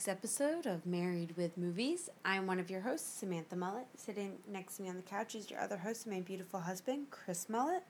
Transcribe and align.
Week's 0.00 0.08
episode 0.08 0.64
of 0.64 0.86
Married 0.86 1.36
with 1.36 1.58
Movies. 1.58 2.08
I'm 2.24 2.46
one 2.46 2.58
of 2.58 2.70
your 2.70 2.80
hosts, 2.80 3.20
Samantha 3.20 3.54
Mullet. 3.54 3.84
Sitting 3.98 4.38
next 4.50 4.76
to 4.76 4.82
me 4.82 4.88
on 4.88 4.96
the 4.96 5.02
couch 5.02 5.34
is 5.34 5.50
your 5.50 5.60
other 5.60 5.76
host, 5.76 6.06
and 6.06 6.14
my 6.14 6.22
beautiful 6.22 6.58
husband, 6.58 7.08
Chris 7.10 7.50
Mullet. 7.50 7.82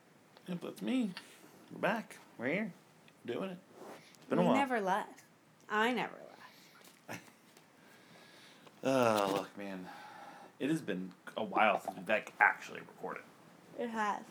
Yep, 0.48 0.59
that's 0.60 0.83
me. 0.83 1.12
We're 1.73 1.78
back. 1.78 2.16
We're 2.36 2.46
here. 2.48 2.73
Doing 3.27 3.50
it. 3.50 3.59
It's 4.17 4.25
been 4.28 4.41
we 4.41 4.44
a 4.44 4.48
while. 4.48 4.56
never 4.56 4.80
left. 4.80 5.22
I 5.69 5.92
never 5.92 6.17
left. 7.08 7.20
Oh, 8.83 9.30
look, 9.36 9.56
man. 9.56 9.86
It 10.58 10.69
has 10.69 10.80
been 10.80 11.12
a 11.36 11.45
while 11.45 11.80
since 11.80 11.97
we've 11.97 12.11
actually 12.41 12.80
recorded. 12.80 13.22
It 13.78 13.89
has. 13.89 14.22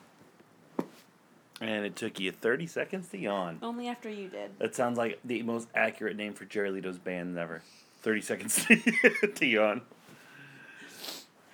And 1.62 1.86
it 1.86 1.96
took 1.96 2.20
you 2.20 2.32
30 2.32 2.68
seconds 2.68 3.10
to 3.10 3.18
yawn. 3.18 3.60
Only 3.62 3.88
after 3.88 4.10
you 4.10 4.30
did. 4.30 4.58
That 4.60 4.76
sounds 4.76 4.98
like 4.98 5.20
the 5.26 5.44
most 5.44 5.68
accurate 5.76 6.16
name 6.16 6.34
for 6.34 6.46
Jared 6.46 6.74
Leto's 6.74 6.98
band 6.98 7.38
ever. 7.38 7.62
30 8.02 8.22
seconds 8.22 8.66
to 9.36 9.46
yawn. 9.46 9.82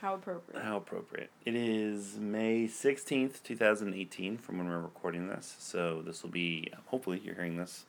How 0.02 0.14
appropriate. 0.14 0.64
How 0.64 0.78
appropriate. 0.78 1.32
It 1.46 1.56
is 1.56 2.18
May 2.20 2.68
16th, 2.68 3.42
2018, 3.42 4.38
from 4.38 4.60
when 4.60 4.68
we're 4.68 4.78
recording 4.78 5.28
this. 5.28 5.56
So 5.58 6.04
this 6.04 6.22
will 6.22 6.30
be, 6.30 6.72
hopefully, 6.88 7.20
you're 7.24 7.34
hearing 7.34 7.58
this 7.58 7.86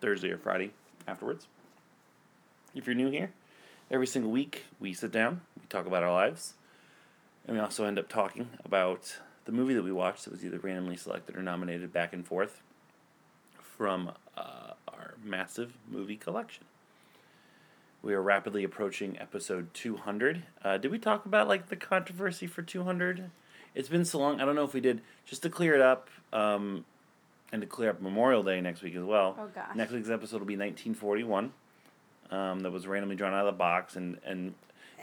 Thursday 0.00 0.30
or 0.30 0.38
Friday 0.38 0.72
afterwards. 1.06 1.46
If 2.74 2.86
you're 2.86 2.96
new 2.96 3.10
here, 3.10 3.30
every 3.92 4.08
single 4.08 4.32
week 4.32 4.64
we 4.80 4.92
sit 4.92 5.12
down, 5.12 5.42
we 5.60 5.66
talk 5.68 5.86
about 5.86 6.02
our 6.02 6.12
lives, 6.12 6.54
and 7.46 7.56
we 7.56 7.62
also 7.62 7.84
end 7.84 7.98
up 7.98 8.08
talking 8.08 8.48
about 8.64 9.18
the 9.44 9.52
movie 9.52 9.74
that 9.74 9.82
we 9.82 9.92
watched 9.92 10.24
that 10.24 10.32
was 10.32 10.44
either 10.44 10.58
randomly 10.58 10.96
selected 10.96 11.36
or 11.36 11.42
nominated 11.42 11.92
back 11.92 12.12
and 12.12 12.26
forth 12.26 12.60
from 13.58 14.12
uh, 14.36 14.72
our 14.88 15.14
massive 15.24 15.74
movie 15.90 16.16
collection. 16.16 16.64
We 18.02 18.14
are 18.14 18.22
rapidly 18.22 18.64
approaching 18.64 19.18
episode 19.20 19.72
200. 19.74 20.42
Uh, 20.64 20.76
did 20.78 20.90
we 20.90 20.98
talk 20.98 21.24
about 21.24 21.46
like 21.48 21.68
the 21.68 21.76
controversy 21.76 22.46
for 22.46 22.62
200? 22.62 23.30
It's 23.74 23.88
been 23.88 24.04
so 24.04 24.18
long. 24.18 24.40
I 24.40 24.44
don't 24.44 24.54
know 24.54 24.64
if 24.64 24.74
we 24.74 24.80
did. 24.80 25.00
Just 25.24 25.42
to 25.42 25.48
clear 25.50 25.74
it 25.74 25.80
up, 25.80 26.08
um, 26.32 26.84
and 27.52 27.62
to 27.62 27.66
clear 27.66 27.90
up 27.90 28.00
Memorial 28.00 28.42
Day 28.42 28.60
next 28.60 28.82
week 28.82 28.96
as 28.96 29.04
well. 29.04 29.36
Oh, 29.38 29.46
gosh. 29.54 29.74
Next 29.76 29.92
week's 29.92 30.08
episode 30.10 30.40
will 30.40 30.46
be 30.46 30.56
1941. 30.56 31.52
Um, 32.30 32.60
that 32.60 32.70
was 32.72 32.86
randomly 32.86 33.14
drawn 33.16 33.32
out 33.34 33.46
of 33.46 33.54
the 33.54 33.58
box 33.58 33.94
and 33.96 34.18
and 34.24 34.54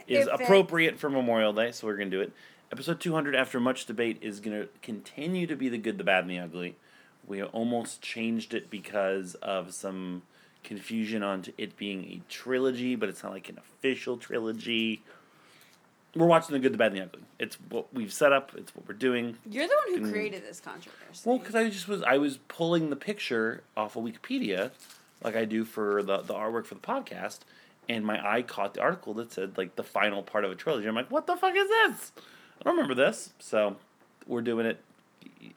is 0.06 0.26
If 0.26 0.34
it- 0.34 0.40
appropriate 0.44 0.98
for 0.98 1.08
Memorial 1.08 1.52
Day, 1.52 1.72
so 1.72 1.86
we're 1.86 1.96
gonna 1.96 2.10
do 2.10 2.20
it. 2.20 2.32
Episode 2.72 3.00
200, 3.00 3.34
after 3.34 3.58
much 3.58 3.84
debate, 3.86 4.18
is 4.20 4.38
gonna 4.38 4.66
continue 4.80 5.46
to 5.46 5.56
be 5.56 5.68
the 5.68 5.78
good, 5.78 5.98
the 5.98 6.04
bad, 6.04 6.22
and 6.22 6.30
the 6.30 6.38
ugly. 6.38 6.76
We 7.26 7.42
almost 7.42 8.00
changed 8.00 8.54
it 8.54 8.70
because 8.70 9.34
of 9.36 9.74
some 9.74 10.22
confusion 10.62 11.22
on 11.22 11.44
it 11.58 11.76
being 11.76 12.04
a 12.04 12.20
trilogy, 12.30 12.94
but 12.94 13.08
it's 13.08 13.22
not 13.24 13.32
like 13.32 13.48
an 13.48 13.58
official 13.58 14.16
trilogy. 14.18 15.02
We're 16.14 16.26
watching 16.26 16.52
the 16.52 16.60
good, 16.60 16.72
the 16.72 16.78
bad, 16.78 16.92
and 16.92 17.00
the 17.00 17.04
ugly. 17.04 17.22
It's 17.40 17.56
what 17.68 17.92
we've 17.92 18.12
set 18.12 18.32
up. 18.32 18.52
It's 18.56 18.74
what 18.74 18.86
we're 18.86 18.94
doing. 18.94 19.36
You're 19.48 19.66
the 19.66 19.76
one 19.86 19.98
who 19.98 20.04
Can- 20.04 20.12
created 20.12 20.44
this 20.44 20.60
controversy. 20.60 21.28
Well, 21.28 21.38
because 21.38 21.56
I 21.56 21.68
just 21.70 21.88
was 21.88 22.02
I 22.04 22.18
was 22.18 22.38
pulling 22.46 22.90
the 22.90 22.96
picture 22.96 23.64
off 23.76 23.96
of 23.96 24.04
Wikipedia, 24.04 24.70
like 25.24 25.34
I 25.34 25.44
do 25.44 25.64
for 25.64 26.04
the 26.04 26.18
the 26.18 26.34
artwork 26.34 26.66
for 26.66 26.74
the 26.74 26.80
podcast, 26.80 27.40
and 27.88 28.06
my 28.06 28.24
eye 28.24 28.42
caught 28.42 28.74
the 28.74 28.80
article 28.80 29.12
that 29.14 29.32
said 29.32 29.58
like 29.58 29.74
the 29.74 29.82
final 29.82 30.22
part 30.22 30.44
of 30.44 30.52
a 30.52 30.54
trilogy. 30.54 30.86
I'm 30.86 30.94
like, 30.94 31.10
what 31.10 31.26
the 31.26 31.34
fuck 31.34 31.56
is 31.56 31.68
this? 31.68 32.12
I 32.60 32.64
don't 32.64 32.76
remember 32.76 32.94
this. 32.94 33.32
So 33.38 33.76
we're 34.26 34.42
doing 34.42 34.66
it. 34.66 34.80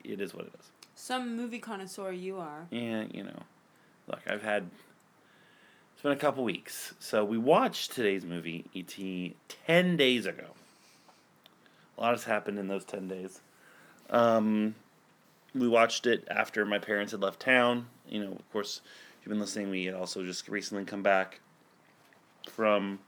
It 0.03 0.21
is 0.21 0.33
what 0.33 0.45
it 0.45 0.53
is. 0.59 0.71
Some 0.95 1.35
movie 1.35 1.59
connoisseur 1.59 2.11
you 2.11 2.37
are. 2.37 2.67
Yeah, 2.71 3.05
you 3.11 3.23
know, 3.23 3.43
look, 4.07 4.21
I've 4.27 4.43
had. 4.43 4.69
It's 5.93 6.01
been 6.01 6.11
a 6.11 6.17
couple 6.17 6.43
weeks, 6.43 6.93
so 6.99 7.23
we 7.23 7.37
watched 7.37 7.91
today's 7.91 8.25
movie 8.25 8.65
E.T. 8.73 9.35
ten 9.67 9.97
days 9.97 10.25
ago. 10.25 10.47
A 11.97 12.01
lot 12.01 12.11
has 12.11 12.23
happened 12.23 12.57
in 12.57 12.67
those 12.67 12.85
ten 12.85 13.07
days. 13.07 13.41
Um, 14.09 14.75
we 15.55 15.67
watched 15.67 16.05
it 16.07 16.27
after 16.29 16.65
my 16.65 16.79
parents 16.79 17.11
had 17.11 17.21
left 17.21 17.39
town. 17.39 17.87
You 18.07 18.23
know, 18.23 18.31
of 18.31 18.51
course, 18.51 18.81
if 19.19 19.25
you've 19.25 19.31
been 19.31 19.39
listening, 19.39 19.69
we 19.69 19.85
had 19.85 19.95
also 19.95 20.23
just 20.23 20.47
recently 20.47 20.85
come 20.85 21.03
back 21.03 21.39
from 22.49 22.99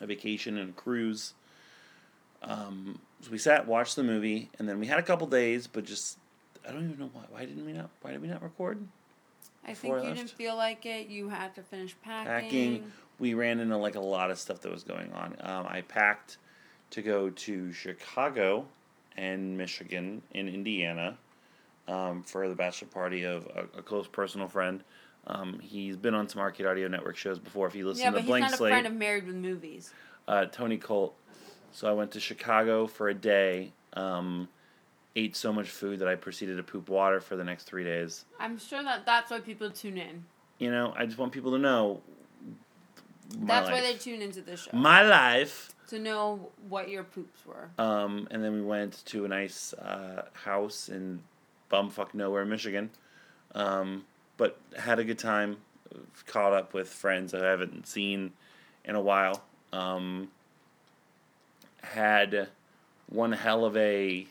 a 0.00 0.06
vacation 0.06 0.58
and 0.58 0.70
a 0.70 0.72
cruise. 0.72 1.34
Um, 2.44 2.98
so 3.20 3.30
we 3.30 3.38
sat, 3.38 3.66
watched 3.66 3.96
the 3.96 4.02
movie, 4.04 4.50
and 4.58 4.68
then 4.68 4.78
we 4.78 4.86
had 4.86 4.98
a 4.98 5.02
couple 5.02 5.26
days, 5.26 5.66
but 5.66 5.84
just 5.84 6.18
I 6.68 6.72
don't 6.72 6.84
even 6.84 6.98
know 6.98 7.10
why. 7.12 7.22
Why 7.30 7.44
didn't 7.44 7.64
we 7.64 7.72
not? 7.72 7.90
Why 8.02 8.12
did 8.12 8.22
we 8.22 8.28
not 8.28 8.42
record? 8.42 8.86
I 9.66 9.72
think 9.74 9.94
you 10.02 10.14
didn't 10.14 10.30
feel 10.30 10.56
like 10.56 10.84
it. 10.84 11.08
You 11.08 11.30
had 11.30 11.54
to 11.54 11.62
finish 11.62 11.96
packing. 12.02 12.26
Packing. 12.26 12.92
We 13.18 13.34
ran 13.34 13.60
into 13.60 13.76
like 13.78 13.94
a 13.94 14.00
lot 14.00 14.30
of 14.30 14.38
stuff 14.38 14.60
that 14.60 14.70
was 14.72 14.82
going 14.84 15.12
on. 15.12 15.36
Um, 15.40 15.66
I 15.68 15.80
packed 15.82 16.36
to 16.90 17.00
go 17.02 17.30
to 17.30 17.72
Chicago 17.72 18.66
and 19.16 19.56
Michigan 19.56 20.20
and 20.34 20.48
Indiana 20.48 21.16
um, 21.88 22.22
for 22.24 22.48
the 22.48 22.54
bachelor 22.54 22.88
party 22.88 23.24
of 23.24 23.46
a, 23.46 23.78
a 23.78 23.82
close 23.82 24.06
personal 24.06 24.48
friend. 24.48 24.82
Um, 25.26 25.58
he's 25.60 25.96
been 25.96 26.14
on 26.14 26.28
some 26.28 26.42
Arcade 26.42 26.66
Audio 26.66 26.88
Network 26.88 27.16
shows 27.16 27.38
before. 27.38 27.66
If 27.66 27.74
you 27.74 27.86
listen 27.86 28.02
Yeah, 28.02 28.10
to 28.10 28.12
but 28.16 28.20
he's 28.22 28.28
Blank 28.28 28.42
not 28.42 28.52
a 28.52 28.56
Slate, 28.56 28.72
friend 28.72 28.86
of 28.86 28.92
Married 28.94 29.26
with 29.26 29.36
Movies. 29.36 29.90
uh, 30.28 30.44
Tony 30.46 30.76
Colt. 30.76 31.14
So 31.74 31.88
I 31.88 31.92
went 31.92 32.12
to 32.12 32.20
Chicago 32.20 32.86
for 32.86 33.08
a 33.08 33.14
day. 33.14 33.72
Um, 33.94 34.48
ate 35.16 35.34
so 35.34 35.52
much 35.52 35.68
food 35.68 35.98
that 35.98 36.08
I 36.08 36.14
proceeded 36.14 36.56
to 36.56 36.62
poop 36.62 36.88
water 36.88 37.20
for 37.20 37.34
the 37.34 37.42
next 37.42 37.64
three 37.64 37.82
days. 37.82 38.24
I'm 38.38 38.58
sure 38.58 38.82
that 38.82 39.04
that's 39.04 39.30
why 39.30 39.40
people 39.40 39.70
tune 39.70 39.98
in. 39.98 40.24
You 40.58 40.70
know, 40.70 40.94
I 40.96 41.04
just 41.04 41.18
want 41.18 41.32
people 41.32 41.50
to 41.50 41.58
know. 41.58 42.00
My 43.38 43.46
That's 43.46 43.70
why 43.70 43.80
they 43.80 43.94
tune 43.94 44.22
into 44.22 44.40
the 44.40 44.56
show. 44.56 44.70
My 44.72 45.02
life. 45.02 45.74
to 45.88 45.98
know 45.98 46.48
what 46.68 46.88
your 46.88 47.02
poops 47.02 47.40
were. 47.44 47.68
Um, 47.76 48.28
and 48.30 48.42
then 48.42 48.52
we 48.52 48.62
went 48.62 49.04
to 49.06 49.24
a 49.24 49.28
nice 49.28 49.72
uh, 49.74 50.26
house 50.32 50.88
in 50.88 51.22
bumfuck 51.70 52.14
nowhere, 52.14 52.44
Michigan. 52.44 52.90
Um, 53.54 54.04
but 54.36 54.60
had 54.76 55.00
a 55.00 55.04
good 55.04 55.18
time. 55.18 55.56
Caught 56.26 56.52
up 56.52 56.72
with 56.72 56.88
friends 56.88 57.34
I 57.34 57.44
haven't 57.44 57.88
seen 57.88 58.32
in 58.84 58.94
a 58.94 59.00
while. 59.00 59.42
Um, 59.72 60.28
had 61.84 62.48
one 63.08 63.32
hell 63.32 63.64
of 63.64 63.76
a 63.76 64.26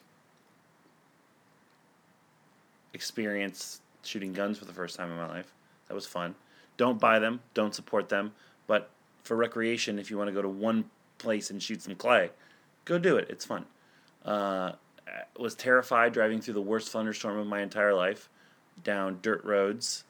experience 2.93 3.81
shooting 4.03 4.33
guns 4.33 4.57
for 4.57 4.65
the 4.65 4.73
first 4.73 4.95
time 4.95 5.11
in 5.11 5.17
my 5.17 5.27
life. 5.27 5.51
That 5.87 5.93
was 5.93 6.05
fun. 6.05 6.35
Don't 6.77 6.99
buy 6.99 7.19
them. 7.19 7.41
Don't 7.53 7.73
support 7.73 8.09
them. 8.09 8.33
But 8.67 8.89
for 9.23 9.35
recreation, 9.35 9.99
if 9.99 10.09
you 10.09 10.17
want 10.17 10.27
to 10.27 10.33
go 10.33 10.41
to 10.41 10.49
one 10.49 10.85
place 11.17 11.49
and 11.49 11.61
shoot 11.61 11.81
some 11.81 11.95
clay, 11.95 12.31
go 12.85 12.97
do 12.97 13.17
it. 13.17 13.27
It's 13.29 13.45
fun. 13.45 13.65
Uh, 14.25 14.73
was 15.37 15.55
terrified 15.55 16.13
driving 16.13 16.41
through 16.41 16.53
the 16.55 16.61
worst 16.61 16.89
thunderstorm 16.89 17.37
of 17.37 17.47
my 17.47 17.61
entire 17.61 17.93
life 17.93 18.29
down 18.83 19.19
dirt 19.21 19.43
roads 19.43 20.03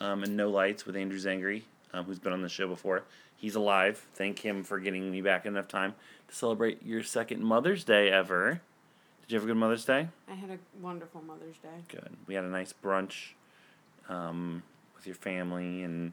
um, 0.00 0.22
and 0.22 0.36
no 0.36 0.48
lights 0.48 0.86
with 0.86 0.96
Andrew 0.96 1.18
Zangri, 1.18 1.62
um, 1.92 2.04
who's 2.04 2.18
been 2.18 2.32
on 2.32 2.42
the 2.42 2.48
show 2.48 2.68
before. 2.68 3.04
He's 3.36 3.54
alive. 3.56 4.06
Thank 4.14 4.38
him 4.38 4.62
for 4.62 4.78
getting 4.78 5.10
me 5.10 5.20
back 5.20 5.44
in 5.44 5.54
enough 5.54 5.68
time 5.68 5.94
celebrate 6.36 6.82
your 6.84 7.02
second 7.02 7.42
Mother's 7.44 7.84
Day 7.84 8.10
ever. 8.10 8.60
Did 9.22 9.30
you 9.32 9.36
have 9.36 9.44
a 9.44 9.46
good 9.46 9.56
Mother's 9.56 9.84
Day? 9.84 10.08
I 10.28 10.34
had 10.34 10.50
a 10.50 10.58
wonderful 10.80 11.22
Mother's 11.22 11.56
Day. 11.58 11.68
Good. 11.88 12.10
We 12.26 12.34
had 12.34 12.44
a 12.44 12.48
nice 12.48 12.72
brunch 12.72 13.32
um, 14.08 14.62
with 14.96 15.06
your 15.06 15.14
family, 15.14 15.82
and 15.82 16.12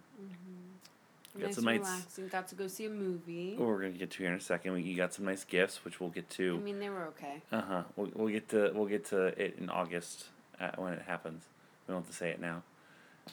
we 1.36 1.42
Got 1.42 1.48
nice 1.48 1.56
some 1.56 1.66
nights- 1.66 1.90
relaxing. 1.90 2.28
Got 2.28 2.48
to 2.50 2.56
go 2.56 2.68
see 2.68 2.86
a 2.86 2.90
movie. 2.90 3.56
oh, 3.60 3.66
we're 3.66 3.78
gonna 3.82 3.92
get 3.94 4.12
to 4.12 4.18
here 4.20 4.28
in 4.30 4.36
a 4.36 4.40
second. 4.42 4.74
We, 4.74 4.82
you 4.84 4.96
got 4.96 5.14
some 5.14 5.26
nice 5.26 5.44
gifts, 5.44 5.84
which 5.86 6.00
we'll 6.00 6.10
get 6.10 6.30
to. 6.32 6.56
I 6.56 6.64
mean, 6.64 6.80
they 6.80 6.90
were 6.90 7.06
okay. 7.08 7.42
Uh 7.52 7.62
huh. 7.62 7.84
We'll, 7.96 8.10
we'll 8.14 8.28
get 8.30 8.50
to 8.50 8.72
we'll 8.76 8.88
get 8.88 9.06
to 9.08 9.28
it 9.28 9.56
in 9.60 9.70
August 9.70 10.26
uh, 10.60 10.72
when 10.78 10.94
it 10.94 11.02
happens. 11.08 11.44
We 11.88 11.94
don't 11.94 12.02
have 12.04 12.10
to 12.12 12.16
say 12.16 12.30
it 12.30 12.40
now. 12.42 12.62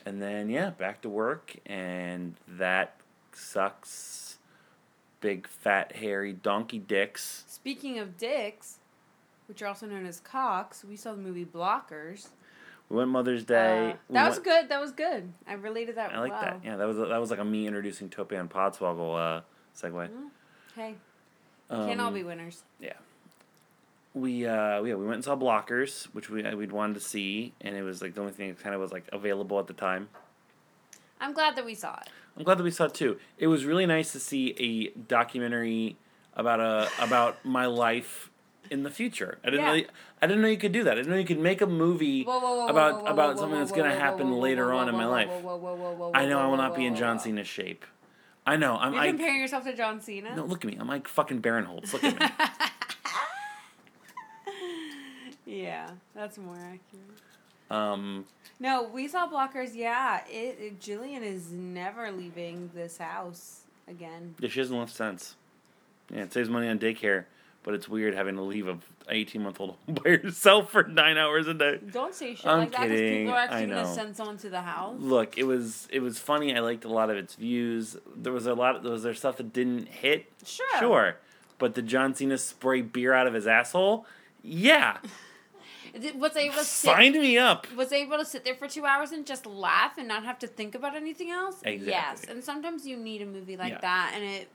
And 0.05 0.21
then 0.23 0.49
yeah, 0.51 0.71
back 0.71 1.03
to 1.03 1.09
work, 1.09 1.57
and 1.67 2.35
that 2.49 2.97
sucks. 3.33 4.26
Big 5.27 5.49
fat 5.49 5.97
hairy 5.97 6.33
donkey 6.33 6.79
dicks. 6.79 7.43
Speaking 7.49 7.99
of 7.99 8.17
dicks, 8.17 8.79
which 9.49 9.61
are 9.61 9.67
also 9.67 9.85
known 9.85 10.07
as 10.07 10.21
cocks, 10.21 10.85
we 10.89 10.95
saw 10.95 11.11
the 11.11 11.21
movie 11.21 11.45
Blockers. 11.45 12.29
We 12.89 12.99
went 12.99 13.11
Mother's 13.11 13.43
Day. 13.45 13.91
Uh, 13.91 13.95
We 14.09 14.15
that 14.15 14.29
was 14.29 14.37
went- 14.37 14.45
good. 14.45 14.69
That 14.69 14.81
was 14.81 14.93
good. 14.93 15.33
I 15.49 15.55
related 15.55 15.97
that 15.97 16.15
I 16.15 16.21
like 16.21 16.31
well. 16.31 16.43
that. 16.43 16.61
Yeah, 16.65 16.77
that 16.77 16.87
was 16.87 16.97
that 16.99 17.21
was 17.21 17.31
like 17.31 17.41
a 17.41 17.45
me 17.45 17.67
introducing 17.67 18.09
Tope 18.09 18.31
and 18.31 18.49
Podswoggle 18.49 19.39
uh, 19.39 19.41
segue. 19.77 20.09
Hey, 20.77 20.95
can't 21.69 22.01
all 22.01 22.07
Um, 22.07 22.15
be 22.15 22.23
winners. 22.23 22.63
Yeah. 22.79 22.93
We 24.15 24.47
uh 24.47 24.85
yeah, 24.85 24.95
we 24.95 25.05
went 25.07 25.15
and 25.17 25.25
saw 25.25 25.35
Blockers, 25.35 26.05
which 26.13 26.31
we 26.31 26.45
we'd 26.55 26.71
wanted 26.71 26.95
to 26.95 27.01
see, 27.01 27.53
and 27.61 27.75
it 27.75 27.83
was 27.83 28.01
like 28.01 28.15
the 28.15 28.21
only 28.21 28.33
thing 28.33 28.51
that 28.51 28.61
kind 28.63 28.77
of 28.77 28.81
was 28.81 28.93
like 28.93 29.09
available 29.13 29.59
at 29.59 29.67
the 29.67 29.75
time. 29.75 30.09
I'm 31.21 31.33
glad 31.33 31.57
that 31.57 31.65
we 31.65 31.75
saw 31.75 31.95
it. 32.01 32.09
I'm 32.37 32.45
glad 32.45 32.59
that 32.59 32.65
we 32.65 32.71
saw 32.71 32.85
it 32.85 32.95
too. 32.95 33.19
It 33.39 33.47
was 33.47 33.65
really 33.65 33.87
nice 33.87 34.13
to 34.13 34.21
see 34.21 34.55
a 34.59 34.99
documentary 34.99 35.97
about 36.35 36.61
a 36.61 36.89
about 37.01 37.43
my 37.45 37.67
life 37.67 38.31
in 38.71 38.83
the 38.83 38.91
future. 38.91 39.39
I 39.43 39.51
didn't 39.51 39.61
Yeah. 39.65 39.71
really 39.71 39.87
I 40.21 40.27
didn't 40.27 40.43
know 40.43 40.49
you 40.49 40.59
could 40.59 40.73
do 40.73 40.85
that. 40.85 40.93
I 40.93 40.97
didn't 40.97 41.11
know 41.11 41.17
you 41.19 41.25
could 41.25 41.39
make 41.39 41.61
a 41.61 41.67
movie 41.67 42.25
Whoa, 42.25 42.39
whoa, 42.39 42.57
whoa, 42.57 42.67
about 42.69 43.09
about 43.09 43.39
something 43.39 43.59
that's 43.59 43.73
going 43.73 43.91
to 43.91 43.97
happen 43.99 44.39
later 44.39 44.73
on 44.73 44.89
in 44.89 44.95
my 44.95 45.07
life. 45.07 45.31
I 46.15 46.27
know 46.27 46.39
I 46.41 46.47
will 46.47 46.57
not 46.59 46.75
be 46.75 46.85
in 46.85 46.95
John. 46.97 47.19
Cena's 47.19 47.47
shape. 47.47 47.85
I 48.49 48.57
know. 48.57 48.77
I'm 48.77 48.93
You're 48.93 49.03
like 49.03 49.11
comparing 49.11 49.41
yourself 49.41 49.65
to 49.65 49.75
John 49.75 50.01
Cena. 50.01 50.37
No, 50.37 50.45
look 50.45 50.65
at 50.65 50.71
me. 50.71 50.77
I'm 50.79 50.87
like 50.87 51.09
fucking 51.09 51.41
Baron 51.41 51.65
Holtz. 51.65 51.93
Look 51.93 52.05
at 52.05 52.21
me. 52.21 52.27
yeah, 55.63 55.91
that's 56.15 56.39
more 56.39 56.57
accurate. 56.57 57.21
Um 57.71 58.25
No, 58.61 58.85
we 58.85 59.09
saw 59.09 59.29
Blockers. 59.29 59.75
Yeah, 59.75 60.21
it, 60.29 60.59
it. 60.61 60.81
Jillian 60.81 61.23
is 61.23 61.51
never 61.51 62.11
leaving 62.13 62.71
this 62.75 62.99
house 62.99 63.63
again. 63.89 64.35
Yeah, 64.39 64.49
she 64.49 64.61
hasn't 64.61 64.79
left 64.79 64.95
since. 64.95 65.37
Yeah, 66.13 66.23
it 66.23 66.33
saves 66.33 66.49
money 66.49 66.69
on 66.69 66.79
daycare, 66.79 67.25
but 67.65 67.75
it's 67.75 67.89
weird 67.89 68.15
having 68.15 68.37
to 68.37 68.43
leave 68.43 68.69
a 68.69 68.79
18 69.09 69.43
month 69.43 69.61
old 69.61 69.77
by 69.89 70.11
yourself 70.11 70.71
for 70.71 70.85
nine 70.85 71.19
hours 71.19 71.47
a 71.49 71.55
day. 71.55 71.79
Don't 71.93 72.15
say 72.15 72.35
shit 72.35 72.47
I'm 72.47 72.59
like 72.61 72.73
that 72.73 72.83
because 72.83 72.99
kidding, 72.99 73.19
people 73.25 73.35
are 73.35 73.39
actually 73.41 73.67
gonna 73.67 73.95
send 73.95 74.17
someone 74.17 74.39
to 74.39 74.51
the 74.51 74.61
house. 74.63 74.97
Look, 75.01 75.39
it 75.39 75.45
was 75.45 75.89
it 75.91 76.01
was 76.01 76.19
funny. 76.19 76.57
I 76.57 76.61
liked 76.61 76.85
a 76.85 76.89
lot 76.89 77.11
of 77.11 77.17
its 77.17 77.35
views. 77.35 77.97
There 78.15 78.33
was 78.33 78.47
a 78.47 78.55
lot. 78.55 78.83
There 78.83 78.93
was 78.93 79.03
there 79.03 79.15
stuff 79.15 79.37
that 79.39 79.53
didn't 79.53 79.89
hit. 79.89 80.27
Sure. 80.45 80.67
Sure, 80.79 81.17
but 81.59 81.75
the 81.75 81.83
John 81.83 82.15
Cena 82.15 82.39
spray 82.39 82.83
beer 82.83 83.13
out 83.13 83.27
of 83.27 83.35
his 83.35 83.47
asshole. 83.47 84.07
Yeah, 84.43 84.99
Was 86.17 86.37
able 86.37 86.55
to 86.55 86.61
sit. 86.65 86.91
sign 86.91 87.13
me 87.13 87.39
up. 87.39 87.67
Was 87.75 87.93
able 87.93 88.19
to 88.19 88.25
sit 88.25 88.45
there 88.45 88.55
for 88.55 88.69
two 88.69 88.85
hours 88.85 89.13
and 89.13 89.27
just 89.27 89.47
laugh 89.47 89.99
and 89.99 90.07
not 90.09 90.25
have 90.25 90.39
to 90.41 90.47
think 90.47 90.75
about 90.75 90.95
anything 90.95 91.31
else. 91.31 91.57
Exactly. 91.65 91.89
Yes, 91.89 92.25
and 92.29 92.43
sometimes 92.45 92.87
you 92.87 92.97
need 92.97 93.23
a 93.23 93.27
movie 93.27 93.57
like 93.57 93.73
Yeah. 93.75 93.81
that, 93.81 94.13
and 94.15 94.25
it. 94.25 94.49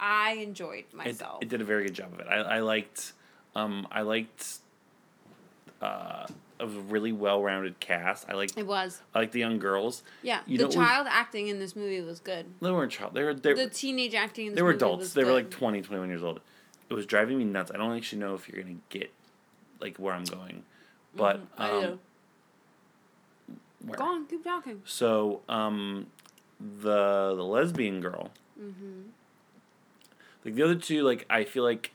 I 0.00 0.34
enjoyed 0.34 0.84
It, 0.90 0.94
myself. 0.94 1.42
it 1.42 1.48
did 1.48 1.60
a 1.60 1.64
very 1.64 1.82
good 1.84 1.94
job 1.94 2.12
of 2.14 2.20
it. 2.20 2.26
I, 2.28 2.36
I 2.36 2.60
liked. 2.60 3.12
Um, 3.56 3.86
I 3.90 4.02
liked. 4.02 4.58
Uh, 5.80 6.26
a 6.60 6.66
really 6.66 7.12
well-rounded 7.12 7.78
cast. 7.78 8.28
I 8.28 8.34
liked. 8.34 8.58
It 8.58 8.66
was. 8.66 9.00
I 9.14 9.20
liked 9.20 9.32
the 9.32 9.38
young 9.38 9.58
girls. 9.60 10.02
Yeah, 10.22 10.40
You 10.46 10.58
the 10.58 10.64
know 10.64 10.70
child 10.70 11.06
acting 11.08 11.46
in 11.46 11.60
this 11.60 11.76
movie 11.76 12.00
was 12.00 12.18
good. 12.18 12.46
They 12.60 12.70
weren't 12.72 12.90
child. 12.90 13.14
They 13.14 13.22
were. 13.22 13.32
They, 13.34 13.52
The 13.54 13.68
teenage 13.68 14.14
acting 14.14 14.46
in 14.46 14.52
this 14.52 14.56
they 14.58 14.62
were 14.62 14.72
adults. 14.72 15.12
They 15.12 15.22
were 15.22 15.32
like 15.32 15.50
20, 15.50 15.82
21 15.82 16.08
years 16.08 16.24
old. 16.24 16.40
It 16.90 16.94
was 16.94 17.06
driving 17.06 17.38
me 17.38 17.44
nuts. 17.44 17.70
I 17.72 17.76
don't 17.76 17.96
actually 17.96 18.18
know 18.20 18.34
if 18.34 18.48
you're 18.48 18.60
gonna 18.60 18.76
get 18.88 19.12
like 19.80 19.98
where 19.98 20.12
I'm 20.14 20.24
going, 20.24 20.64
but 21.18 21.36
Mhm, 21.36 21.46
I 21.58 21.70
um, 21.84 22.00
where? 23.84 23.98
Go 23.98 24.04
on, 24.04 24.26
keep 24.26 24.42
talking. 24.44 24.82
So 24.86 25.42
um, 25.48 26.06
the 26.60 27.34
the 27.36 27.44
lesbian 27.44 28.00
girl, 28.00 28.30
Mm-hmm. 28.60 29.02
like 30.44 30.54
the 30.54 30.62
other 30.62 30.74
two, 30.74 31.02
like 31.02 31.26
I 31.30 31.44
feel 31.44 31.62
like 31.64 31.92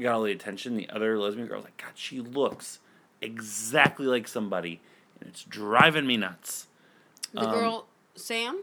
got 0.00 0.14
all 0.14 0.22
the 0.22 0.32
attention. 0.32 0.76
The 0.76 0.88
other 0.90 1.18
lesbian 1.18 1.46
girl, 1.46 1.60
like, 1.62 1.76
God, 1.76 1.92
she 1.94 2.20
looks 2.20 2.78
exactly 3.20 4.06
like 4.06 4.26
somebody, 4.28 4.80
and 5.20 5.28
it's 5.28 5.44
driving 5.44 6.06
me 6.06 6.16
nuts. 6.16 6.66
The 7.32 7.40
Um, 7.42 7.50
girl 7.50 7.86
Sam. 8.14 8.62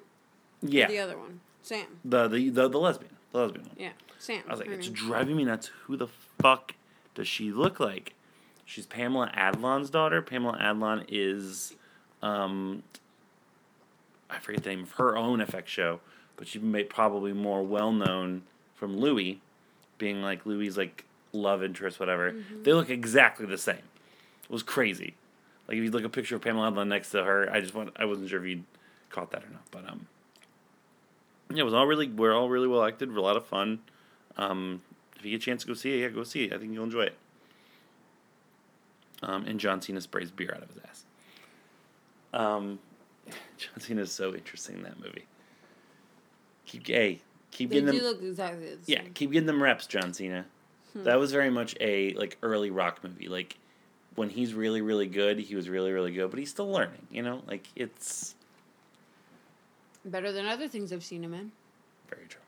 Yeah, 0.62 0.88
The 0.88 0.98
other 1.00 1.18
one, 1.18 1.42
Sam. 1.62 1.86
the 2.04 2.27
the 2.27 2.50
the, 2.50 2.68
the 2.69 2.80
lesbian, 2.80 3.15
the 3.31 3.39
lesbian 3.39 3.65
one. 3.68 3.75
Yeah, 3.77 3.92
Sam. 4.18 4.42
I 4.48 4.51
was 4.51 4.59
like, 4.59 4.69
it's 4.69 4.88
name. 4.88 4.95
driving 4.95 5.36
me 5.38 5.45
nuts. 5.45 5.68
Who 5.86 5.95
the 5.98 6.07
fuck 6.07 6.74
does 7.13 7.27
she 7.27 7.51
look 7.51 7.80
like? 7.80 8.13
She's 8.68 8.86
Pamela 8.86 9.31
Adlon's 9.34 9.90
daughter. 9.90 10.22
Pamela 10.22 10.58
Adlon 10.62 11.06
is, 11.08 11.74
um, 12.22 12.84
I 14.30 14.40
forget 14.40 14.64
the 14.64 14.69
name 14.72 14.84
of 14.84 14.92
her 14.92 15.16
own 15.16 15.40
FX 15.40 15.68
show, 15.68 16.02
but 16.36 16.50
she 16.50 16.60
may 16.60 16.84
probably 16.84 17.31
more 17.31 17.64
well 17.64 17.94
known 17.94 18.44
from 18.75 18.98
Louis, 18.98 19.40
being 19.98 20.22
like 20.22 20.46
Louis' 20.46 20.75
like 20.75 21.06
love 21.31 21.64
interest, 21.64 21.98
whatever. 21.98 22.34
Mm-hmm. 22.34 22.64
They 22.64 22.74
look 22.74 22.90
exactly 22.90 23.46
the 23.46 23.58
same. 23.58 23.78
It 24.44 24.50
was 24.50 24.64
crazy. 24.64 25.16
Like 25.69 25.78
if 25.78 25.84
you 25.86 25.90
look 25.90 26.04
a 26.04 26.10
picture 26.10 26.36
of 26.36 26.42
Pamela 26.42 26.69
Adlon 26.69 26.90
next 26.90 27.12
to 27.12 27.24
her, 27.24 27.50
I 27.50 27.62
just 27.62 27.74
want 27.74 27.94
I 27.96 28.04
wasn't 28.04 28.30
sure 28.30 28.44
if 28.44 28.50
you 28.50 28.66
caught 29.10 29.31
that 29.31 29.46
or 29.46 29.50
not, 29.50 29.64
but 29.72 29.88
um, 29.90 30.08
yeah, 31.54 31.62
it 31.62 31.66
was 31.66 31.74
all 31.74 31.88
really 31.88 32.10
we're 32.10 32.34
all 32.34 32.50
really 32.50 32.68
well 32.68 32.84
acted, 32.84 33.08
a 33.16 33.22
lot 33.22 33.38
of 33.38 33.46
fun. 33.46 33.80
Um, 34.36 34.81
if 35.16 35.24
you 35.24 35.31
get 35.31 35.38
a 35.38 35.46
chance 35.46 35.62
to 35.62 35.68
go 35.69 35.74
see 35.74 35.94
it, 35.94 36.02
yeah, 36.02 36.10
go 36.10 36.25
see 36.25 36.44
it. 36.44 36.54
I 36.54 36.58
think 36.58 36.74
you'll 36.74 36.84
enjoy 36.84 37.04
it. 37.04 37.16
Um, 39.24 39.46
and 39.46 39.60
John 39.60 39.81
Cena 39.81 40.00
sprays 40.02 40.30
beer 40.31 40.54
out 40.56 40.62
of 40.64 40.69
his 40.69 40.78
ass. 40.88 41.06
Um, 42.34 42.80
John 43.58 43.80
Cena 43.80 44.02
is 44.04 44.12
so 44.12 44.34
interesting 44.36 44.75
in 44.78 44.84
that 44.84 45.00
movie. 45.00 45.25
Keep 46.66 46.88
hey, 46.88 47.22
keep 47.52 47.69
They 47.69 47.75
getting 47.81 47.92
do 47.92 48.00
them. 48.00 48.08
look 48.14 48.22
exactly 48.24 48.75
the 48.75 48.78
Yeah, 48.86 49.02
keep 49.14 49.31
getting 49.31 49.48
them 49.48 49.62
reps, 49.64 49.88
John 49.88 50.14
Cena. 50.14 50.46
Hmm. 50.94 51.04
That 51.04 51.18
was 51.19 51.31
very 51.31 51.50
much 51.50 51.75
a 51.80 52.14
like 52.14 52.38
early 52.44 52.69
rock 52.69 53.04
movie. 53.04 53.28
Like 53.28 53.58
when 54.16 54.30
he's 54.30 54.54
really 54.54 54.81
really 54.81 55.08
good, 55.08 55.40
he 55.40 55.56
was 55.56 55.68
really 55.69 55.92
really 55.92 56.12
good, 56.14 56.30
but 56.30 56.40
he's 56.40 56.50
still 56.50 56.69
learning. 56.72 57.08
You 57.12 57.24
know, 57.24 57.42
like 57.48 57.68
it's 57.75 58.36
Better 60.06 60.31
than 60.31 60.46
other 60.46 60.68
things 60.69 60.94
I've 60.94 61.04
seen 61.04 61.24
him 61.24 61.34
in. 61.34 61.52
very 62.10 62.28
true. 62.28 62.42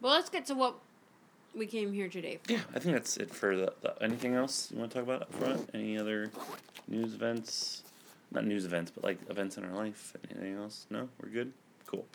Well, 0.00 0.12
let's 0.12 0.28
get 0.30 0.44
to 0.46 0.54
what 0.54 0.74
we 1.56 1.66
came 1.66 1.92
here 1.92 2.08
today 2.08 2.38
for. 2.42 2.52
Yeah, 2.52 2.60
I 2.74 2.78
think 2.78 2.94
that's 2.94 3.16
it 3.16 3.30
for 3.30 3.56
the, 3.56 3.72
the 3.82 4.02
anything 4.02 4.34
else 4.34 4.70
you 4.72 4.78
want 4.78 4.90
to 4.92 4.98
talk 4.98 5.04
about 5.04 5.22
up 5.22 5.32
front? 5.34 5.70
Any 5.74 5.98
other 5.98 6.30
news 6.88 7.14
events? 7.14 7.82
Not 8.30 8.46
news 8.46 8.64
events, 8.64 8.90
but 8.90 9.04
like 9.04 9.18
events 9.30 9.56
in 9.56 9.64
our 9.64 9.72
life. 9.72 10.16
Anything 10.30 10.56
else? 10.56 10.86
No, 10.90 11.08
we're 11.22 11.28
good. 11.28 11.52
Cool. 11.86 12.06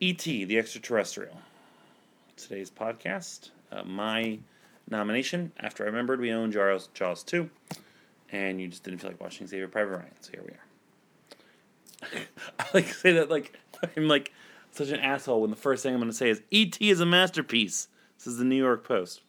E.T. 0.00 0.44
the 0.44 0.58
Extraterrestrial. 0.58 1.38
Today's 2.36 2.70
podcast. 2.70 3.50
Uh, 3.72 3.82
my 3.84 4.38
nomination. 4.90 5.52
After 5.58 5.84
I 5.84 5.86
remembered 5.86 6.20
we 6.20 6.32
own 6.32 6.52
Jaws, 6.52 6.88
Jaws 6.92 7.22
two, 7.22 7.48
and 8.30 8.60
you 8.60 8.68
just 8.68 8.84
didn't 8.84 9.00
feel 9.00 9.10
like 9.10 9.20
watching 9.20 9.46
Saving 9.46 9.70
Private 9.70 9.96
Ryan, 9.96 10.10
so 10.20 10.30
here 10.32 10.42
we 10.44 10.52
are. 10.52 12.22
I 12.60 12.66
like 12.74 12.92
say 12.92 13.12
that 13.12 13.30
like 13.30 13.58
I'm 13.96 14.06
like 14.06 14.32
such 14.72 14.90
an 14.90 15.00
asshole 15.00 15.40
when 15.40 15.50
the 15.50 15.56
first 15.56 15.82
thing 15.82 15.94
I'm 15.94 16.00
going 16.00 16.10
to 16.10 16.16
say 16.16 16.28
is 16.28 16.42
E.T. 16.50 16.90
is 16.90 17.00
a 17.00 17.06
masterpiece. 17.06 17.88
This 18.26 18.32
is 18.32 18.38
the 18.40 18.44
New 18.44 18.56
York 18.56 18.82
Post. 18.82 19.22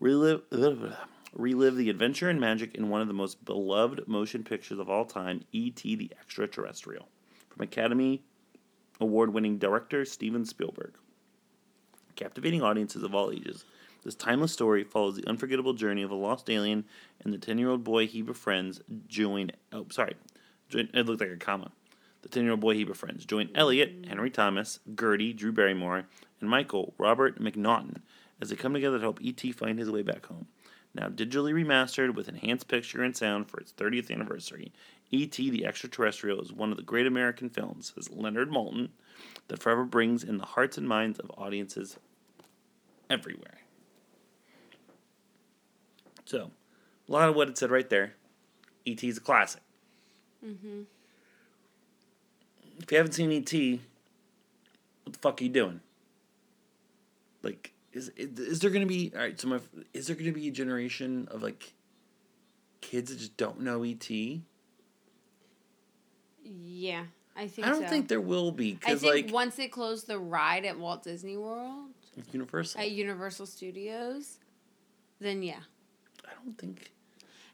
Relive, 0.00 0.44
relive 1.34 1.76
the 1.76 1.90
adventure 1.90 2.30
and 2.30 2.40
magic 2.40 2.74
in 2.74 2.88
one 2.88 3.02
of 3.02 3.06
the 3.06 3.12
most 3.12 3.44
beloved 3.44 4.08
motion 4.08 4.44
pictures 4.44 4.78
of 4.78 4.88
all 4.88 5.04
time, 5.04 5.42
E.T. 5.52 5.96
the 5.96 6.10
Extraterrestrial, 6.18 7.06
from 7.50 7.62
Academy 7.62 8.22
Award 8.98 9.34
winning 9.34 9.58
director 9.58 10.06
Steven 10.06 10.46
Spielberg. 10.46 10.94
Captivating 12.16 12.62
audiences 12.62 13.02
of 13.02 13.14
all 13.14 13.30
ages, 13.30 13.66
this 14.04 14.14
timeless 14.14 14.54
story 14.54 14.84
follows 14.84 15.16
the 15.16 15.28
unforgettable 15.28 15.74
journey 15.74 16.02
of 16.02 16.10
a 16.10 16.14
lost 16.14 16.48
alien 16.48 16.86
and 17.22 17.30
the 17.30 17.36
10 17.36 17.58
year 17.58 17.68
old 17.68 17.84
boy 17.84 18.06
he 18.06 18.22
befriends 18.22 18.80
join. 19.06 19.50
Oh, 19.70 19.84
sorry. 19.90 20.14
It 20.70 21.04
looked 21.04 21.20
like 21.20 21.28
a 21.28 21.36
comma. 21.36 21.70
The 22.22 22.28
10 22.28 22.44
year 22.44 22.52
old 22.52 22.60
boy 22.60 22.74
he 22.74 22.84
befriends 22.84 23.24
join 23.26 23.50
Elliot, 23.54 24.06
Henry 24.08 24.30
Thomas, 24.30 24.80
Gertie, 24.98 25.32
Drew 25.32 25.52
Barrymore, 25.52 26.04
and 26.40 26.48
Michael, 26.48 26.94
Robert 26.98 27.40
McNaughton, 27.40 28.00
as 28.40 28.50
they 28.50 28.56
come 28.56 28.74
together 28.74 28.98
to 28.98 29.02
help 29.02 29.20
E.T. 29.20 29.52
find 29.52 29.78
his 29.78 29.90
way 29.90 30.02
back 30.02 30.26
home. 30.26 30.46
Now 30.94 31.08
digitally 31.08 31.52
remastered 31.52 32.14
with 32.14 32.28
enhanced 32.28 32.68
picture 32.68 33.02
and 33.02 33.16
sound 33.16 33.48
for 33.48 33.58
its 33.58 33.72
30th 33.72 34.10
anniversary, 34.10 34.72
E.T. 35.10 35.50
the 35.50 35.66
Extraterrestrial 35.66 36.40
is 36.40 36.52
one 36.52 36.70
of 36.70 36.76
the 36.76 36.82
great 36.82 37.06
American 37.06 37.50
films, 37.50 37.92
says 37.94 38.10
Leonard 38.10 38.50
Maltin, 38.50 38.90
that 39.48 39.62
forever 39.62 39.84
brings 39.84 40.24
in 40.24 40.38
the 40.38 40.46
hearts 40.46 40.78
and 40.78 40.88
minds 40.88 41.18
of 41.18 41.30
audiences 41.36 41.98
everywhere. 43.10 43.58
So, 46.24 46.50
a 47.08 47.12
lot 47.12 47.28
of 47.28 47.36
what 47.36 47.48
it 47.48 47.58
said 47.58 47.70
right 47.70 47.88
there. 47.88 48.14
E.T. 48.84 49.06
is 49.06 49.18
a 49.18 49.20
classic. 49.20 49.62
Mm-hmm. 50.44 50.82
If 52.82 52.90
you 52.90 52.98
haven't 52.98 53.12
seen 53.12 53.30
E.T., 53.30 53.80
what 55.04 55.12
the 55.12 55.18
fuck 55.18 55.40
are 55.40 55.44
you 55.44 55.50
doing? 55.50 55.80
Like, 57.42 57.72
is 57.92 58.10
is 58.16 58.60
there 58.60 58.70
gonna 58.70 58.86
be 58.86 59.12
all 59.14 59.20
right? 59.20 59.40
So 59.40 59.48
my 59.48 59.60
is 59.92 60.06
there 60.06 60.16
gonna 60.16 60.32
be 60.32 60.48
a 60.48 60.52
generation 60.52 61.28
of 61.30 61.42
like 61.42 61.74
kids 62.80 63.10
that 63.10 63.18
just 63.18 63.36
don't 63.36 63.60
know 63.60 63.82
ET. 63.82 64.08
Yeah, 66.44 67.04
I 67.36 67.46
think 67.46 67.66
I 67.66 67.70
don't 67.70 67.82
so. 67.82 67.88
think 67.88 68.08
there 68.08 68.20
will 68.20 68.52
be 68.52 68.78
I 68.84 68.94
think 68.96 69.26
like 69.26 69.32
once 69.32 69.56
they 69.56 69.68
close 69.68 70.04
the 70.04 70.18
ride 70.18 70.64
at 70.64 70.78
Walt 70.78 71.02
Disney 71.02 71.36
World 71.36 71.90
Universal. 72.32 72.80
at 72.80 72.90
Universal 72.90 73.46
Studios, 73.46 74.38
then 75.20 75.42
yeah. 75.42 75.60
I 76.24 76.30
don't 76.44 76.58
think. 76.58 76.90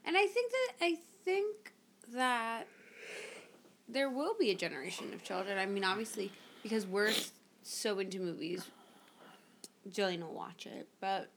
And 0.05 0.17
I 0.17 0.25
think 0.25 0.51
that 0.51 0.71
I 0.81 0.97
think 1.23 1.73
that 2.13 2.67
there 3.91 4.09
will 4.09 4.35
be 4.39 4.51
a 4.51 4.55
generation 4.55 5.13
of 5.13 5.23
children. 5.23 5.57
I 5.57 5.65
mean, 5.65 5.83
obviously, 5.83 6.31
because 6.63 6.85
we're 6.85 7.13
so 7.63 7.99
into 7.99 8.19
movies, 8.19 8.65
Jillian 9.89 10.21
will 10.21 10.33
watch 10.33 10.65
it, 10.65 10.87
but 10.99 11.29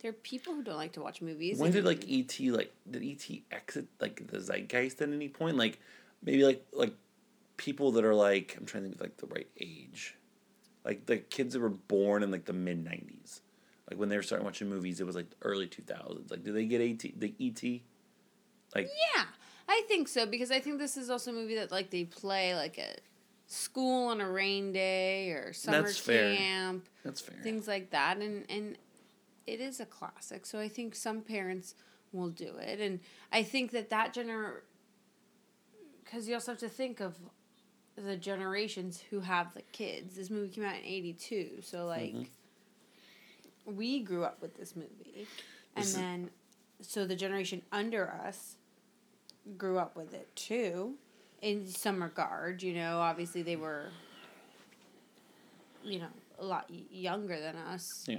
there 0.00 0.10
are 0.10 0.14
people 0.14 0.54
who 0.54 0.62
don't 0.62 0.76
like 0.76 0.92
to 0.92 1.00
watch 1.00 1.20
movies. 1.20 1.58
When 1.58 1.72
did 1.72 1.84
like 1.84 2.04
ET 2.08 2.38
like 2.40 2.72
did 2.90 3.02
ET 3.02 3.40
exit 3.50 3.86
like 4.00 4.26
the 4.26 4.40
zeitgeist 4.40 5.00
at 5.02 5.08
any 5.10 5.28
point? 5.28 5.56
Like 5.56 5.78
maybe 6.22 6.44
like 6.44 6.64
like 6.72 6.94
people 7.56 7.92
that 7.92 8.04
are 8.04 8.14
like 8.14 8.56
I'm 8.58 8.66
trying 8.66 8.84
to 8.84 8.88
think 8.88 8.96
of 8.96 9.02
like 9.02 9.16
the 9.18 9.26
right 9.26 9.48
age, 9.60 10.16
like 10.84 11.06
the 11.06 11.18
kids 11.18 11.54
that 11.54 11.60
were 11.60 11.68
born 11.68 12.22
in 12.22 12.30
like 12.30 12.46
the 12.46 12.52
mid 12.52 12.84
'90s, 12.84 13.40
like 13.90 13.98
when 13.98 14.08
they 14.08 14.16
were 14.16 14.22
starting 14.22 14.44
watching 14.44 14.68
movies, 14.68 15.00
it 15.00 15.06
was 15.06 15.16
like 15.16 15.26
early 15.42 15.66
2000s. 15.66 16.30
Like, 16.30 16.44
do 16.44 16.52
they 16.52 16.64
get 16.64 16.80
ET 16.80 17.20
the 17.20 17.34
ET? 17.38 17.62
Like 18.74 18.88
Yeah, 19.16 19.24
I 19.70 19.82
think 19.86 20.08
so 20.08 20.26
because 20.26 20.50
I 20.50 20.58
think 20.58 20.80
this 20.80 20.96
is 20.96 21.10
also 21.10 21.30
a 21.30 21.34
movie 21.34 21.54
that 21.54 21.70
like 21.70 21.90
they 21.90 22.02
play 22.04 22.56
like 22.56 22.76
at 22.76 23.02
school 23.46 24.08
on 24.08 24.20
a 24.20 24.28
rain 24.28 24.72
day 24.72 25.30
or 25.30 25.52
summer 25.52 25.82
That's 25.82 25.98
fair. 25.98 26.36
camp. 26.36 26.88
that's 27.04 27.20
fair. 27.20 27.36
things 27.42 27.68
like 27.68 27.90
that 27.90 28.18
and 28.18 28.44
and 28.48 28.76
it 29.46 29.60
is 29.60 29.80
a 29.80 29.86
classic 29.86 30.46
so 30.46 30.60
i 30.60 30.68
think 30.68 30.94
some 30.94 31.20
parents 31.20 31.74
will 32.12 32.28
do 32.28 32.52
it 32.58 32.78
and 32.78 33.00
i 33.32 33.42
think 33.42 33.72
that 33.72 33.90
that 33.90 34.14
gener 34.14 34.60
because 36.04 36.28
you 36.28 36.34
also 36.34 36.52
have 36.52 36.60
to 36.60 36.68
think 36.68 37.00
of 37.00 37.16
the 37.96 38.16
generations 38.16 39.02
who 39.10 39.18
have 39.18 39.52
the 39.54 39.62
kids 39.72 40.14
this 40.14 40.30
movie 40.30 40.48
came 40.48 40.64
out 40.64 40.76
in 40.76 40.84
82 40.84 41.48
so 41.60 41.78
mm-hmm. 41.78 42.18
like 42.18 42.30
we 43.66 44.00
grew 44.00 44.22
up 44.22 44.40
with 44.40 44.56
this 44.56 44.76
movie 44.76 45.26
and 45.74 45.84
This 45.84 45.94
then 45.94 46.30
so 46.82 47.04
the 47.04 47.16
generation 47.16 47.62
under 47.72 48.08
us 48.08 48.56
grew 49.58 49.78
up 49.78 49.96
with 49.96 50.12
it 50.14 50.34
too 50.36 50.94
in 51.42 51.66
some 51.66 52.02
regard 52.02 52.62
you 52.62 52.74
know 52.74 52.98
obviously 52.98 53.42
they 53.42 53.56
were 53.56 53.86
you 55.82 55.98
know 55.98 56.06
a 56.38 56.44
lot 56.44 56.66
younger 56.90 57.38
than 57.40 57.56
us 57.56 58.04
Yeah. 58.06 58.18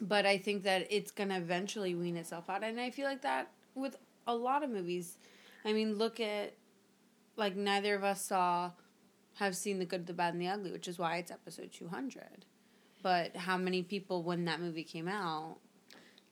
but 0.00 0.26
i 0.26 0.38
think 0.38 0.64
that 0.64 0.86
it's 0.90 1.10
going 1.10 1.28
to 1.30 1.36
eventually 1.36 1.94
wean 1.94 2.16
itself 2.16 2.48
out 2.50 2.62
and 2.62 2.80
i 2.80 2.90
feel 2.90 3.06
like 3.06 3.22
that 3.22 3.50
with 3.74 3.96
a 4.26 4.34
lot 4.34 4.62
of 4.62 4.70
movies 4.70 5.16
i 5.64 5.72
mean 5.72 5.94
look 5.96 6.20
at 6.20 6.54
like 7.36 7.56
neither 7.56 7.94
of 7.94 8.04
us 8.04 8.26
saw 8.26 8.70
have 9.36 9.56
seen 9.56 9.78
the 9.78 9.84
good 9.84 10.06
the 10.06 10.12
bad 10.12 10.32
and 10.34 10.42
the 10.42 10.48
ugly 10.48 10.70
which 10.70 10.86
is 10.88 10.98
why 10.98 11.16
it's 11.16 11.30
episode 11.30 11.72
200 11.72 12.44
but 13.02 13.34
how 13.36 13.56
many 13.56 13.82
people 13.82 14.22
when 14.22 14.44
that 14.44 14.60
movie 14.60 14.84
came 14.84 15.08
out 15.08 15.56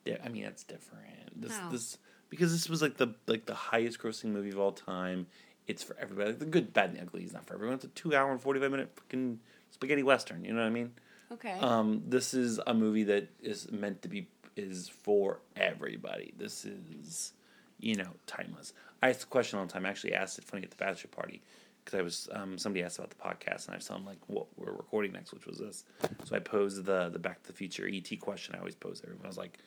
Yeah, 0.04 0.16
I 0.24 0.28
mean 0.30 0.44
that's 0.44 0.64
different. 0.64 1.40
This 1.40 1.56
How? 1.56 1.68
this 1.70 1.98
because 2.32 2.50
this 2.50 2.66
was 2.70 2.80
like 2.80 2.96
the 2.96 3.08
like 3.26 3.44
the 3.44 3.54
highest 3.54 3.98
grossing 3.98 4.30
movie 4.30 4.48
of 4.48 4.58
all 4.58 4.72
time. 4.72 5.26
It's 5.66 5.82
for 5.82 5.94
everybody. 6.00 6.30
Like, 6.30 6.38
the 6.38 6.46
good, 6.46 6.72
bad, 6.72 6.88
and 6.88 6.96
the 6.96 7.02
ugly 7.02 7.24
is 7.24 7.34
not 7.34 7.44
for 7.44 7.52
everyone. 7.52 7.74
It's 7.74 7.84
a 7.84 7.88
two 7.88 8.14
hour 8.16 8.32
and 8.32 8.40
forty 8.40 8.58
five 8.58 8.70
minute 8.70 8.90
fucking 8.96 9.38
spaghetti 9.70 10.02
western. 10.02 10.42
You 10.42 10.54
know 10.54 10.62
what 10.62 10.66
I 10.66 10.70
mean? 10.70 10.92
okay 11.30 11.58
Um, 11.60 12.02
this 12.08 12.32
is 12.32 12.58
a 12.66 12.72
movie 12.72 13.04
that 13.04 13.28
is 13.42 13.70
meant 13.70 14.00
to 14.02 14.08
be 14.08 14.28
is 14.56 14.88
for 14.88 15.40
everybody. 15.56 16.32
This 16.38 16.64
is, 16.64 17.34
you 17.78 17.96
know, 17.96 18.08
timeless. 18.26 18.72
I 19.02 19.10
asked 19.10 19.20
the 19.20 19.26
question 19.26 19.58
all 19.58 19.66
the 19.66 19.72
time. 19.72 19.84
I 19.84 19.90
actually 19.90 20.14
asked 20.14 20.38
it 20.38 20.44
funny 20.44 20.62
at 20.62 20.70
the 20.70 20.76
bachelor 20.76 21.10
party 21.10 21.42
because 21.84 21.98
I 21.98 22.02
was 22.02 22.30
um, 22.32 22.56
somebody 22.56 22.82
asked 22.82 22.98
about 22.98 23.10
the 23.10 23.16
podcast 23.16 23.66
and 23.66 23.74
I 23.74 23.76
was 23.76 23.86
telling 23.86 24.04
them 24.04 24.10
like 24.10 24.20
what 24.26 24.46
we're 24.56 24.72
recording 24.72 25.12
next, 25.12 25.34
which 25.34 25.44
was 25.44 25.58
this. 25.58 25.84
So 26.24 26.34
I 26.34 26.38
posed 26.38 26.82
the 26.86 27.10
the 27.10 27.18
Back 27.18 27.42
to 27.42 27.48
the 27.48 27.52
Future 27.54 27.86
ET 27.92 28.18
question. 28.20 28.54
I 28.54 28.58
always 28.58 28.74
pose 28.74 29.02
everyone. 29.04 29.26
I 29.26 29.28
was 29.28 29.36
like, 29.36 29.58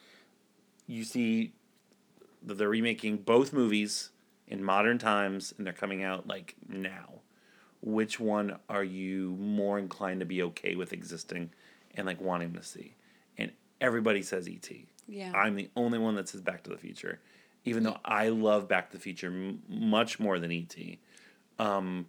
you 0.87 1.03
see 1.03 1.53
that 2.45 2.57
they're 2.57 2.69
remaking 2.69 3.17
both 3.17 3.53
movies 3.53 4.09
in 4.47 4.63
modern 4.63 4.97
times 4.97 5.53
and 5.57 5.65
they're 5.65 5.73
coming 5.73 6.03
out 6.03 6.27
like 6.27 6.55
now. 6.67 7.21
Which 7.81 8.19
one 8.19 8.57
are 8.69 8.83
you 8.83 9.35
more 9.39 9.77
inclined 9.77 10.21
to 10.21 10.25
be 10.25 10.41
okay 10.43 10.75
with 10.75 10.93
existing 10.93 11.51
and 11.95 12.07
like 12.07 12.19
wanting 12.19 12.53
to 12.53 12.63
see? 12.63 12.95
And 13.37 13.51
everybody 13.79 14.21
says 14.21 14.47
et 14.47 14.69
yeah. 15.07 15.31
I'm 15.35 15.55
the 15.55 15.69
only 15.75 15.99
one 15.99 16.15
that 16.15 16.29
says 16.29 16.41
back 16.41 16.63
to 16.63 16.69
the 16.69 16.77
future 16.77 17.19
even 17.67 17.81
though 17.81 17.97
i 18.05 18.29
love 18.29 18.67
back 18.67 18.91
to 18.91 18.97
the 18.97 19.01
future 19.01 19.27
m- 19.27 19.59
much 19.67 20.19
more 20.19 20.39
than 20.39 20.51
et 20.51 20.75
um, 21.57 22.05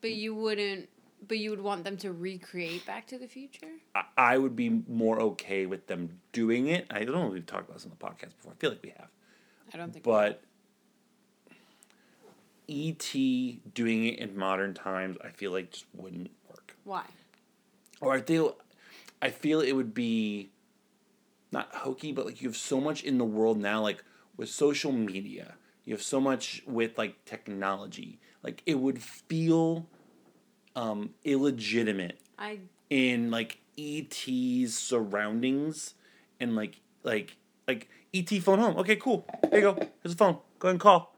but 0.00 0.12
you 0.12 0.34
wouldn't 0.34 0.88
but 1.26 1.38
you 1.38 1.50
would 1.50 1.60
want 1.60 1.84
them 1.84 1.96
to 1.98 2.12
recreate 2.12 2.86
back 2.86 3.06
to 3.08 3.18
the 3.18 3.26
future? 3.26 3.68
I, 3.94 4.04
I 4.16 4.38
would 4.38 4.56
be 4.56 4.82
more 4.88 5.20
okay 5.20 5.66
with 5.66 5.86
them 5.86 6.18
doing 6.32 6.68
it. 6.68 6.86
I 6.90 7.04
don't 7.04 7.14
know 7.14 7.26
if 7.26 7.32
we've 7.34 7.46
talked 7.46 7.68
about 7.68 7.74
this 7.74 7.84
on 7.84 7.90
the 7.90 7.96
podcast 7.96 8.36
before. 8.36 8.52
I 8.52 8.54
feel 8.56 8.70
like 8.70 8.82
we 8.82 8.94
have 8.96 9.08
i 9.72 9.76
don't 9.76 9.92
think 9.92 10.04
but 10.04 10.42
et 12.68 13.14
doing 13.74 14.06
it 14.06 14.18
in 14.18 14.36
modern 14.36 14.74
times 14.74 15.16
i 15.24 15.28
feel 15.28 15.50
like 15.52 15.70
just 15.72 15.86
wouldn't 15.94 16.30
work. 16.48 16.76
Why? 16.84 17.04
Or 18.00 18.14
I 18.14 18.20
feel, 18.20 18.56
I 19.20 19.30
feel 19.30 19.60
it 19.60 19.72
would 19.72 19.94
be 19.94 20.50
not 21.52 21.74
hokey, 21.74 22.12
but 22.12 22.26
like 22.26 22.40
you 22.40 22.48
have 22.48 22.56
so 22.56 22.80
much 22.80 23.02
in 23.02 23.18
the 23.18 23.24
world 23.24 23.58
now, 23.58 23.82
like 23.82 24.02
with 24.36 24.48
social 24.48 24.92
media, 24.92 25.54
you 25.84 25.94
have 25.94 26.02
so 26.02 26.20
much 26.20 26.62
with 26.66 26.96
like 26.96 27.24
technology, 27.24 28.18
like 28.42 28.62
it 28.66 28.78
would 28.78 29.02
feel 29.02 29.86
um, 30.76 31.10
illegitimate 31.24 32.18
i 32.38 32.58
in 32.88 33.30
like 33.30 33.58
ET's 33.76 34.72
surroundings 34.72 35.94
and 36.38 36.54
like 36.56 36.80
like 37.02 37.36
like 37.66 37.88
ET 38.14 38.28
phone 38.42 38.58
home. 38.58 38.76
Okay, 38.78 38.96
cool. 38.96 39.26
There 39.50 39.60
you 39.60 39.72
go. 39.72 39.88
Here's 40.02 40.14
a 40.14 40.16
phone. 40.16 40.38
Go 40.58 40.68
ahead 40.68 40.72
and 40.74 40.80
call. 40.80 41.14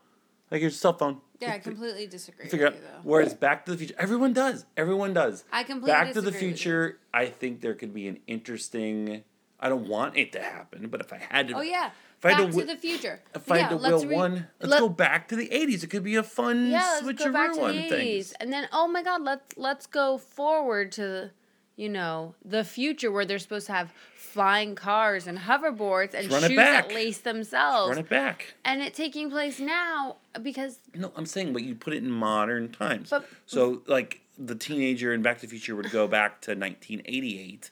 Like 0.50 0.60
here's 0.60 0.74
a 0.74 0.78
cell 0.78 0.92
phone. 0.92 1.20
yeah 1.40 1.54
i 1.54 1.58
completely 1.58 2.06
disagree 2.06 2.46
Figure 2.46 2.66
out. 2.66 2.74
you 2.74 2.80
though 2.82 3.00
Whereas 3.04 3.32
Back 3.32 3.64
to 3.64 3.70
the 3.72 3.78
Future, 3.78 3.94
everyone 3.98 4.32
does. 4.34 4.66
Everyone 4.76 5.14
does. 5.14 5.44
I 5.50 5.62
completely 5.62 5.92
Back 5.92 6.12
to 6.12 6.20
the. 6.20 6.30
Future, 6.32 6.98
I 7.14 7.26
think 7.26 7.62
there 7.62 7.74
could 7.74 7.94
be 7.94 8.06
an 8.06 8.18
interesting. 8.26 9.24
I 9.58 9.68
don't 9.70 9.88
want 9.88 10.16
it 10.18 10.32
to 10.32 10.42
happen, 10.42 10.88
but 10.88 11.00
if 11.00 11.12
I 11.12 11.18
had 11.18 11.48
to, 11.48 11.54
Oh 11.56 11.60
yeah, 11.62 11.90
If 12.18 12.26
I 12.26 12.32
had 12.32 12.38
Back 12.44 12.52
to 12.52 12.60
to, 12.60 12.66
the 12.66 12.76
Future. 12.76 13.20
if 13.34 13.50
I 13.50 13.56
yeah, 13.56 13.62
had 13.62 13.68
to 13.70 13.76
will 13.76 14.04
re- 14.04 14.14
one, 14.14 14.46
let's 14.60 14.70
let- 14.72 14.80
go 14.80 14.88
back 14.90 15.28
to 15.28 15.36
the 15.36 15.48
'80s. 15.48 15.82
It 15.84 15.86
could 15.88 16.04
be 16.04 16.16
a 16.16 16.22
fun 16.22 16.66
Yeah, 16.66 17.00
let's 17.02 17.24
go 17.24 17.32
back 17.32 17.54
to 17.54 17.60
the 17.60 17.72
things. 17.72 17.92
eighties, 17.92 18.32
and 18.32 18.52
then 18.52 18.68
oh 18.72 18.86
my 18.88 19.02
god, 19.02 19.22
let's 19.22 19.56
let's 19.56 19.86
go 19.86 20.18
forward 20.18 20.92
to, 20.92 21.30
you 21.76 21.88
know, 21.88 22.34
the 22.44 22.64
future 22.64 23.10
where 23.10 23.24
they're 23.24 23.38
supposed 23.38 23.66
to 23.66 23.72
have 23.72 23.92
flying 24.16 24.74
cars 24.74 25.26
and 25.26 25.38
hoverboards 25.38 26.14
and 26.14 26.30
shoes 26.30 26.56
that 26.56 26.88
lace 26.92 27.18
themselves, 27.18 27.90
Run 27.90 27.98
it 27.98 28.08
back. 28.08 28.54
and 28.64 28.80
it 28.80 28.94
taking 28.94 29.30
place 29.30 29.60
now 29.60 30.16
because 30.42 30.78
No, 30.94 31.12
I'm 31.16 31.26
saying, 31.26 31.52
but 31.52 31.62
you 31.62 31.74
put 31.74 31.92
it 31.92 31.98
in 32.02 32.10
modern 32.10 32.70
times. 32.72 33.10
But- 33.10 33.28
so, 33.46 33.82
like 33.86 34.20
the 34.38 34.54
teenager 34.54 35.12
in 35.12 35.20
Back 35.22 35.36
to 35.40 35.46
the 35.46 35.50
Future 35.50 35.76
would 35.76 35.90
go 35.90 36.06
back 36.08 36.40
to 36.42 36.54
1988, 36.54 37.70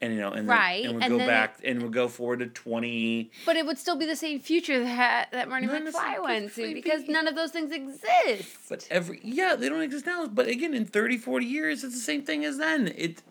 and 0.00 0.14
you 0.14 0.20
know, 0.20 0.30
and 0.30 0.46
Right, 0.46 0.82
then, 0.84 0.90
and 0.90 0.94
would 0.94 1.02
and 1.04 1.18
go 1.18 1.26
back 1.26 1.56
and 1.64 1.82
would 1.82 1.92
go 1.92 2.06
forward 2.06 2.38
to 2.40 2.46
20. 2.46 3.30
but 3.44 3.56
it 3.56 3.66
would 3.66 3.78
still 3.78 3.96
be 3.96 4.06
the 4.06 4.14
same 4.16 4.38
future 4.38 4.82
that 4.84 5.32
that 5.32 5.48
Marty 5.48 5.66
McFly 5.66 6.22
went 6.22 6.54
to 6.54 6.72
because 6.74 7.08
none 7.08 7.26
of 7.26 7.34
those 7.34 7.50
things 7.50 7.72
exist. 7.72 8.56
But 8.68 8.86
every 8.90 9.20
yeah, 9.24 9.56
they 9.56 9.68
don't 9.68 9.82
exist 9.82 10.06
now. 10.06 10.26
But 10.28 10.46
again, 10.46 10.72
in 10.74 10.84
30, 10.84 11.16
40 11.16 11.46
years, 11.46 11.82
it's 11.82 11.94
the 11.94 12.00
same 12.00 12.22
thing 12.22 12.44
as 12.44 12.58
then. 12.58 12.88
It, 12.96 13.22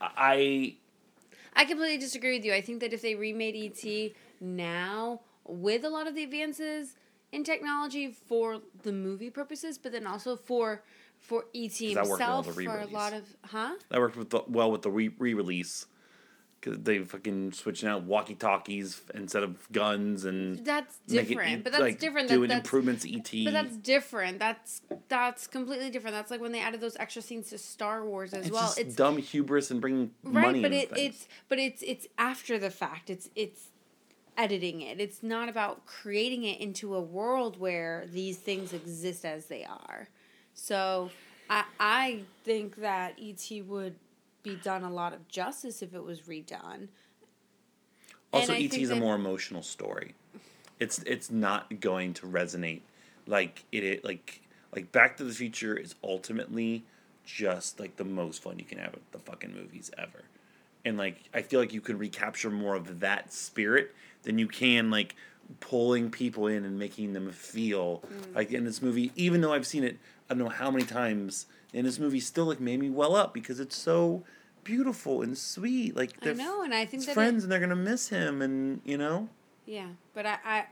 I 0.00 0.76
I 1.56 1.64
completely 1.64 1.98
disagree 1.98 2.36
with 2.36 2.44
you. 2.44 2.52
I 2.52 2.60
think 2.60 2.80
that 2.80 2.92
if 2.92 3.02
they 3.02 3.14
remade 3.14 3.54
ET 3.54 4.12
now 4.40 5.20
with 5.46 5.84
a 5.84 5.88
lot 5.88 6.06
of 6.06 6.14
the 6.14 6.24
advances 6.24 6.96
in 7.32 7.44
technology 7.44 8.08
for 8.26 8.60
the 8.82 8.92
movie 8.92 9.30
purposes, 9.30 9.78
but 9.78 9.92
then 9.92 10.06
also 10.06 10.36
for 10.36 10.82
for 11.18 11.46
ET 11.54 11.78
that 11.78 12.06
worked 12.06 12.20
well, 12.20 12.42
himself 12.42 12.54
for 12.54 12.80
a 12.80 12.86
lot 12.86 13.12
of 13.12 13.24
huh? 13.44 13.74
that 13.88 14.00
worked 14.00 14.16
with 14.16 14.30
the, 14.30 14.42
well 14.48 14.70
with 14.70 14.82
the 14.82 14.90
re 14.90 15.08
release 15.18 15.86
because 16.64 16.80
they 16.80 16.98
fucking 17.00 17.52
switching 17.52 17.88
out 17.88 18.04
walkie 18.04 18.34
talkies 18.34 19.02
instead 19.14 19.42
of 19.42 19.70
guns 19.70 20.24
and 20.24 20.64
That's 20.64 20.96
it 21.08 21.28
different, 21.28 21.50
E- 21.52 21.56
but 21.62 21.72
that's 21.72 21.82
like, 21.82 21.98
different. 21.98 22.28
That, 22.28 22.34
Doing 22.36 22.48
that's, 22.48 22.60
improvements, 22.66 23.04
ET. 23.04 23.44
but 23.44 23.52
that's 23.52 23.76
different. 23.76 24.38
That's 24.38 24.80
that's 25.08 25.46
completely 25.46 25.90
different. 25.90 26.14
That's 26.14 26.30
like 26.30 26.40
when 26.40 26.52
they 26.52 26.60
added 26.60 26.80
those 26.80 26.96
extra 26.96 27.22
scenes 27.22 27.50
to 27.50 27.58
Star 27.58 28.04
Wars 28.04 28.32
as 28.32 28.46
it's 28.46 28.52
well. 28.52 28.62
just 28.62 28.78
It's 28.78 28.94
dumb 28.94 29.18
hubris 29.18 29.70
and 29.70 29.80
bringing 29.80 30.10
right, 30.22 30.42
money 30.46 30.62
but 30.62 30.72
into 30.72 30.94
it, 30.94 30.98
it's 30.98 31.28
but 31.48 31.58
it's 31.58 31.82
it's 31.82 32.06
after 32.18 32.58
the 32.58 32.70
fact. 32.70 33.10
It's 33.10 33.28
it's 33.36 33.68
editing 34.36 34.80
it. 34.80 35.00
It's 35.00 35.22
not 35.22 35.48
about 35.48 35.86
creating 35.86 36.44
it 36.44 36.60
into 36.60 36.94
a 36.94 37.00
world 37.00 37.58
where 37.60 38.06
these 38.10 38.38
things 38.38 38.72
exist 38.72 39.24
as 39.24 39.46
they 39.46 39.64
are. 39.64 40.08
So 40.54 41.10
I 41.50 41.64
I 41.78 42.20
think 42.44 42.76
that 42.76 43.18
ET 43.22 43.64
would 43.66 43.94
be 44.44 44.54
done 44.54 44.84
a 44.84 44.90
lot 44.90 45.12
of 45.12 45.26
justice 45.26 45.82
if 45.82 45.92
it 45.94 46.04
was 46.04 46.20
redone. 46.22 46.88
also, 48.32 48.52
ET 48.52 48.74
is 48.74 48.90
a 48.90 48.96
more 48.96 49.16
emotional 49.16 49.62
story. 49.62 50.14
It's 50.78 50.98
it's 51.00 51.30
not 51.30 51.80
going 51.80 52.14
to 52.14 52.26
resonate 52.26 52.82
like 53.26 53.64
it, 53.72 53.82
it 53.82 54.04
like 54.04 54.42
like 54.74 54.92
Back 54.92 55.16
to 55.16 55.24
the 55.24 55.32
Future 55.32 55.76
is 55.76 55.96
ultimately 56.04 56.84
just 57.24 57.80
like 57.80 57.96
the 57.96 58.04
most 58.04 58.42
fun 58.42 58.58
you 58.58 58.64
can 58.64 58.78
have 58.78 58.92
with 58.92 59.10
the 59.12 59.18
fucking 59.18 59.52
movies 59.52 59.90
ever. 59.96 60.24
And 60.84 60.98
like 60.98 61.22
I 61.32 61.42
feel 61.42 61.58
like 61.58 61.72
you 61.72 61.80
can 61.80 61.98
recapture 61.98 62.50
more 62.50 62.74
of 62.74 63.00
that 63.00 63.32
spirit 63.32 63.94
than 64.22 64.38
you 64.38 64.46
can 64.46 64.90
like 64.90 65.16
pulling 65.60 66.10
people 66.10 66.46
in 66.46 66.64
and 66.64 66.78
making 66.78 67.12
them 67.12 67.30
feel 67.30 68.02
mm. 68.06 68.34
like 68.34 68.50
in 68.50 68.64
this 68.64 68.80
movie 68.80 69.12
even 69.14 69.42
though 69.42 69.52
I've 69.52 69.66
seen 69.66 69.84
it 69.84 69.98
I 70.28 70.34
don't 70.34 70.42
know 70.42 70.48
how 70.48 70.70
many 70.70 70.84
times 70.86 71.44
and 71.74 71.86
this 71.86 71.98
movie 71.98 72.20
still 72.20 72.46
like 72.46 72.60
made 72.60 72.80
me 72.80 72.88
well 72.88 73.14
up 73.14 73.34
because 73.34 73.60
it's 73.60 73.76
so 73.76 74.22
beautiful 74.62 75.20
and 75.20 75.36
sweet 75.36 75.94
like 75.94 76.12
I 76.24 76.32
know, 76.32 76.62
and 76.62 76.72
I 76.74 76.86
think 76.86 77.04
that 77.06 77.14
friends 77.14 77.42
it, 77.42 77.44
and 77.44 77.52
they're 77.52 77.60
gonna 77.60 77.76
miss 77.76 78.08
him 78.08 78.40
and 78.40 78.80
you 78.84 78.96
know 78.96 79.28
yeah, 79.66 79.88
but 80.14 80.26
I, 80.26 80.38
I 80.44 80.66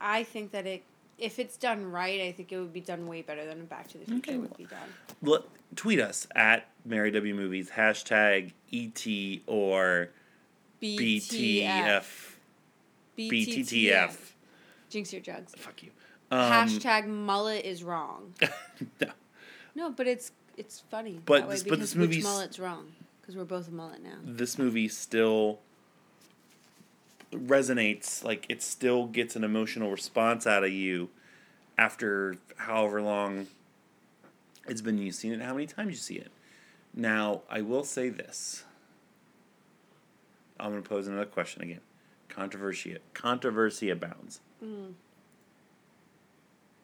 I 0.00 0.22
think 0.24 0.52
that 0.52 0.66
it 0.66 0.82
if 1.18 1.38
it's 1.38 1.56
done 1.56 1.90
right, 1.90 2.20
I 2.20 2.32
think 2.32 2.52
it 2.52 2.58
would 2.58 2.72
be 2.72 2.80
done 2.80 3.06
way 3.06 3.22
better 3.22 3.46
than 3.46 3.64
Back 3.66 3.88
to 3.88 3.98
the 3.98 4.04
Future 4.04 4.32
Okay, 4.32 4.38
would 4.38 4.56
be 4.56 4.64
done. 4.64 4.88
Let, 5.22 5.42
tweet 5.74 5.98
us 5.98 6.26
at 6.34 6.68
Mary 6.84 7.10
W 7.10 7.34
Movies 7.34 7.70
hashtag 7.70 8.52
ET 8.72 9.40
or 9.46 10.10
BTF 10.82 12.36
BTTF. 13.18 14.16
Jinx 14.90 15.12
your 15.12 15.22
jugs. 15.22 15.54
Fuck 15.56 15.82
you. 15.82 15.90
Um, 16.30 16.40
Hashtag 16.52 17.06
mullet 17.06 17.64
is 17.64 17.82
wrong. 17.82 18.34
no. 19.00 19.08
No, 19.74 19.90
but 19.90 20.06
it's 20.06 20.32
it's 20.56 20.80
funny. 20.90 21.20
But 21.24 21.48
this- 21.48 21.62
but 21.62 21.78
this 21.80 21.94
movie's- 21.94 22.24
mullet's 22.24 22.58
wrong 22.58 22.92
because 23.20 23.36
we're 23.36 23.44
both 23.44 23.68
a 23.68 23.72
mullet 23.72 24.02
now. 24.02 24.18
This 24.24 24.58
movie 24.58 24.88
still 24.88 25.60
resonates. 27.32 28.22
Like 28.24 28.46
it 28.48 28.62
still 28.62 29.06
gets 29.06 29.36
an 29.36 29.44
emotional 29.44 29.90
response 29.90 30.46
out 30.46 30.64
of 30.64 30.72
you 30.72 31.10
after 31.78 32.36
however 32.56 33.02
long 33.02 33.48
it's 34.66 34.80
been 34.80 34.98
you've 34.98 35.14
seen 35.14 35.32
it. 35.32 35.40
How 35.40 35.52
many 35.54 35.66
times 35.66 35.90
you 35.90 35.96
see 35.96 36.16
it? 36.16 36.30
Now 36.94 37.42
I 37.50 37.60
will 37.62 37.84
say 37.84 38.08
this. 38.08 38.64
I'm 40.58 40.70
going 40.70 40.82
to 40.82 40.88
pose 40.88 41.06
another 41.06 41.26
question 41.26 41.62
again. 41.62 41.80
Controversy 42.28 42.96
controversy 43.12 43.90
abounds. 43.90 44.40
Mm. 44.64 44.94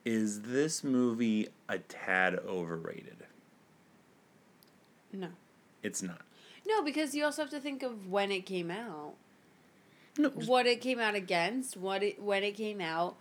Is 0.05 0.43
this 0.43 0.85
movie 0.85 1.49
a 1.69 1.79
tad 1.79 2.35
overrated? 2.47 3.25
No, 5.13 5.29
It's 5.83 6.03
not. 6.03 6.23
no, 6.67 6.83
because 6.83 7.15
you 7.15 7.25
also 7.25 7.43
have 7.43 7.51
to 7.51 7.61
think 7.61 7.83
of 7.83 8.09
when 8.09 8.31
it 8.33 8.47
came 8.47 8.71
out, 8.71 9.15
No, 10.19 10.31
what 10.31 10.67
it 10.67 10.81
came 10.81 10.99
out 10.99 11.15
against, 11.15 11.77
what 11.77 12.03
it 12.03 12.21
when 12.23 12.43
it 12.43 12.53
came 12.53 12.81
out, 12.81 13.17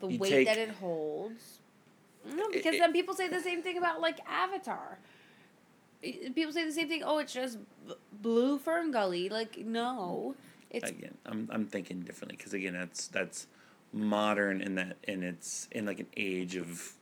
the 0.00 0.08
You 0.08 0.18
weight 0.18 0.30
take- 0.30 0.46
that 0.46 0.58
it 0.58 0.70
holds. 0.70 1.58
No, 2.24 2.48
because 2.50 2.74
it- 2.74 2.78
then 2.78 2.92
people 2.92 3.14
say 3.14 3.28
the 3.28 3.40
same 3.40 3.62
thing 3.62 3.78
about 3.78 4.00
like 4.00 4.18
Avatar. 4.28 4.98
People 6.02 6.52
say 6.52 6.64
the 6.64 6.72
same 6.72 6.88
thing. 6.88 7.02
Oh, 7.02 7.18
it's 7.18 7.32
just 7.32 7.58
blue 8.12 8.58
fern 8.58 8.90
gully. 8.90 9.28
Like 9.28 9.58
no, 9.58 10.34
it's 10.70 10.88
again 10.90 11.16
i'm 11.26 11.48
i'm 11.50 11.66
thinking 11.66 12.00
differently 12.02 12.36
because 12.36 12.54
again 12.54 12.74
that's 12.74 13.08
that's 13.08 13.46
modern 13.92 14.60
in 14.60 14.76
that 14.76 14.96
and 15.08 15.24
it's 15.24 15.66
in 15.72 15.84
like 15.84 15.98
an 15.98 16.06
age 16.16 16.54
of 16.56 16.92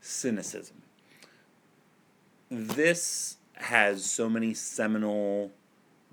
cynicism 0.00 0.80
this 2.50 3.36
has 3.58 4.04
so 4.04 4.28
many 4.28 4.54
seminal 4.54 5.50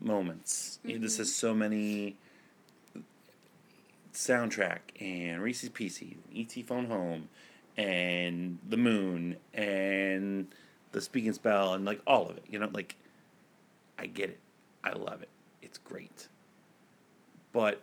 moments 0.02 0.80
this 0.84 1.14
mm-hmm. 1.14 1.22
has 1.22 1.34
so 1.34 1.54
many 1.54 2.18
soundtrack 4.14 4.80
and 5.00 5.42
Reese's 5.42 5.70
Pieces, 5.70 6.14
E.T. 6.32 6.64
Phone 6.64 6.86
Home, 6.86 7.30
and 7.78 8.58
The 8.68 8.78
Moon, 8.78 9.36
and 9.54 10.48
The 10.92 11.02
Speak 11.02 11.32
& 11.34 11.36
Spell, 11.36 11.74
and 11.74 11.86
like 11.86 12.02
all 12.08 12.30
of 12.30 12.38
it. 12.38 12.44
You 12.50 12.60
know, 12.60 12.70
like 12.74 12.96
I 14.00 14.08
get 14.08 14.30
it, 14.30 14.40
I 14.84 14.94
love 14.94 15.22
it, 15.22 15.30
it's 15.62 15.78
great. 15.78 16.28
But 17.52 17.82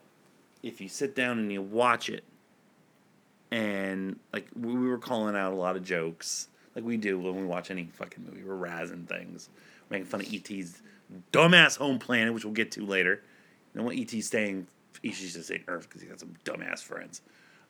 if 0.63 0.81
you 0.81 0.89
sit 0.89 1.15
down 1.15 1.39
and 1.39 1.53
you 1.53 1.63
watch 1.63 2.09
it, 2.09 2.25
and 3.51 4.19
like 4.33 4.49
we 4.59 4.75
were 4.75 4.99
calling 4.99 5.37
out 5.37 5.53
a 5.53 5.57
lot 5.57 5.77
of 5.77 5.85
jokes, 5.85 6.49
like 6.75 6.85
we 6.85 6.97
do 6.97 7.19
when 7.19 7.37
we 7.37 7.45
watch 7.45 7.71
any 7.71 7.89
fucking 7.93 8.25
movie, 8.25 8.43
we're 8.43 8.55
razzing 8.55 9.07
things, 9.07 9.49
making 9.91 10.07
fun 10.07 10.21
of 10.21 10.33
E.T.'s 10.33 10.81
dumbass 11.33 11.77
home 11.77 11.99
planet, 11.99 12.33
which 12.33 12.45
we'll 12.45 12.55
get 12.55 12.71
to 12.73 12.87
later. 12.87 13.23
You 13.75 13.81
know 13.81 13.87
what 13.87 13.95
E.T.'s 13.95 14.27
staying, 14.27 14.67
he's 15.03 15.21
just 15.21 15.47
staying 15.47 15.65
Earth 15.69 15.89
because 15.89 16.03
he 16.03 16.09
got 16.09 16.21
some 16.21 16.35
dumbass 16.45 16.83
friends. 16.83 17.21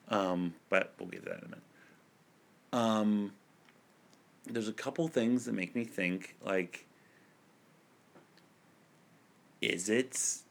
Um, 0.09 0.55
but 0.69 0.93
we'll 0.99 1.09
get 1.09 1.25
to 1.25 1.31
that 1.31 1.39
in 1.39 1.45
a 1.45 1.49
minute. 1.49 1.63
Um, 2.73 3.33
there's 4.47 4.69
a 4.69 4.73
couple 4.73 5.07
things 5.09 5.45
that 5.45 5.53
make 5.53 5.75
me 5.75 5.85
think 5.85 6.37
like, 6.45 6.87
is 9.61 9.89
it 9.89 10.43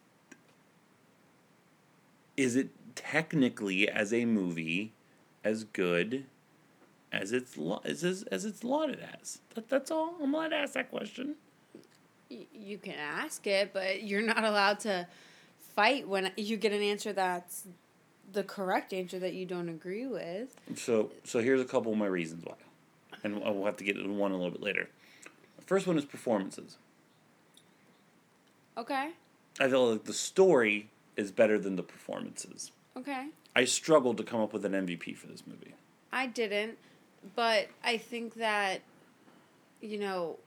is 2.38 2.56
it 2.56 2.70
technically 2.96 3.90
as 3.90 4.14
a 4.14 4.26
movie 4.26 4.94
as 5.44 5.64
good 5.66 6.26
as 7.12 7.32
it's 7.32 7.58
lo- 7.58 7.82
as 7.86 8.04
as, 8.04 8.24
as 8.24 8.46
it's 8.46 8.64
lauded 8.64 9.00
as? 9.22 9.40
That, 9.56 9.70
that's 9.70 9.92
all. 9.92 10.16
I'm 10.22 10.34
allowed 10.34 10.50
to 10.50 10.56
ask 10.58 10.74
that 10.74 10.90
question. 10.90 11.36
y- 12.30 12.46
you 12.54 12.78
can 12.78 12.96
ask 12.96 13.46
it, 13.48 13.74
but 13.74 14.04
you're 14.04 14.22
not 14.22 14.44
allowed 14.44 14.80
to 14.82 15.08
fight 15.76 16.08
when 16.08 16.32
you 16.38 16.58
get 16.58 16.72
an 16.74 16.82
answer 16.82 17.14
that's 17.14 17.64
the 18.34 18.44
correct 18.44 18.94
answer 18.94 19.20
that 19.20 19.34
you 19.34 19.46
don't 19.46 19.68
agree 19.70 20.06
with. 20.08 20.56
So 20.76 21.12
so 21.24 21.40
here's 21.40 21.62
a 21.62 21.66
couple 21.66 21.92
of 21.92 21.98
my 21.98 22.08
reasons 22.08 22.46
why, 22.46 22.56
and 23.24 23.42
we'll 23.42 23.66
have 23.66 23.78
to 23.78 23.84
get 23.84 23.98
into 23.98 24.12
one 24.14 24.32
a 24.32 24.36
little 24.36 24.52
bit 24.52 24.62
later. 24.62 24.90
The 25.58 25.64
first 25.64 25.88
one 25.88 25.98
is 25.98 26.06
performances. 26.06 26.78
Okay. 28.78 29.12
I 29.60 29.68
feel 29.70 29.92
like 29.92 30.06
the 30.06 30.14
story 30.14 30.90
is 31.18 31.32
better 31.32 31.60
than 31.60 31.76
the 31.76 31.84
performances. 31.84 32.72
Okay. 32.96 33.28
I 33.56 33.66
struggled 33.66 34.18
to 34.18 34.24
come 34.24 34.40
up 34.40 34.54
with 34.54 34.64
an 34.66 34.72
MVP 34.72 35.16
for 35.18 35.28
this 35.28 35.44
movie. 35.46 35.74
I 36.12 36.28
didn't, 36.28 36.78
but 37.36 37.68
I 37.84 37.98
think 37.98 38.36
that, 38.36 38.82
you 39.82 40.00
know, 40.00 40.38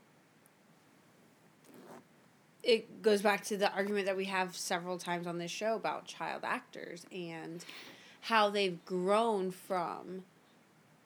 it 2.62 3.02
goes 3.02 3.22
back 3.22 3.44
to 3.44 3.56
the 3.56 3.70
argument 3.72 4.06
that 4.06 4.16
we 4.16 4.24
have 4.24 4.56
several 4.56 4.98
times 4.98 5.26
on 5.26 5.38
this 5.38 5.50
show 5.50 5.76
about 5.76 6.06
child 6.06 6.42
actors 6.44 7.06
and 7.12 7.64
how 8.22 8.48
they've 8.50 8.82
grown 8.84 9.50
from. 9.50 10.24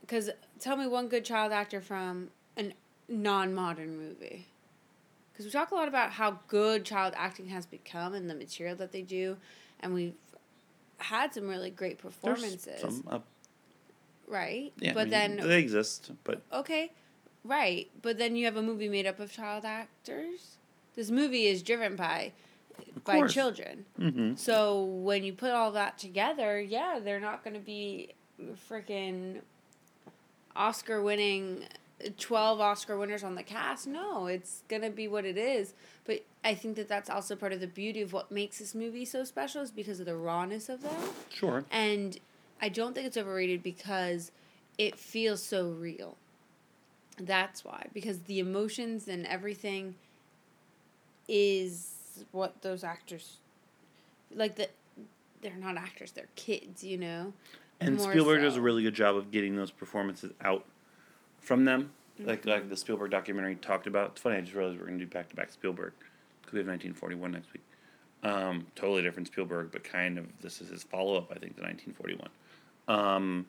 Because 0.00 0.30
tell 0.60 0.76
me 0.76 0.86
one 0.86 1.08
good 1.08 1.24
child 1.24 1.52
actor 1.52 1.80
from 1.80 2.28
a 2.56 2.72
non 3.08 3.54
modern 3.54 3.96
movie. 3.96 4.46
Because 5.32 5.44
we 5.44 5.50
talk 5.50 5.70
a 5.70 5.74
lot 5.74 5.88
about 5.88 6.12
how 6.12 6.38
good 6.48 6.84
child 6.84 7.14
acting 7.16 7.48
has 7.48 7.66
become 7.66 8.14
and 8.14 8.28
the 8.28 8.34
material 8.34 8.74
that 8.76 8.92
they 8.92 9.02
do, 9.02 9.36
and 9.80 9.94
we've 9.94 10.14
had 10.98 11.32
some 11.32 11.48
really 11.48 11.70
great 11.70 12.00
There's 12.00 12.14
performances 12.14 12.80
some, 12.80 13.04
uh, 13.08 13.18
right? 14.28 14.72
yeah, 14.78 14.90
I 14.90 14.94
but 14.94 15.04
mean, 15.04 15.10
then 15.10 15.48
they 15.48 15.58
exist, 15.60 16.10
but 16.24 16.42
okay, 16.52 16.92
right? 17.44 17.88
But 18.02 18.18
then 18.18 18.36
you 18.36 18.44
have 18.46 18.56
a 18.56 18.62
movie 18.62 18.88
made 18.88 19.06
up 19.06 19.20
of 19.20 19.32
child 19.32 19.64
actors. 19.64 20.56
This 20.94 21.10
movie 21.10 21.46
is 21.46 21.62
driven 21.62 21.96
by 21.96 22.32
by 23.04 23.16
course. 23.18 23.32
children. 23.34 23.84
hmm 23.96 24.34
So 24.36 24.82
when 24.82 25.24
you 25.24 25.32
put 25.32 25.50
all 25.50 25.72
that 25.72 25.98
together, 25.98 26.60
yeah, 26.60 26.98
they're 27.02 27.20
not 27.20 27.42
going 27.44 27.54
to 27.54 27.60
be 27.60 28.14
freaking 28.70 29.40
Oscar 30.56 31.02
winning 31.02 31.64
12 32.18 32.60
Oscar 32.60 32.96
winners 32.96 33.22
on 33.24 33.34
the 33.34 33.42
cast. 33.42 33.86
No, 33.86 34.26
it's 34.26 34.62
going 34.68 34.82
to 34.82 34.90
be 34.90 35.08
what 35.08 35.24
it 35.24 35.36
is. 35.36 35.74
But 36.04 36.24
I 36.44 36.54
think 36.54 36.76
that 36.76 36.88
that's 36.88 37.10
also 37.10 37.34
part 37.36 37.52
of 37.52 37.60
the 37.60 37.66
beauty 37.66 38.00
of 38.00 38.12
what 38.12 38.30
makes 38.30 38.58
this 38.58 38.74
movie 38.74 39.04
so 39.04 39.24
special 39.24 39.62
is 39.62 39.70
because 39.70 40.00
of 40.00 40.06
the 40.06 40.16
rawness 40.16 40.68
of 40.68 40.82
them. 40.82 40.94
sure. 41.28 41.64
And 41.70 42.18
I 42.60 42.68
don't 42.68 42.94
think 42.94 43.06
it's 43.06 43.16
overrated 43.16 43.62
because 43.62 44.32
it 44.78 44.96
feels 44.98 45.42
so 45.42 45.68
real. 45.68 46.16
That's 47.20 47.64
why. 47.64 47.86
Because 47.92 48.20
the 48.20 48.38
emotions 48.38 49.08
and 49.08 49.26
everything 49.26 49.94
is 51.28 52.24
what 52.32 52.62
those 52.62 52.82
actors 52.82 53.36
like 54.34 54.56
the 54.56 54.68
they're 55.40 55.56
not 55.56 55.76
actors, 55.76 56.12
they're 56.12 56.28
kids, 56.34 56.82
you 56.82 56.98
know. 56.98 57.32
And 57.80 57.96
More 57.96 58.10
Spielberg 58.10 58.42
does 58.42 58.56
a 58.56 58.60
really 58.60 58.82
good 58.82 58.94
job 58.94 59.14
of 59.16 59.30
getting 59.30 59.54
those 59.56 59.70
performances 59.70 60.32
out 60.42 60.64
from 61.40 61.64
them. 61.64 61.92
Like 62.18 62.40
Mm-hmm. 62.40 62.50
like 62.50 62.68
the 62.68 62.76
Spielberg 62.76 63.12
documentary 63.12 63.54
talked 63.54 63.86
about. 63.86 64.10
It's 64.12 64.20
funny, 64.20 64.36
I 64.36 64.40
just 64.40 64.54
realized 64.54 64.80
we're 64.80 64.86
going 64.86 64.98
to 64.98 65.04
do 65.04 65.10
back 65.10 65.28
to 65.28 65.36
back 65.36 65.52
Spielberg 65.52 65.92
because 66.40 66.54
we 66.54 66.58
have 66.58 66.66
1941 66.66 67.30
next 67.30 67.52
week. 67.52 67.62
Um, 68.24 68.66
totally 68.74 69.02
different 69.02 69.28
Spielberg, 69.28 69.70
but 69.70 69.84
kind 69.84 70.18
of 70.18 70.26
this 70.40 70.60
is 70.60 70.70
his 70.70 70.82
follow 70.82 71.16
up, 71.16 71.30
I 71.30 71.38
think, 71.38 71.54
to 71.56 71.62
1941. 71.62 72.28
Um, 72.88 73.46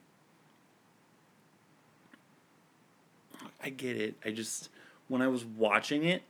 I 3.64 3.70
get 3.70 3.98
it. 3.98 4.16
I 4.24 4.32
just 4.32 4.70
when 5.08 5.22
I 5.22 5.28
was 5.28 5.44
watching 5.44 6.04
it, 6.04 6.22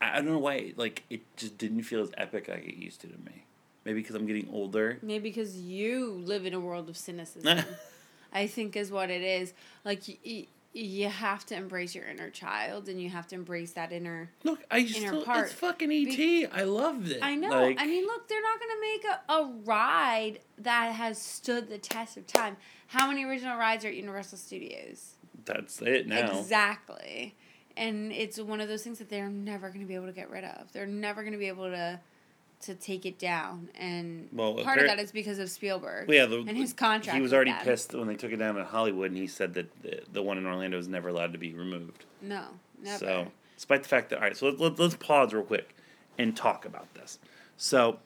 I, 0.00 0.16
don't 0.16 0.26
know 0.26 0.38
why. 0.38 0.74
Like 0.76 1.04
it 1.10 1.22
just 1.36 1.58
didn't 1.58 1.82
feel 1.82 2.02
as 2.02 2.10
epic 2.16 2.48
like 2.48 2.64
it 2.64 2.76
used 2.76 3.00
to 3.00 3.08
to 3.08 3.18
me. 3.18 3.44
Maybe 3.84 4.00
because 4.00 4.14
I'm 4.14 4.26
getting 4.26 4.48
older. 4.52 4.98
Maybe 5.02 5.30
because 5.30 5.56
you 5.56 6.22
live 6.24 6.44
in 6.44 6.54
a 6.54 6.60
world 6.60 6.88
of 6.88 6.96
cynicism. 6.96 7.64
I 8.32 8.46
think 8.46 8.76
is 8.76 8.92
what 8.92 9.10
it 9.10 9.22
is. 9.22 9.54
Like 9.84 10.02
you 10.78 11.08
have 11.08 11.44
to 11.46 11.54
embrace 11.56 11.94
your 11.94 12.04
inner 12.04 12.30
child, 12.30 12.88
and 12.88 13.00
you 13.00 13.10
have 13.10 13.26
to 13.28 13.34
embrace 13.34 13.72
that 13.72 13.92
inner. 13.92 14.30
Look, 14.44 14.60
I 14.70 14.78
Inner 14.78 14.88
still 14.88 15.24
part. 15.24 15.46
it's 15.46 15.54
fucking 15.54 15.90
ET. 15.90 16.50
I 16.52 16.62
loved 16.62 17.10
it. 17.10 17.18
I 17.22 17.34
know. 17.34 17.48
Like, 17.50 17.80
I 17.80 17.86
mean, 17.86 18.04
look, 18.06 18.28
they're 18.28 18.42
not 18.42 18.58
going 18.60 18.70
to 18.70 18.80
make 18.80 19.04
a, 19.04 19.32
a 19.32 19.52
ride 19.64 20.38
that 20.58 20.94
has 20.94 21.20
stood 21.20 21.68
the 21.68 21.78
test 21.78 22.16
of 22.16 22.26
time. 22.26 22.56
How 22.88 23.08
many 23.08 23.24
original 23.24 23.58
rides 23.58 23.84
are 23.84 23.88
at 23.88 23.96
Universal 23.96 24.38
Studios? 24.38 25.14
that's 25.44 25.80
it 25.80 26.06
now. 26.06 26.38
Exactly. 26.38 27.34
And 27.76 28.12
it's 28.12 28.38
one 28.38 28.60
of 28.60 28.68
those 28.68 28.82
things 28.82 28.98
that 28.98 29.08
they're 29.08 29.30
never 29.30 29.68
going 29.68 29.80
to 29.80 29.86
be 29.86 29.94
able 29.94 30.06
to 30.06 30.12
get 30.12 30.30
rid 30.30 30.44
of. 30.44 30.70
They're 30.72 30.86
never 30.86 31.22
going 31.22 31.32
to 31.32 31.38
be 31.38 31.48
able 31.48 31.70
to 31.70 32.00
to 32.62 32.74
take 32.74 33.06
it 33.06 33.18
down. 33.18 33.68
And 33.78 34.28
Well, 34.32 34.54
part 34.64 34.78
of 34.78 34.86
that 34.86 34.98
is 34.98 35.12
because 35.12 35.38
of 35.38 35.48
Spielberg 35.50 36.08
Well, 36.08 36.16
yeah, 36.16 36.26
the, 36.26 36.38
and 36.38 36.56
his 36.56 36.72
contract. 36.72 37.14
He 37.16 37.22
was 37.22 37.32
already 37.32 37.52
them. 37.52 37.62
pissed 37.62 37.94
when 37.94 38.06
they 38.08 38.16
took 38.16 38.32
it 38.32 38.36
down 38.38 38.56
in 38.58 38.64
Hollywood, 38.64 39.10
and 39.10 39.16
he 39.18 39.26
said 39.26 39.54
that 39.54 39.82
the, 39.82 40.02
the 40.12 40.22
one 40.22 40.38
in 40.38 40.46
Orlando 40.46 40.76
was 40.76 40.88
never 40.88 41.08
allowed 41.08 41.32
to 41.32 41.38
be 41.38 41.54
removed. 41.54 42.04
No, 42.20 42.44
never. 42.82 42.98
So, 42.98 43.26
despite 43.56 43.82
the 43.84 43.88
fact 43.88 44.10
that, 44.10 44.16
all 44.16 44.22
right, 44.22 44.36
so 44.36 44.46
let, 44.46 44.58
let, 44.60 44.78
let's 44.78 44.96
pause 44.96 45.32
real 45.32 45.44
quick 45.44 45.74
and 46.18 46.36
talk 46.36 46.64
about 46.64 46.92
this. 46.94 47.18
So, 47.56 47.98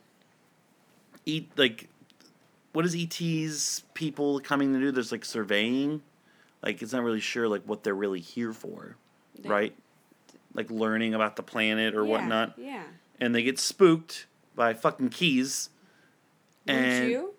eat 1.24 1.50
like, 1.56 1.88
what 2.72 2.84
is 2.84 2.94
ET's 2.94 3.84
people 3.94 4.40
coming 4.40 4.72
to 4.74 4.80
do? 4.80 4.90
There's 4.90 5.12
like 5.12 5.24
surveying, 5.24 6.02
like 6.62 6.82
it's 6.82 6.92
not 6.92 7.02
really 7.02 7.20
sure 7.20 7.48
like 7.48 7.62
what 7.62 7.82
they're 7.84 7.94
really 7.94 8.20
here 8.20 8.52
for, 8.52 8.96
They- 9.40 9.48
right? 9.48 9.74
Like 10.54 10.70
learning 10.70 11.14
about 11.14 11.36
the 11.36 11.42
planet 11.42 11.94
or 11.94 12.04
Yeah, 12.04 12.10
whatnot, 12.10 12.54
Yeah. 12.58 12.84
and 13.20 13.34
they 13.34 13.42
get 13.42 13.58
spooked 13.58 14.26
by 14.54 14.74
fucking 14.74 15.10
keys, 15.10 15.70
and 16.66 17.10
you? 17.10 17.34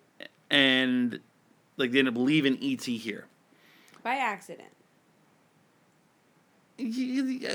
and 0.50 1.20
like 1.76 1.92
they 1.92 1.98
end 1.98 2.08
up 2.08 2.16
leaving 2.16 2.58
ET 2.62 2.84
here. 2.84 3.26
By 4.02 4.16
accident. 4.16 4.70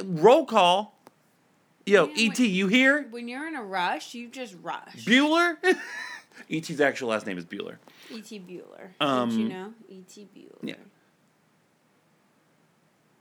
Roll 0.06 0.45
call. 0.45 0.95
Yo, 1.86 2.10
ET, 2.15 2.39
you 2.39 2.67
here? 2.67 3.08
When 3.10 3.28
you're 3.28 3.48
in 3.48 3.56
a 3.56 3.63
rush, 3.63 4.13
you 4.13 4.30
just 4.30 4.56
rush. 4.62 5.06
Bueller? 5.06 5.58
ET's 6.50 6.80
actual 6.80 7.10
last 7.10 7.26
name 7.26 7.38
is 7.38 7.45
Bueller. 7.45 7.78
E.T. 8.12 8.39
Bueller. 8.48 8.89
Um, 9.00 9.30
Did 9.30 9.39
you 9.39 9.50
know? 9.50 9.74
E.T. 9.89 10.28
Bueller. 10.36 10.58
yeah. 10.62 10.76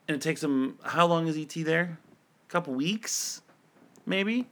And 0.06 0.14
it 0.16 0.20
takes 0.20 0.40
them. 0.40 0.78
How 0.82 1.06
long 1.06 1.26
is 1.26 1.36
ET 1.36 1.64
there? 1.64 1.98
A 2.48 2.50
couple 2.50 2.74
weeks, 2.74 3.42
maybe. 4.06 4.46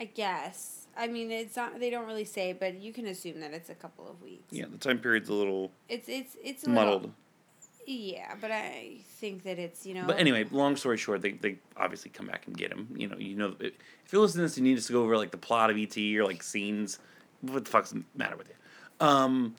I 0.00 0.04
guess. 0.04 0.86
I 0.96 1.06
mean, 1.06 1.30
it's 1.30 1.56
not. 1.56 1.78
They 1.78 1.90
don't 1.90 2.06
really 2.06 2.24
say, 2.24 2.52
but 2.52 2.80
you 2.80 2.92
can 2.92 3.06
assume 3.06 3.40
that 3.40 3.52
it's 3.52 3.70
a 3.70 3.74
couple 3.74 4.08
of 4.08 4.20
weeks. 4.22 4.50
Yeah, 4.50 4.64
the 4.70 4.78
time 4.78 4.98
period's 4.98 5.28
a 5.28 5.34
little 5.34 5.70
It's 5.88 6.08
it's 6.08 6.36
it's 6.42 6.66
muddled. 6.66 7.02
Little, 7.02 7.14
yeah, 7.86 8.34
but 8.40 8.50
I 8.50 8.98
think 9.20 9.42
that 9.44 9.58
it's 9.58 9.86
you 9.86 9.94
know. 9.94 10.04
But 10.06 10.18
anyway, 10.18 10.46
long 10.50 10.76
story 10.76 10.96
short, 10.96 11.22
they, 11.22 11.32
they 11.32 11.58
obviously 11.76 12.10
come 12.10 12.26
back 12.26 12.46
and 12.46 12.56
get 12.56 12.72
him. 12.72 12.88
You 12.96 13.08
know, 13.08 13.16
you 13.18 13.36
know, 13.36 13.54
if 13.60 13.72
you're 14.12 14.22
listening 14.22 14.42
to 14.42 14.48
this, 14.48 14.58
you 14.58 14.64
need 14.64 14.78
us 14.78 14.86
to 14.86 14.92
go 14.92 15.02
over 15.02 15.16
like 15.16 15.30
the 15.30 15.36
plot 15.36 15.70
of 15.70 15.76
ET 15.76 15.96
or 15.96 16.24
like 16.24 16.42
scenes. 16.42 16.98
What 17.42 17.64
the 17.64 17.70
fuck's 17.70 17.90
the 17.90 18.02
matter 18.14 18.36
with 18.36 18.48
you? 18.48 19.06
Um, 19.06 19.54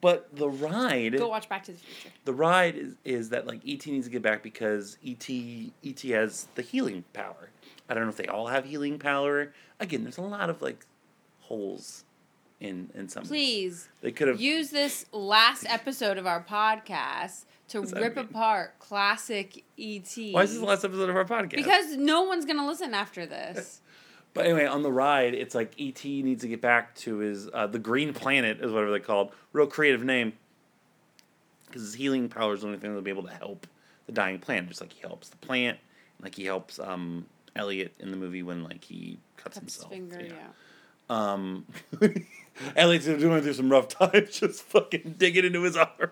but 0.00 0.34
the 0.36 0.48
ride. 0.48 1.16
go 1.16 1.28
watch 1.28 1.48
Back 1.48 1.64
to 1.64 1.72
the 1.72 1.78
Future. 1.78 2.14
the 2.24 2.34
ride 2.34 2.76
is, 2.76 2.94
is 3.04 3.28
that 3.30 3.46
like 3.46 3.60
ET 3.66 3.86
needs 3.86 4.06
to 4.06 4.12
get 4.12 4.22
back 4.22 4.42
because 4.42 4.98
ET 5.06 5.28
ET 5.30 6.00
has 6.02 6.46
the 6.54 6.62
healing 6.62 7.04
power. 7.12 7.50
I 7.88 7.94
don't 7.94 8.04
know 8.04 8.10
if 8.10 8.16
they 8.16 8.26
all 8.26 8.48
have 8.48 8.64
healing 8.64 8.98
power. 8.98 9.52
Again, 9.80 10.02
there's 10.02 10.18
a 10.18 10.22
lot 10.22 10.50
of 10.50 10.60
like 10.62 10.84
holes 11.40 12.04
in 12.60 12.90
in 12.94 13.08
some. 13.08 13.24
Please 13.24 13.88
they 14.00 14.12
could 14.12 14.28
have. 14.28 14.40
use 14.40 14.70
this 14.70 15.06
last 15.12 15.66
episode 15.68 16.18
of 16.18 16.26
our 16.26 16.42
podcast 16.42 17.44
to 17.68 17.80
rip 17.80 18.16
mean? 18.16 18.26
apart 18.26 18.78
classic 18.78 19.64
ET. 19.78 20.16
Why 20.32 20.42
is 20.42 20.50
this 20.50 20.58
the 20.58 20.64
last 20.64 20.84
episode 20.84 21.08
of 21.10 21.16
our 21.16 21.24
podcast? 21.24 21.56
Because 21.56 21.96
no 21.96 22.22
one's 22.22 22.44
gonna 22.44 22.66
listen 22.66 22.94
after 22.94 23.26
this. 23.26 23.80
But 24.34 24.44
anyway, 24.44 24.66
on 24.66 24.82
the 24.82 24.92
ride, 24.92 25.34
it's 25.34 25.54
like 25.54 25.72
ET 25.80 26.04
needs 26.04 26.42
to 26.42 26.48
get 26.48 26.60
back 26.60 26.94
to 26.96 27.16
his 27.16 27.48
uh, 27.52 27.66
the 27.66 27.78
Green 27.78 28.12
Planet 28.12 28.60
is 28.60 28.70
whatever 28.70 28.92
they 28.92 29.00
called. 29.00 29.32
Real 29.52 29.66
creative 29.66 30.04
name. 30.04 30.34
Because 31.66 31.82
his 31.82 31.94
healing 31.94 32.28
power 32.28 32.54
is 32.54 32.60
the 32.60 32.66
only 32.66 32.78
thing 32.78 32.90
that'll 32.90 33.02
be 33.02 33.10
able 33.10 33.24
to 33.24 33.34
help 33.34 33.66
the 34.06 34.12
dying 34.12 34.38
plant, 34.38 34.68
just 34.68 34.80
like 34.80 34.92
he 34.92 35.00
helps 35.00 35.28
the 35.30 35.38
plant, 35.38 35.78
like 36.22 36.36
he 36.36 36.44
helps 36.44 36.78
um, 36.78 37.26
Elliot 37.58 37.94
in 37.98 38.10
the 38.10 38.16
movie 38.16 38.42
when 38.42 38.62
like 38.64 38.84
he 38.84 39.18
cuts, 39.36 39.58
Cuts 39.58 39.74
his 39.74 39.82
himself. 39.82 39.92
finger, 39.92 40.22
yeah. 40.22 40.48
Um, 41.10 41.66
Elliot's 42.76 43.06
doing 43.06 43.42
through 43.42 43.52
some 43.54 43.70
rough 43.70 43.88
times, 43.98 44.38
just 44.38 44.62
fucking 44.62 45.14
digging 45.18 45.44
into 45.44 45.62
his 45.62 45.76
arm. 45.76 46.10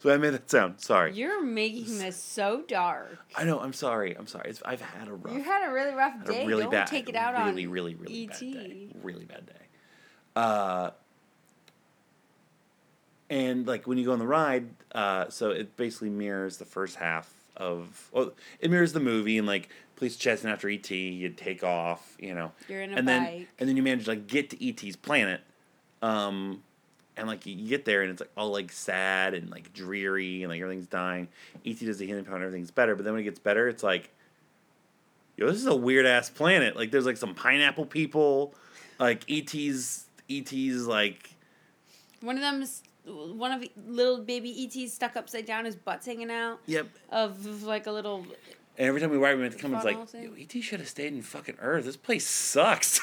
So 0.00 0.12
I 0.12 0.16
made 0.16 0.30
that 0.34 0.48
sound. 0.48 0.80
Sorry. 0.80 1.12
You're 1.12 1.42
making 1.42 1.98
this 1.98 2.16
so 2.22 2.62
dark. 2.68 3.18
I 3.36 3.42
know. 3.44 3.58
I'm 3.58 3.72
sorry. 3.72 4.16
I'm 4.16 4.28
sorry. 4.28 4.50
It's, 4.50 4.62
I've 4.64 4.80
had 4.80 5.08
a 5.08 5.12
rough. 5.14 5.34
You 5.34 5.42
had 5.42 5.68
a 5.68 5.72
really 5.72 5.92
rough 5.92 6.24
day. 6.24 6.46
really 6.46 6.62
Don't 6.62 6.70
bad, 6.70 6.86
take 6.86 7.08
it 7.08 7.16
out 7.16 7.32
really, 7.46 7.64
on 7.64 7.72
really, 7.72 7.94
really 7.96 8.24
ET. 8.24 8.30
bad 8.30 8.38
day. 8.40 8.86
Really 9.02 9.24
bad 9.24 9.46
day. 9.46 9.52
Uh, 10.36 10.90
and 13.30 13.66
like 13.66 13.86
when 13.86 13.98
you 13.98 14.04
go 14.04 14.12
on 14.12 14.18
the 14.18 14.26
ride, 14.26 14.68
uh, 14.94 15.28
so 15.30 15.50
it 15.50 15.76
basically 15.76 16.10
mirrors 16.10 16.58
the 16.58 16.64
first 16.64 16.96
half 16.96 17.32
of. 17.56 18.08
Well, 18.12 18.32
it 18.60 18.70
mirrors 18.70 18.92
the 18.92 19.00
movie 19.00 19.36
and 19.36 19.46
like 19.46 19.68
police 19.98 20.16
chasing 20.16 20.48
after 20.48 20.68
ET. 20.68 20.90
You 20.90 21.28
take 21.30 21.62
off, 21.64 22.16
you 22.18 22.34
know, 22.34 22.52
You're 22.68 22.82
in 22.82 22.92
a 22.92 22.96
and 22.96 23.08
then 23.08 23.46
and 23.58 23.68
then 23.68 23.76
you 23.76 23.82
manage 23.82 24.04
to 24.04 24.12
like 24.12 24.26
get 24.26 24.50
to 24.50 24.68
ET's 24.68 24.96
planet. 24.96 25.40
Um, 26.00 26.62
and 27.16 27.26
like 27.26 27.44
you 27.44 27.68
get 27.68 27.84
there 27.84 28.02
and 28.02 28.12
it's 28.12 28.20
like 28.20 28.30
all 28.36 28.50
like 28.50 28.70
sad 28.70 29.34
and 29.34 29.50
like 29.50 29.72
dreary 29.72 30.42
and 30.42 30.52
like 30.52 30.60
everything's 30.60 30.86
dying. 30.86 31.28
ET 31.66 31.78
does 31.80 31.98
the 31.98 32.06
healing 32.06 32.24
power 32.24 32.36
and 32.36 32.44
everything's 32.44 32.70
better, 32.70 32.94
but 32.94 33.04
then 33.04 33.12
when 33.12 33.20
it 33.20 33.24
gets 33.24 33.40
better, 33.40 33.68
it's 33.68 33.82
like, 33.82 34.10
yo, 35.36 35.46
this 35.48 35.56
is 35.56 35.66
a 35.66 35.74
weird 35.74 36.06
ass 36.06 36.30
planet. 36.30 36.76
Like 36.76 36.92
there's 36.92 37.06
like 37.06 37.16
some 37.16 37.34
pineapple 37.34 37.86
people, 37.86 38.54
like 39.00 39.28
ET's 39.28 40.06
ET's 40.30 40.86
like 40.86 41.30
One 42.20 42.36
of 42.36 42.42
them's 42.42 42.82
one 43.04 43.52
of 43.52 43.64
little 43.86 44.18
baby 44.18 44.64
ETs 44.64 44.92
stuck 44.92 45.16
upside 45.16 45.46
down, 45.46 45.64
his 45.64 45.74
butt's 45.74 46.06
hanging 46.06 46.30
out 46.30 46.60
yep. 46.66 46.86
of 47.10 47.64
like 47.64 47.86
a 47.86 47.92
little. 47.92 48.26
And 48.78 48.86
every 48.86 49.00
time 49.00 49.10
we 49.10 49.16
ride, 49.16 49.36
we 49.36 49.42
have 49.42 49.56
to 49.56 49.58
come, 49.58 49.74
it's 49.74 49.84
like, 49.84 49.96
yo, 50.14 50.30
ET 50.38 50.62
should 50.62 50.78
have 50.78 50.88
stayed 50.88 51.12
in 51.12 51.20
fucking 51.20 51.56
Earth. 51.60 51.84
This 51.84 51.96
place 51.96 52.24
sucks. 52.24 53.00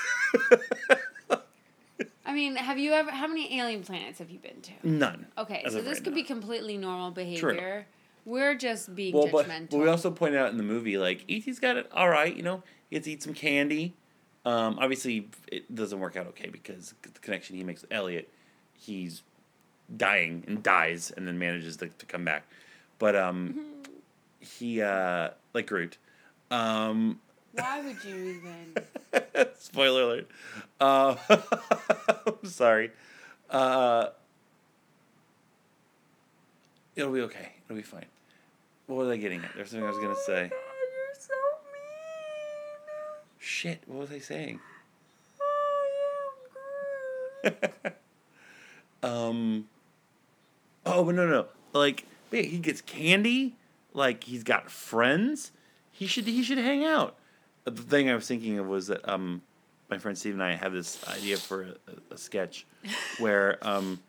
I 2.25 2.33
mean, 2.33 2.55
have 2.55 2.79
you 2.79 2.93
ever? 2.93 3.11
How 3.11 3.27
many 3.27 3.59
alien 3.59 3.83
planets 3.83 4.19
have 4.19 4.29
you 4.29 4.39
been 4.39 4.61
to? 4.61 4.71
None. 4.83 5.27
Okay, 5.37 5.63
as 5.65 5.73
so 5.73 5.81
this 5.81 5.97
right 5.97 6.03
could 6.05 6.13
now. 6.13 6.15
be 6.15 6.23
completely 6.23 6.77
normal 6.77 7.11
behavior. 7.11 7.39
True. 7.39 7.83
We're 8.23 8.55
just 8.55 8.95
being 8.95 9.13
well, 9.13 9.27
but, 9.31 9.47
judgmental. 9.47 9.71
but 9.71 9.77
we 9.79 9.87
also 9.87 10.09
pointed 10.11 10.39
out 10.39 10.49
in 10.49 10.57
the 10.57 10.63
movie 10.63 10.97
like 10.97 11.23
ET's 11.29 11.59
got 11.59 11.77
it 11.77 11.89
all 11.93 12.09
right. 12.09 12.33
You 12.35 12.41
know, 12.41 12.63
he 12.89 12.95
gets 12.95 13.05
to 13.05 13.11
eat 13.11 13.21
some 13.21 13.33
candy. 13.33 13.95
Um, 14.45 14.77
obviously, 14.79 15.27
it 15.51 15.73
doesn't 15.73 15.99
work 15.99 16.15
out 16.15 16.25
okay 16.27 16.49
because 16.49 16.93
the 17.01 17.19
connection 17.19 17.57
he 17.57 17.63
makes 17.63 17.81
with 17.81 17.91
Elliot, 17.91 18.31
he's 18.73 19.23
dying 19.95 20.43
and 20.47 20.63
dies 20.63 21.11
and 21.11 21.27
then 21.27 21.37
manages 21.37 21.77
to, 21.77 21.89
to 21.89 22.05
come 22.05 22.23
back. 22.25 22.45
But 22.97 23.15
um, 23.15 23.59
he 24.45 24.81
uh, 24.81 25.29
like 25.53 25.67
Groot. 25.67 25.97
Um, 26.51 27.19
Why 27.53 27.81
would 27.81 28.03
you 28.03 28.15
even? 28.15 28.75
spoiler 29.59 30.03
alert. 30.03 30.27
Uh, 30.79 31.15
I'm 32.27 32.45
sorry. 32.49 32.91
Uh, 33.49 34.07
it'll 36.95 37.11
be 37.11 37.21
okay. 37.21 37.53
It'll 37.65 37.75
be 37.77 37.81
fine. 37.81 38.05
What 38.87 38.97
was 38.97 39.09
I 39.09 39.17
getting 39.17 39.43
at? 39.43 39.51
There's 39.55 39.71
something 39.71 39.85
I 39.85 39.89
was 39.89 39.99
gonna 39.99 40.15
say. 40.15 40.43
God, 40.43 40.51
you're 40.51 41.15
so 41.17 41.33
mean. 41.71 43.29
Shit, 43.39 43.83
what 43.87 43.99
was 43.99 44.11
I 44.11 44.19
saying? 44.19 44.59
um. 49.03 49.67
Oh, 50.85 51.03
but 51.03 51.15
no, 51.15 51.27
no. 51.27 51.47
Like, 51.73 52.05
yeah, 52.31 52.43
he 52.43 52.59
gets 52.59 52.81
candy. 52.81 53.55
Like, 53.95 54.25
he's 54.25 54.43
got 54.43 54.69
friends. 54.69 55.51
He 55.91 56.07
should 56.07 56.25
he 56.25 56.43
should 56.43 56.57
hang 56.57 56.83
out. 56.83 57.15
The 57.63 57.71
thing 57.71 58.09
I 58.09 58.15
was 58.15 58.27
thinking 58.27 58.59
of 58.59 58.67
was 58.67 58.87
that 58.87 59.07
um, 59.07 59.41
my 59.89 59.97
friend 59.97 60.17
Steve 60.17 60.33
and 60.33 60.43
I 60.43 60.55
have 60.55 60.73
this 60.73 61.03
idea 61.07 61.37
for 61.37 61.63
a, 61.63 62.13
a, 62.13 62.17
sketch 62.17 62.65
where 63.19 63.57
um, 63.65 63.99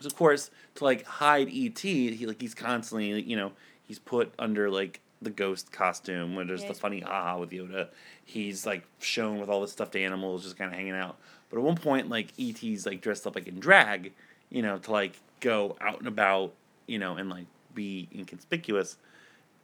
so 0.00 0.06
of 0.06 0.16
course 0.16 0.50
to 0.76 0.84
like 0.84 1.04
hide 1.04 1.48
ET, 1.48 1.78
he 1.78 2.24
like 2.26 2.40
he's 2.40 2.54
constantly 2.54 3.20
you 3.20 3.36
know 3.36 3.52
he's 3.82 3.98
put 3.98 4.32
under 4.38 4.70
like 4.70 5.00
the 5.22 5.30
ghost 5.30 5.72
costume 5.72 6.36
where 6.36 6.44
there's 6.44 6.62
Yeah, 6.62 6.68
the 6.68 6.74
funny 6.74 7.00
haha 7.00 7.38
with 7.38 7.50
Yoda. 7.50 7.88
He's 8.24 8.66
like 8.66 8.84
shown 9.00 9.38
with 9.40 9.48
all 9.48 9.60
the 9.60 9.68
stuffed 9.68 9.96
animals, 9.96 10.44
just 10.44 10.56
kind 10.56 10.70
of 10.70 10.76
hanging 10.76 10.92
out. 10.92 11.16
But 11.50 11.58
at 11.58 11.62
one 11.62 11.76
point, 11.76 12.08
like 12.08 12.32
ET's 12.38 12.86
like 12.86 13.00
dressed 13.00 13.26
up 13.26 13.34
like 13.34 13.48
in 13.48 13.58
drag, 13.58 14.12
you 14.50 14.62
know, 14.62 14.78
to 14.78 14.92
like 14.92 15.18
go 15.40 15.76
out 15.80 15.98
and 15.98 16.08
about, 16.08 16.52
you 16.86 16.98
know, 16.98 17.16
and 17.16 17.30
like 17.30 17.46
be 17.76 18.08
inconspicuous. 18.12 18.96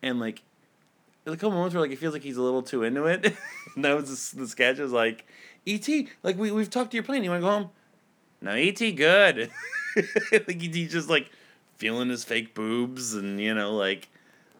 And 0.02 0.20
like 0.20 0.42
there's 1.24 1.34
a 1.34 1.38
couple 1.38 1.52
moments 1.52 1.74
where 1.74 1.82
like 1.82 1.90
it 1.90 1.98
feels 1.98 2.12
like 2.12 2.22
he's 2.22 2.36
a 2.36 2.42
little 2.42 2.62
too 2.62 2.84
into 2.84 3.06
it. 3.06 3.24
and 3.74 3.84
that 3.84 3.96
was 3.96 4.30
the, 4.30 4.42
the 4.42 4.48
sketch. 4.48 4.78
It 4.78 4.82
was 4.82 4.92
like, 4.92 5.26
E.T., 5.66 6.08
like 6.22 6.38
we 6.38 6.52
we've 6.52 6.70
talked 6.70 6.92
to 6.92 6.96
your 6.96 7.04
plane. 7.04 7.24
You 7.24 7.30
want 7.30 7.42
to 7.42 7.46
go 7.46 7.50
home? 7.50 7.70
No, 8.40 8.54
E.T. 8.54 8.92
Good. 8.92 9.50
like 10.32 10.62
E.T. 10.62 10.86
just 10.88 11.08
like 11.08 11.30
feeling 11.76 12.08
his 12.10 12.22
fake 12.24 12.54
boobs 12.54 13.14
and 13.14 13.40
you 13.40 13.54
know 13.54 13.74
like 13.74 14.08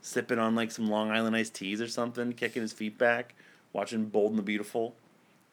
sipping 0.00 0.38
on 0.38 0.54
like 0.54 0.70
some 0.70 0.88
Long 0.88 1.10
Island 1.10 1.36
iced 1.36 1.54
teas 1.54 1.80
or 1.80 1.88
something, 1.88 2.32
kicking 2.32 2.62
his 2.62 2.72
feet 2.72 2.98
back, 2.98 3.34
watching 3.72 4.06
Bold 4.06 4.30
and 4.30 4.38
the 4.38 4.42
Beautiful. 4.42 4.94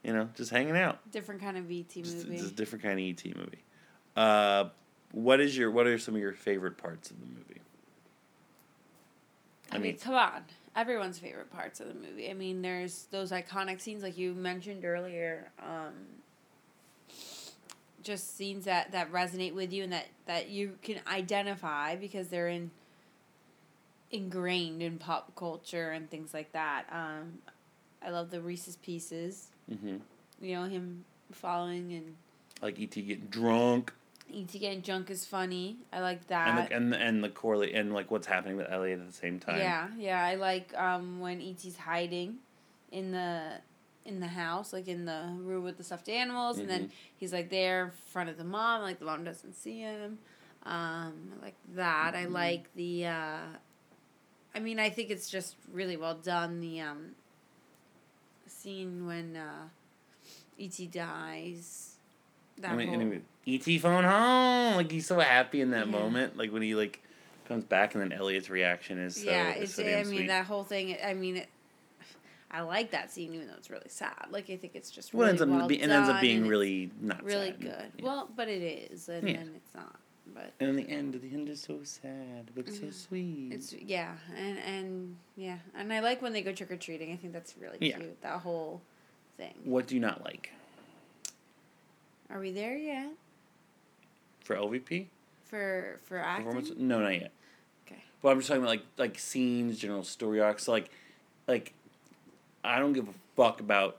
You 0.04 0.14
know, 0.14 0.30
just 0.36 0.50
hanging 0.52 0.78
out. 0.78 1.12
Different 1.12 1.42
kind 1.42 1.58
of 1.58 1.66
VT 1.66 2.04
Just, 2.04 2.26
movie. 2.26 2.38
just 2.38 2.56
different 2.56 2.84
kind 2.84 2.98
of 3.00 3.06
ET 3.06 3.36
movie. 3.36 3.64
Uh, 4.16 4.70
what 5.12 5.42
is 5.42 5.58
your 5.58 5.72
what 5.72 5.88
are 5.88 5.98
some 5.98 6.16
of 6.16 6.22
your 6.22 6.34
favorite 6.34 6.78
parts 6.78 7.12
of 7.12 7.20
the 7.20 7.26
movie? 7.26 7.49
I, 9.72 9.78
mean, 9.78 9.98
come 9.98 10.16
on. 10.16 10.44
Everyone's 10.76 11.20
favorite 11.20 11.52
parts 11.52 11.80
of 11.80 11.88
the 11.88 11.94
movie. 11.94 12.30
I 12.30 12.34
mean, 12.34 12.62
there's 12.62 13.08
those 13.12 13.32
iconic 13.32 13.82
scenes 13.82 14.04
like 14.04 14.18
you 14.18 14.34
mentioned 14.34 14.86
earlier. 14.86 15.52
Um, 15.60 15.94
just 18.02 18.38
scenes 18.38 18.66
that, 18.66 18.92
that 18.94 19.12
resonate 19.12 19.54
with 19.54 19.74
you 19.74 19.84
and 19.84 19.94
that, 19.94 20.08
that 20.26 20.50
you 20.50 20.78
can 20.82 21.00
identify 21.08 21.96
because 21.96 22.30
they're 22.30 22.48
in 22.48 22.72
ingrained 24.12 24.82
in 24.82 24.98
pop 24.98 25.36
culture 25.36 25.92
and 25.92 26.10
things 26.10 26.34
like 26.34 26.52
that. 26.54 26.86
Um, 26.92 27.40
I 28.04 28.10
love 28.10 28.32
the 28.32 28.42
Reese's 28.42 28.76
Pieces. 28.78 29.50
Mm-hmm. 29.72 29.98
You 30.42 30.56
know 30.56 30.64
him 30.64 31.06
following 31.32 31.94
and 31.94 32.16
Like 32.62 32.80
ET 32.80 32.92
getting 32.92 33.28
drunk 33.30 33.94
E.T. 34.32 34.60
getting 34.60 34.82
drunk 34.82 35.10
is 35.10 35.26
funny. 35.26 35.78
I 35.92 36.00
like 36.02 36.22
and 36.30 36.58
that. 36.58 36.70
the, 36.70 36.76
and 36.76 36.94
the, 36.94 36.98
and 36.98 37.24
the 37.24 37.30
correlate 37.30 37.76
and 37.76 37.94
like 37.94 38.12
what's 38.12 38.28
happening 38.28 38.58
with 38.58 38.68
Elliot 38.70 39.00
at 39.00 39.08
the 39.08 39.14
same 39.14 39.40
time. 39.40 39.60
Yeah, 39.60 39.88
yeah. 39.98 40.24
I 40.24 40.36
like 40.36 40.74
um, 40.78 41.20
when 41.20 41.42
E.T.'s 41.42 41.78
hiding 41.78 42.38
in 42.92 43.12
the 43.12 43.54
in 44.06 44.20
the 44.20 44.28
house, 44.28 44.74
like 44.74 44.88
in 44.88 45.06
the 45.06 45.36
room 45.40 45.64
with 45.64 45.78
the 45.78 45.84
stuffed 45.84 46.10
animals, 46.10 46.58
and 46.58 46.70
then 46.70 46.92
he's 47.18 47.34
like 47.34 47.50
there 47.50 47.86
in 47.86 47.92
front 48.12 48.30
of 48.30 48.38
the 48.38 48.44
mom, 48.44 48.82
like 48.82 49.00
the 49.00 49.06
mom 49.06 49.24
doesn't 49.24 49.54
see 49.54 49.80
him. 49.80 50.18
Um, 50.64 51.34
I 51.40 51.44
like 51.44 51.56
that. 51.76 52.16
I 52.16 52.26
like 52.26 52.74
the. 52.76 53.08
Uh, 53.08 53.38
I 54.54 54.60
mean, 54.60 54.80
I 54.80 54.90
think 54.90 55.10
it's 55.10 55.30
just 55.30 55.56
really 55.72 55.98
well 55.98 56.16
done. 56.16 56.60
The 56.60 56.82
um, 56.82 57.12
scene 58.48 59.06
when 59.06 59.36
uh, 59.36 59.68
E.T. 60.58 60.88
dies. 60.88 61.89
That 62.60 62.72
I 62.72 62.76
mean, 62.76 63.24
ET 63.48 63.78
phone 63.80 64.04
home. 64.04 64.76
Like 64.76 64.92
he's 64.92 65.08
so 65.08 65.20
happy 65.20 65.62
in 65.62 65.72
that 65.72 65.88
Yeah. 65.88 65.92
moment. 65.92 66.38
Like 66.38 66.52
when 66.52 66.62
he 66.62 66.76
like 66.76 67.02
comes 67.48 67.64
back 67.64 67.96
and 67.96 68.04
then 68.04 68.12
Elliot's 68.12 68.50
reaction 68.50 69.00
is 69.00 69.16
so, 69.16 69.30
yeah, 69.32 69.50
it's. 69.52 69.76
so 69.76 69.84
I 69.84 70.04
mean, 70.04 70.06
sweet. 70.06 70.28
that 70.28 70.46
whole 70.46 70.64
thing. 70.64 70.96
I 71.04 71.14
mean, 71.14 71.38
it, 71.38 71.48
I 72.52 72.62
like 72.62 72.92
that 72.92 73.12
scene, 73.12 73.34
even 73.34 73.48
though 73.48 73.56
it's 73.58 73.70
really 73.70 73.90
sad. 73.90 74.28
Like, 74.30 74.50
I 74.50 74.58
think 74.58 74.76
it's 74.76 74.92
just 74.92 75.14
well, 75.14 75.22
really 75.22 75.32
ends 75.32 75.42
up 75.42 75.50
well 75.50 75.68
be, 75.68 75.82
it 75.82 75.90
ends 75.90 76.10
up 76.10 76.22
being 76.22 76.48
really 76.48 76.92
not 77.02 77.24
really 77.24 77.52
sad. 77.52 77.62
good. 77.62 77.92
Yeah. 77.98 78.06
Well, 78.06 78.30
but 78.36 78.48
it 78.50 78.62
is, 78.92 79.10
and 79.10 79.28
then 79.28 79.52
it's 79.56 79.74
not. 79.74 79.96
But 80.32 80.54
and 80.60 80.70
in 80.70 80.76
the 80.76 80.90
end, 80.90 81.14
the 81.16 81.34
end 81.34 81.50
is 81.50 81.62
so 81.62 81.80
sad, 81.84 82.52
but 82.56 82.72
so 82.72 82.84
Mhm. 82.84 82.94
sweet. 82.94 83.52
it's 83.52 83.74
yeah, 83.74 84.14
and 84.38 84.60
and 84.60 85.16
yeah, 85.36 85.58
and 85.74 85.92
I 85.92 86.02
like 86.02 86.22
when 86.22 86.34
they 86.34 86.44
go 86.44 86.52
trick 86.54 86.70
or 86.70 86.78
treating. 86.78 87.12
I 87.12 87.16
think 87.16 87.34
that's 87.34 87.56
really 87.58 87.80
cute. 87.80 88.22
That 88.22 88.40
whole 88.42 88.82
thing. 89.38 89.56
what 89.64 89.88
do 89.88 89.96
you 89.96 90.02
not 90.02 90.24
like 90.24 90.52
Are 92.30 92.40
we 92.40 92.52
there 92.52 92.78
yet 92.78 93.10
for 94.44 94.56
LVP 94.56 95.08
for 95.46 96.00
for 96.04 96.18
acting? 96.18 96.88
No, 96.88 97.00
not 97.00 97.14
yet. 97.14 97.32
Okay. 97.86 98.04
But 98.22 98.30
I'm 98.30 98.38
just 98.38 98.48
talking 98.48 98.64
about 98.64 98.70
like 98.70 98.86
like 98.98 99.20
scenes, 99.20 99.80
general 99.80 100.04
story 100.04 100.40
arcs. 100.40 100.68
Like, 100.68 100.92
like, 101.48 101.74
I 102.64 102.80
don't 102.80 102.94
give 102.94 103.08
a 103.08 103.14
fuck 103.36 103.60
about 103.60 103.98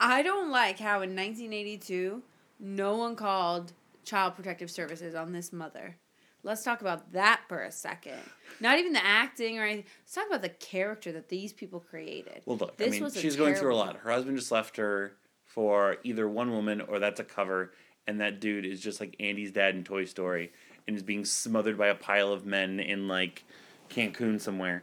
I 0.00 0.22
don't 0.22 0.50
like 0.50 0.78
how 0.78 0.96
in 0.96 1.14
1982 1.14 2.22
no 2.60 2.96
one 2.96 3.16
called 3.16 3.72
Child 4.04 4.34
Protective 4.36 4.70
Services 4.70 5.14
on 5.14 5.32
this 5.32 5.52
mother. 5.52 5.96
Let's 6.42 6.62
talk 6.62 6.82
about 6.82 7.12
that 7.12 7.42
for 7.48 7.62
a 7.62 7.72
second. 7.72 8.20
Not 8.60 8.78
even 8.78 8.92
the 8.92 9.04
acting 9.04 9.58
or 9.58 9.62
anything. 9.62 9.86
Let's 10.02 10.12
talk 10.14 10.26
about 10.26 10.42
the 10.42 10.50
character 10.50 11.10
that 11.12 11.30
these 11.30 11.54
people 11.54 11.80
created. 11.80 12.42
Well, 12.44 12.58
look, 12.58 12.74
I 12.78 12.88
mean, 12.88 13.10
she's 13.12 13.36
going 13.36 13.54
through 13.54 13.74
a 13.74 13.76
lot. 13.76 13.96
Her 13.96 14.10
husband 14.10 14.36
just 14.36 14.52
left 14.52 14.76
her 14.76 15.12
for 15.54 15.98
either 16.02 16.28
one 16.28 16.50
woman 16.50 16.80
or 16.80 16.98
that's 16.98 17.20
a 17.20 17.24
cover, 17.24 17.72
and 18.08 18.20
that 18.20 18.40
dude 18.40 18.66
is 18.66 18.80
just 18.80 18.98
like 18.98 19.14
Andy's 19.20 19.52
dad 19.52 19.76
in 19.76 19.84
Toy 19.84 20.04
Story 20.04 20.50
and 20.88 20.96
is 20.96 21.02
being 21.04 21.24
smothered 21.24 21.78
by 21.78 21.86
a 21.86 21.94
pile 21.94 22.32
of 22.32 22.44
men 22.44 22.80
in 22.80 23.06
like 23.06 23.44
Cancun 23.88 24.40
somewhere. 24.40 24.82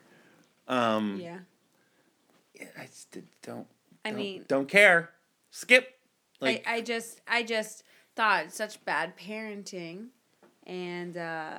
Um, 0.70 1.20
Yeah. 1.22 1.40
yeah, 2.56 2.68
I 2.80 2.86
just 2.86 3.18
don't. 3.42 3.68
I 4.06 4.10
don't- 4.12 4.18
mean- 4.18 4.46
don't 4.48 4.70
care. 4.70 5.12
Skip. 5.52 5.98
Like, 6.40 6.64
I, 6.66 6.76
I 6.78 6.82
just 6.82 7.20
I 7.28 7.44
just 7.44 7.84
thought 8.16 8.52
such 8.54 8.84
bad 8.86 9.16
parenting 9.18 10.08
and 10.66 11.18
uh, 11.18 11.58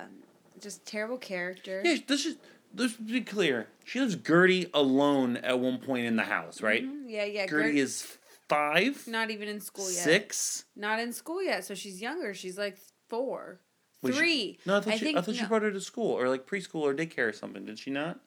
just 0.61 0.85
terrible 0.87 1.19
character. 1.19 1.83
yeah, 1.85 1.97
this 2.07 2.25
is. 2.25 2.37
Let's 2.75 2.95
be 2.95 3.21
clear. 3.21 3.69
She 3.85 4.01
leaves 4.01 4.17
Gertie 4.17 4.71
alone 4.73 5.37
at 5.37 5.61
one 5.61 5.77
point 5.79 6.07
in 6.07 6.17
the 6.17 6.23
house, 6.23 6.63
right? 6.63 6.83
Mhm. 6.83 7.03
Yeah, 7.07 7.25
yeah. 7.27 7.47
Gertie 7.47 7.73
Gert- 7.73 7.77
is 7.77 8.17
five, 8.53 9.07
not 9.09 9.31
even 9.31 9.49
in 9.49 9.61
school 9.61 9.91
yet. 9.91 10.03
six. 10.05 10.65
Not 10.77 11.01
in 11.01 11.13
school 11.13 11.43
yet, 11.43 11.65
so 11.65 11.75
she's 11.75 12.01
younger. 12.01 12.35
She's 12.35 12.57
like 12.59 12.77
four. 13.09 13.61
Was 14.03 14.15
she- 14.15 14.19
Three. 14.21 14.59
No, 14.67 14.77
I 14.77 14.81
thought, 14.81 14.95
I 14.95 14.97
she, 14.97 15.05
think- 15.05 15.19
I 15.19 15.21
thought 15.23 15.35
she 15.35 15.45
brought 15.47 15.63
her 15.63 15.71
to 15.71 15.81
school 15.81 16.13
or 16.19 16.29
like 16.29 16.47
preschool 16.47 16.81
or 16.83 16.95
daycare 16.95 17.29
or 17.29 17.33
something. 17.33 17.65
Did 17.65 17.79
she 17.79 17.91
not? 17.91 18.21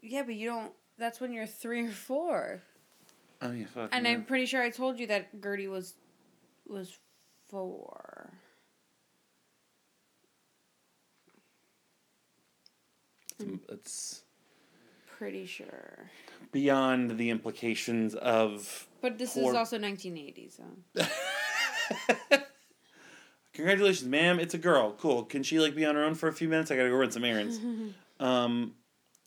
Yeah, 0.00 0.22
but 0.22 0.34
you 0.34 0.48
don't. 0.48 0.72
That's 0.98 1.20
when 1.20 1.32
you're 1.32 1.46
three 1.46 1.86
or 1.86 1.90
four. 1.90 2.62
Oh 3.40 3.52
yeah, 3.52 3.66
fuck. 3.66 3.90
And 3.92 4.04
yeah. 4.04 4.12
I'm 4.12 4.24
pretty 4.24 4.46
sure 4.46 4.62
I 4.62 4.70
told 4.70 4.98
you 4.98 5.06
that 5.08 5.40
Gertie 5.42 5.68
was 5.68 5.94
was 6.66 6.98
four. 7.48 8.30
It's 13.68 14.22
Pretty 15.18 15.46
sure. 15.46 15.98
beyond 16.52 17.18
the 17.18 17.30
implications 17.30 18.14
of. 18.14 18.86
But 19.00 19.18
this 19.18 19.34
Poor- 19.34 19.50
is 19.50 19.56
also 19.56 19.80
1980, 19.80 20.48
so. 20.48 22.36
Congratulations, 23.52 24.08
ma'am. 24.08 24.38
It's 24.38 24.54
a 24.54 24.58
girl. 24.58 24.92
Cool. 24.92 25.24
Can 25.24 25.42
she 25.42 25.58
like 25.58 25.74
be 25.74 25.84
on 25.84 25.96
her 25.96 26.04
own 26.04 26.14
for 26.14 26.28
a 26.28 26.32
few 26.32 26.48
minutes? 26.48 26.70
I 26.70 26.76
gotta 26.76 26.88
go 26.90 26.94
run 26.94 27.10
some 27.10 27.24
errands. 27.24 27.58
um, 28.20 28.74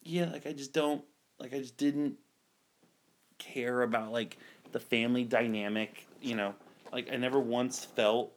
yeah, 0.04 0.32
like 0.32 0.48
I 0.48 0.54
just 0.54 0.72
don't 0.72 1.04
like 1.40 1.54
I 1.54 1.60
just 1.60 1.76
didn't 1.76 2.16
care 3.38 3.82
about 3.82 4.14
like 4.14 4.38
the 4.72 4.80
family 4.80 5.26
dynamic. 5.26 6.08
You 6.22 6.36
know, 6.38 6.56
like 6.94 7.12
I 7.12 7.18
never 7.18 7.38
once 7.42 7.84
felt 7.84 8.32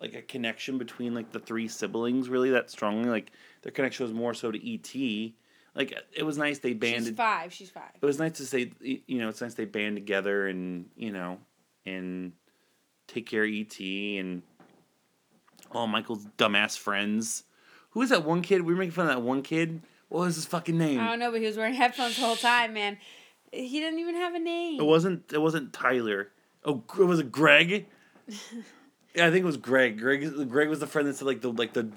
like 0.00 0.14
a 0.14 0.22
connection 0.22 0.78
between 0.78 1.12
like 1.14 1.32
the 1.32 1.40
three 1.40 1.66
siblings 1.66 2.28
really 2.28 2.50
that 2.50 2.70
strongly. 2.70 3.10
Like 3.10 3.32
their 3.62 3.72
connection 3.72 4.04
was 4.04 4.12
more 4.14 4.34
so 4.34 4.52
to 4.52 4.74
ET. 4.74 5.32
Like 5.74 5.92
it 6.12 6.22
was 6.22 6.38
nice 6.38 6.60
they 6.60 6.72
banded. 6.72 7.04
She's 7.08 7.16
five. 7.16 7.52
She's 7.52 7.70
five. 7.70 7.90
it 8.00 8.04
was 8.06 8.18
nice 8.18 8.32
to 8.38 8.46
say 8.46 8.70
you 8.80 9.18
know 9.18 9.28
it's 9.28 9.40
nice 9.40 9.54
they 9.54 9.64
band 9.64 9.96
together 9.96 10.46
and 10.46 10.86
you 10.96 11.10
know 11.10 11.38
and 11.84 12.32
take 13.08 13.26
care 13.26 13.44
of 13.44 13.50
et 13.52 13.78
and 13.80 14.42
all 15.72 15.86
michael's 15.86 16.24
dumbass 16.38 16.78
friends 16.78 17.42
who 17.90 18.00
was 18.00 18.10
that 18.10 18.24
one 18.24 18.40
kid 18.40 18.62
we 18.62 18.72
were 18.72 18.78
making 18.78 18.92
fun 18.92 19.06
of 19.08 19.14
that 19.14 19.20
one 19.20 19.42
kid 19.42 19.82
what 20.08 20.20
was 20.20 20.36
his 20.36 20.46
fucking 20.46 20.78
name 20.78 21.00
I 21.00 21.08
don't 21.08 21.18
know, 21.18 21.30
but 21.32 21.40
he 21.40 21.46
was 21.46 21.56
wearing 21.56 21.74
headphones 21.74 22.14
the 22.16 22.22
whole 22.22 22.36
time, 22.36 22.72
man. 22.74 22.98
He 23.52 23.80
didn't 23.80 23.98
even 23.98 24.14
have 24.14 24.34
a 24.34 24.38
name. 24.38 24.80
it 24.80 24.84
wasn't 24.84 25.32
it 25.32 25.38
wasn't 25.40 25.72
tyler 25.72 26.30
oh 26.64 26.82
it 26.98 27.04
was 27.04 27.18
it 27.18 27.32
greg 27.32 27.86
i 29.16 29.30
think 29.30 29.42
it 29.42 29.44
was 29.44 29.56
greg 29.56 29.98
greg 29.98 30.48
greg 30.48 30.68
was 30.68 30.80
the 30.80 30.86
friend 30.86 31.06
that 31.08 31.16
said 31.16 31.26
like 31.26 31.40
the 31.40 31.52
like 31.52 31.72
the 31.72 31.88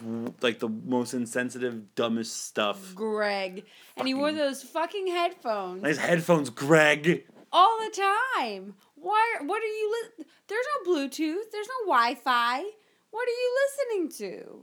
like 0.41 0.59
the 0.59 0.69
most 0.69 1.13
insensitive 1.13 1.95
dumbest 1.95 2.45
stuff 2.45 2.93
Greg. 2.95 3.65
And 3.95 4.07
he 4.07 4.13
wore 4.13 4.31
those 4.31 4.61
fucking 4.63 5.07
headphones 5.07 5.81
nice 5.83 5.97
headphones 5.97 6.49
greg 6.49 7.25
all 7.51 7.79
the 7.79 7.89
time. 8.35 8.75
Why? 8.95 9.37
What 9.41 9.61
are 9.63 9.65
you? 9.65 9.95
Li- 10.17 10.25
There's 10.47 10.65
no 10.85 10.91
Bluetooth. 10.91 11.49
There's 11.51 11.67
no 11.67 11.85
Wi-Fi. 11.85 12.63
What 13.11 13.27
are 13.27 13.31
you 13.31 13.57
listening 13.63 14.27
to? 14.27 14.61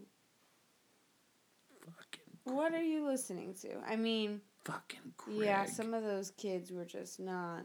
fucking 1.87 2.55
What 2.57 2.75
are 2.75 2.83
you 2.83 3.07
listening 3.07 3.55
to? 3.63 3.71
I 3.89 3.97
mean, 3.97 4.41
fucking 4.65 5.15
greg 5.17 5.39
yeah, 5.39 5.65
some 5.65 5.95
of 5.95 6.03
those 6.05 6.31
kids 6.33 6.71
were 6.71 6.85
just 6.85 7.19
not. 7.19 7.65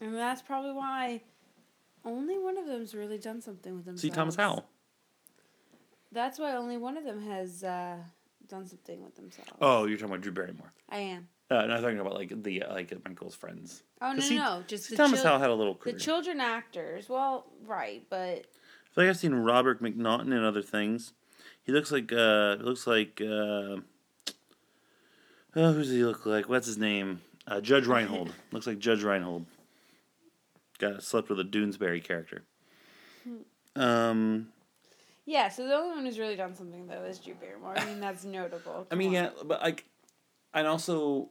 And 0.00 0.14
that's 0.14 0.42
probably 0.42 0.72
why 0.72 1.22
only 2.04 2.38
one 2.38 2.56
of 2.58 2.66
them's 2.66 2.94
really 2.94 3.18
done 3.18 3.40
something 3.40 3.74
with 3.76 3.84
themselves. 3.84 4.02
C. 4.02 4.10
Thomas 4.10 4.36
Howell 4.36 4.64
That's 6.12 6.38
why 6.38 6.54
only 6.54 6.76
one 6.76 6.96
of 6.96 7.04
them 7.04 7.22
has 7.22 7.64
uh, 7.64 7.96
done 8.48 8.66
something 8.66 9.02
with 9.02 9.16
themselves. 9.16 9.50
Oh, 9.60 9.86
you're 9.86 9.96
talking 9.96 10.10
about 10.12 10.22
Drew 10.22 10.32
Barrymore. 10.32 10.72
I 10.88 10.98
am. 10.98 11.28
Uh, 11.50 11.66
no, 11.66 11.74
I'm 11.74 11.82
talking 11.82 12.00
about 12.00 12.14
like 12.14 12.42
the 12.42 12.62
uh, 12.62 12.72
like 12.72 12.92
Michael's 13.06 13.34
friends. 13.34 13.82
Oh 14.00 14.12
no, 14.12 14.22
he- 14.22 14.36
no, 14.36 14.62
just 14.66 14.90
the, 14.90 14.96
Thomas 14.96 15.20
chil- 15.20 15.28
Howell 15.30 15.40
had 15.40 15.50
a 15.50 15.54
little 15.54 15.78
the 15.84 15.92
children 15.92 16.40
actors. 16.40 17.08
Well, 17.08 17.46
right, 17.66 18.02
but 18.08 18.16
I 18.18 18.94
feel 18.94 19.04
like 19.04 19.08
I've 19.08 19.16
seen 19.18 19.34
Robert 19.34 19.82
McNaughton 19.82 20.26
in 20.32 20.42
other 20.42 20.62
things. 20.62 21.12
He 21.62 21.72
looks 21.72 21.92
like 21.92 22.12
uh, 22.12 22.56
looks 22.60 22.86
like 22.86 23.20
uh, 23.20 23.76
Oh, 25.56 25.72
who 25.72 25.78
does 25.78 25.90
he 25.90 26.04
look 26.04 26.26
like? 26.26 26.48
What's 26.48 26.66
his 26.66 26.78
name? 26.78 27.20
Uh, 27.46 27.60
Judge 27.60 27.86
Reinhold. 27.86 28.32
Looks 28.52 28.66
like 28.66 28.78
Judge 28.78 29.02
Reinhold. 29.04 29.44
Got 30.78 31.02
slept 31.02 31.28
with 31.28 31.40
a 31.40 31.44
Doonesbury 31.44 32.02
character. 32.02 32.42
Um, 33.76 34.48
Yeah, 35.24 35.48
so 35.48 35.66
the 35.66 35.74
only 35.74 35.94
one 35.96 36.04
who's 36.04 36.18
really 36.18 36.36
done 36.36 36.54
something 36.54 36.86
though 36.86 37.04
is 37.04 37.18
Drew 37.18 37.34
Barrymore. 37.34 37.74
I 37.76 37.84
mean, 37.86 38.00
that's 38.00 38.24
notable. 38.24 38.86
I 38.90 38.94
mean, 38.94 39.12
yeah, 39.12 39.30
but 39.44 39.62
like, 39.62 39.84
and 40.52 40.66
also 40.66 41.30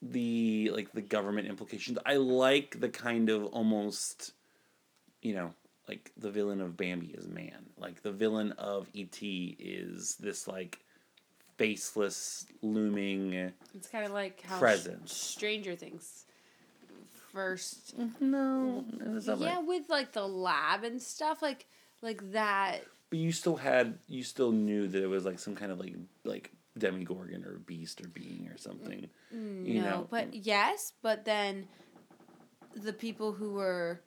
the 0.00 0.70
like 0.74 0.92
the 0.92 1.02
government 1.02 1.48
implications. 1.48 1.98
I 2.04 2.16
like 2.16 2.80
the 2.80 2.88
kind 2.88 3.30
of 3.30 3.46
almost, 3.46 4.32
you 5.22 5.34
know, 5.34 5.52
like 5.88 6.12
the 6.16 6.30
villain 6.30 6.60
of 6.60 6.76
Bambi 6.76 7.08
is 7.08 7.28
man. 7.28 7.66
Like 7.78 8.02
the 8.02 8.12
villain 8.12 8.52
of 8.52 8.88
ET 8.94 9.18
is 9.22 10.16
this 10.16 10.46
like 10.46 10.80
faceless 11.56 12.46
looming. 12.62 13.52
It's 13.74 13.88
kind 13.88 14.04
of 14.04 14.12
like 14.12 14.42
how 14.42 14.58
Presence. 14.58 15.12
Stranger 15.12 15.76
Things 15.76 16.26
first. 17.32 17.94
No, 18.20 18.84
it's 19.16 19.26
not 19.26 19.38
Yeah, 19.40 19.58
like- 19.58 19.66
with 19.68 19.88
like 19.88 20.12
the 20.12 20.26
lab 20.26 20.84
and 20.84 21.00
stuff, 21.00 21.42
like 21.42 21.66
like 22.02 22.32
that. 22.32 22.80
But 23.10 23.18
you 23.18 23.32
still 23.32 23.56
had 23.56 23.98
you 24.08 24.22
still 24.22 24.52
knew 24.52 24.88
that 24.88 25.02
it 25.02 25.06
was 25.06 25.24
like 25.24 25.38
some 25.38 25.54
kind 25.54 25.72
of 25.72 25.78
like 25.78 25.94
like 26.24 26.52
Demogorgon 26.78 27.44
or 27.44 27.58
beast 27.58 28.00
or 28.00 28.08
being 28.08 28.48
or 28.52 28.56
something. 28.56 29.08
You 29.30 29.80
no, 29.82 29.90
know, 29.90 30.06
but 30.10 30.34
yes, 30.34 30.92
but 31.02 31.24
then 31.24 31.68
the 32.74 32.92
people 32.92 33.32
who 33.32 33.52
were 33.52 34.00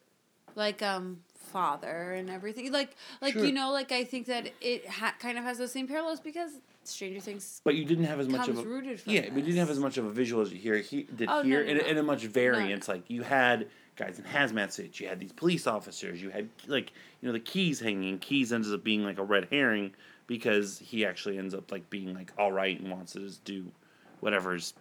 like 0.56 0.82
um 0.82 1.22
father 1.36 2.14
and 2.14 2.30
everything, 2.30 2.72
like 2.72 2.96
like 3.22 3.34
Sure. 3.34 3.46
you 3.46 3.52
know, 3.54 3.72
like 3.72 3.92
I 3.92 4.04
think 4.04 4.26
that 4.28 4.52
it 4.62 4.88
ha- 4.88 5.16
kind 5.20 5.38
of 5.38 5.44
has 5.44 5.58
those 5.60 5.72
same 5.72 5.88
parallels 5.88 6.20
because 6.20 6.52
Stranger 6.88 7.20
Things. 7.20 7.62
But 7.64 7.76
you 7.76 7.86
didn't 7.86 8.06
have 8.06 8.20
as 8.20 8.28
much 8.28 8.48
of 8.48 8.58
a 8.60 8.64
rooted 8.64 9.02
yeah, 9.06 9.22
but 9.22 9.38
you 9.38 9.44
didn't 9.44 9.60
have 9.60 9.70
as 9.70 9.80
much 9.80 9.98
of 9.98 10.06
a 10.06 10.12
visual 10.12 10.42
as 10.42 10.52
you 10.52 10.60
hear 10.60 10.78
he 10.78 11.04
did 11.04 11.28
Oh, 11.30 11.42
here, 11.44 11.64
no, 11.64 11.70
and, 11.72 11.80
no. 11.80 11.86
and 11.86 11.98
a 12.00 12.04
much 12.04 12.24
variance. 12.24 12.88
Like 12.88 13.10
you 13.10 13.24
had 13.24 13.68
guys 13.96 14.20
in 14.20 14.26
hazmat 14.26 14.72
suits, 14.72 15.00
you 15.00 15.08
had 15.08 15.20
these 15.20 15.32
police 15.32 15.68
officers, 15.68 16.22
you 16.22 16.30
had 16.30 16.50
like 16.68 16.92
you 17.22 17.28
know 17.28 17.34
the 17.34 17.40
keys 17.40 17.80
hanging. 17.80 18.20
Keys 18.20 18.52
ends 18.54 18.72
up 18.72 18.84
being 18.84 19.04
like 19.04 19.18
a 19.18 19.24
red 19.24 19.48
herring 19.52 19.94
because 20.28 20.80
he 20.80 21.06
actually 21.06 21.38
ends 21.38 21.54
up 21.54 21.72
like 21.72 21.90
being 21.90 22.14
like 22.14 22.32
all 22.38 22.52
right 22.52 22.80
and 22.80 22.90
wants 22.92 23.14
to 23.14 23.20
just 23.20 23.44
do 23.46 23.66
whatever's 24.22 24.74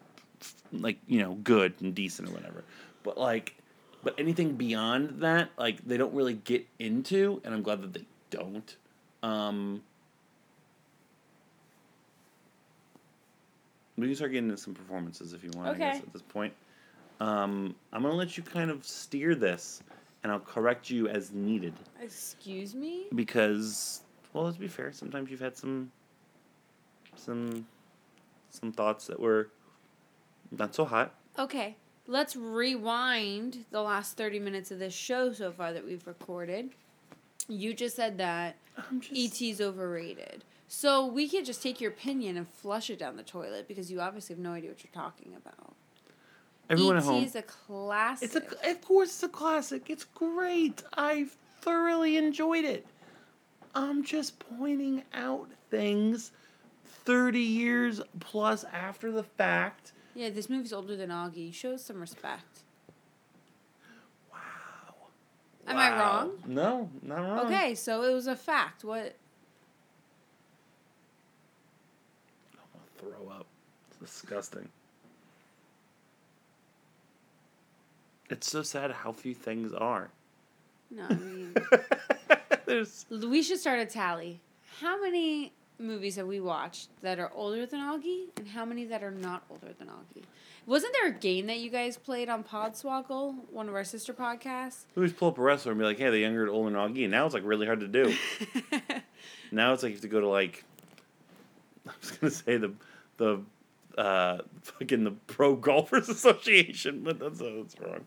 like 0.73 0.99
you 1.07 1.21
know 1.21 1.35
good 1.45 1.75
and 1.81 1.95
decent 1.95 2.29
or 2.29 2.33
whatever. 2.33 2.65
But 3.03 3.19
like, 3.19 3.55
but 4.03 4.15
anything 4.19 4.55
beyond 4.55 5.21
that, 5.21 5.51
like 5.59 5.85
they 5.87 5.97
don't 5.97 6.15
really 6.15 6.35
get 6.35 6.67
into, 6.79 7.41
and 7.45 7.55
I'm 7.55 7.63
glad 7.63 7.83
that 7.83 7.93
they 7.93 8.05
don't. 8.31 8.77
Um, 9.23 9.83
we 13.97 14.07
can 14.07 14.17
start 14.17 14.33
getting 14.33 14.49
into 14.51 14.61
some 14.61 14.75
performances 14.75 15.33
if 15.33 15.45
you 15.45 15.51
want. 15.55 15.69
I 15.69 15.75
guess 15.75 15.99
at 16.03 16.13
this 16.13 16.23
point, 16.23 16.53
um, 17.21 17.75
I'm 17.93 18.03
gonna 18.03 18.15
let 18.15 18.37
you 18.37 18.43
kind 18.43 18.71
of 18.71 18.85
steer 18.85 19.35
this, 19.35 19.83
and 20.23 20.33
I'll 20.33 20.41
correct 20.41 20.91
you 20.91 21.09
as 21.09 21.33
needed 21.33 21.75
Excuse 22.03 22.75
me. 22.75 23.07
because, 23.15 24.03
well, 24.33 24.45
let's 24.45 24.57
be 24.57 24.69
fair. 24.69 24.93
Sometimes 24.93 25.31
you've 25.31 25.41
had 25.41 25.57
some, 25.57 25.93
some, 27.17 27.67
some 28.51 28.73
thoughts 28.73 29.07
that 29.07 29.21
were 29.21 29.51
not 30.51 30.75
so 30.75 30.85
hot. 30.85 31.15
Okay, 31.39 31.77
let's 32.07 32.37
rewind 32.37 33.65
the 33.71 33.81
last 33.83 34.17
30 34.17 34.39
minutes 34.41 34.71
of 34.71 34.79
this 34.79 34.95
show 34.95 35.33
so 35.33 35.53
far 35.53 35.73
that 35.73 35.85
we've 35.85 36.07
recorded. 36.07 36.71
You 37.49 37.75
just 37.75 37.97
said 37.97 38.19
that 38.19 38.57
just 39.01 39.41
ET's 39.43 39.61
overrated. 39.61 40.45
So 40.77 41.07
we 41.07 41.29
could 41.29 41.45
just 41.45 41.63
take 41.63 41.81
your 41.81 41.93
opinion 41.93 42.37
and 42.37 42.49
flush 42.49 42.91
it 42.91 42.99
down 42.99 43.17
the 43.17 43.23
toilet 43.23 43.69
because 43.69 43.93
you 43.93 44.01
obviously 44.01 44.35
have 44.35 44.43
no 44.43 44.53
idea 44.55 44.71
what 44.71 44.83
you're 44.83 44.93
talking 44.93 45.33
about. 45.37 45.77
everyone 46.69 46.97
ET 46.97 46.99
at 46.99 47.05
home. 47.05 47.23
is 47.25 47.37
a 47.37 47.43
classic. 47.43 48.35
It's 48.35 48.35
a, 48.65 48.71
of 48.71 48.81
course, 48.81 49.11
it's 49.11 49.23
a 49.23 49.29
classic. 49.29 49.89
It's 49.89 50.03
great. 50.03 50.83
I've 50.95 51.37
thoroughly 51.61 52.17
enjoyed 52.17 52.65
it. 52.65 52.85
I'm 53.77 54.03
just 54.03 54.41
pointing 54.41 55.05
out 55.15 55.49
things 55.71 56.33
30 57.05 57.39
years 57.39 58.01
plus 58.19 58.65
after 58.65 59.13
the 59.13 59.23
fact. 59.23 59.93
yeah, 60.17 60.29
this 60.31 60.51
movie's 60.51 60.73
older 60.73 60.97
than 60.97 61.11
Augie. 61.11 61.55
Show 61.55 61.77
some 61.77 62.01
respect. 62.01 62.63
Wow. 64.33 64.39
Am 65.69 65.77
I 65.77 65.91
Wow. 65.91 65.99
wrong? 66.01 66.31
No, 66.49 66.91
not 67.01 67.19
wrong. 67.21 67.47
Okay, 67.47 67.77
so 67.77 68.03
it 68.03 68.13
was 68.13 68.27
a 68.27 68.35
fact. 68.35 68.83
What? 68.83 69.15
I'm 72.57 72.61
gonna 72.94 72.94
throw 73.05 73.29
up. 73.31 73.47
It's 73.91 74.13
disgusting. 74.13 74.69
It's 78.31 78.51
so 78.51 78.63
sad 78.63 78.91
how 78.91 79.13
few 79.13 79.35
things 79.35 79.73
are. 79.73 80.11
No, 80.91 81.05
I 81.09 81.15
mean, 81.15 81.55
There's 82.67 83.07
we 83.11 83.43
should 83.43 83.59
start 83.59 83.81
a 83.81 83.87
tally. 83.87 84.41
How 84.81 85.01
many 85.01 85.53
movies 85.79 86.17
have 86.17 86.27
we 86.27 86.41
watched 86.41 86.89
that 87.03 87.19
are 87.19 87.31
older 87.35 87.67
than 87.67 87.81
Augie, 87.81 88.27
and 88.37 88.49
how 88.49 88.65
many 88.65 88.85
that 88.87 89.03
are 89.03 89.11
not 89.11 89.45
older 89.51 89.73
than 89.79 89.89
Augie? 89.89 90.25
Wasn't 90.67 90.95
there 90.95 91.09
a 91.09 91.13
game 91.13 91.47
that 91.47 91.59
you 91.59 91.69
guys 91.69 91.99
played 91.99 92.31
on 92.31 92.43
Podswoggle, 92.43 93.35
one 93.51 93.69
of 93.69 93.75
our 93.75 93.85
sister 93.85 94.15
podcasts? 94.15 94.85
we 94.95 95.07
just 95.07 95.19
pull 95.19 95.29
up 95.29 95.39
a 95.39 95.43
wrestler 95.43 95.73
and 95.73 95.79
be 95.79 95.85
like, 95.85 95.99
hey, 95.99 96.09
the 96.09 96.19
younger 96.19 96.49
older 96.49 96.75
Nagi, 96.75 97.03
and 97.03 97.11
now 97.11 97.27
it's 97.27 97.35
like 97.35 97.45
really 97.45 97.67
hard 97.67 97.81
to 97.81 97.89
do. 97.89 98.15
now 99.53 99.75
it's 99.75 99.83
like 99.83 99.91
you 99.91 99.97
have 99.97 100.03
to 100.03 100.09
go 100.09 100.21
to 100.21 100.29
like 100.29 100.65
I 101.89 101.93
was 102.01 102.11
gonna 102.13 102.31
say 102.31 102.57
the 102.57 102.73
the 103.17 103.41
uh 103.97 104.39
fucking 104.63 105.05
the 105.05 105.13
Pro 105.27 105.57
Golfers 105.57 106.09
Association, 106.09 107.03
but 107.03 107.19
that's 107.19 107.41
uh, 107.41 107.53
that's 107.57 107.77
wrong. 107.81 108.05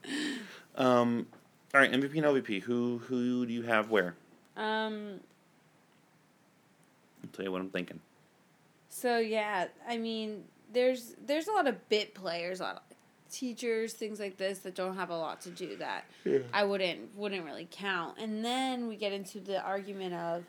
Um, 0.75 1.27
all 1.73 1.81
right, 1.81 1.91
MVP 1.91 2.15
and 2.15 2.25
LVP. 2.25 2.63
Who 2.63 2.99
who 2.99 3.45
do 3.45 3.53
you 3.53 3.63
have 3.63 3.89
where? 3.89 4.15
um. 4.55 5.19
I'll 7.23 7.29
tell 7.33 7.45
you 7.45 7.51
what 7.51 7.61
I'm 7.61 7.69
thinking. 7.69 7.99
So 8.89 9.17
yeah, 9.17 9.67
I 9.87 9.97
mean, 9.97 10.43
there's 10.71 11.15
there's 11.25 11.47
a 11.47 11.51
lot 11.51 11.67
of 11.67 11.89
bit 11.89 12.13
players, 12.13 12.59
a 12.59 12.63
lot 12.63 12.75
of 12.75 12.81
teachers, 13.29 13.93
things 13.93 14.19
like 14.19 14.37
this 14.37 14.59
that 14.59 14.75
don't 14.75 14.95
have 14.95 15.09
a 15.09 15.17
lot 15.17 15.41
to 15.41 15.49
do 15.49 15.75
that 15.77 16.05
yeah. 16.23 16.39
I 16.53 16.63
wouldn't 16.63 17.15
wouldn't 17.15 17.45
really 17.45 17.67
count. 17.69 18.17
And 18.19 18.43
then 18.43 18.87
we 18.87 18.95
get 18.95 19.13
into 19.13 19.39
the 19.39 19.61
argument 19.61 20.13
of, 20.13 20.43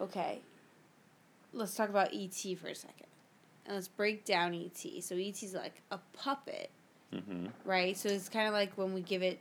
okay, 0.00 0.40
let's 1.52 1.74
talk 1.74 1.88
about 1.88 2.14
ET 2.14 2.58
for 2.60 2.68
a 2.68 2.74
second, 2.74 3.06
and 3.68 3.76
let's 3.76 3.86
break 3.88 4.24
down 4.24 4.54
ET. 4.54 5.04
So 5.04 5.14
ET's 5.16 5.54
like 5.54 5.82
a 5.92 5.98
puppet, 6.14 6.70
Mm-hmm. 7.14 7.46
right? 7.64 7.96
So 7.96 8.08
it's 8.08 8.28
kind 8.28 8.48
of 8.48 8.52
like 8.54 8.72
when 8.76 8.92
we 8.92 9.00
give 9.02 9.22
it. 9.22 9.38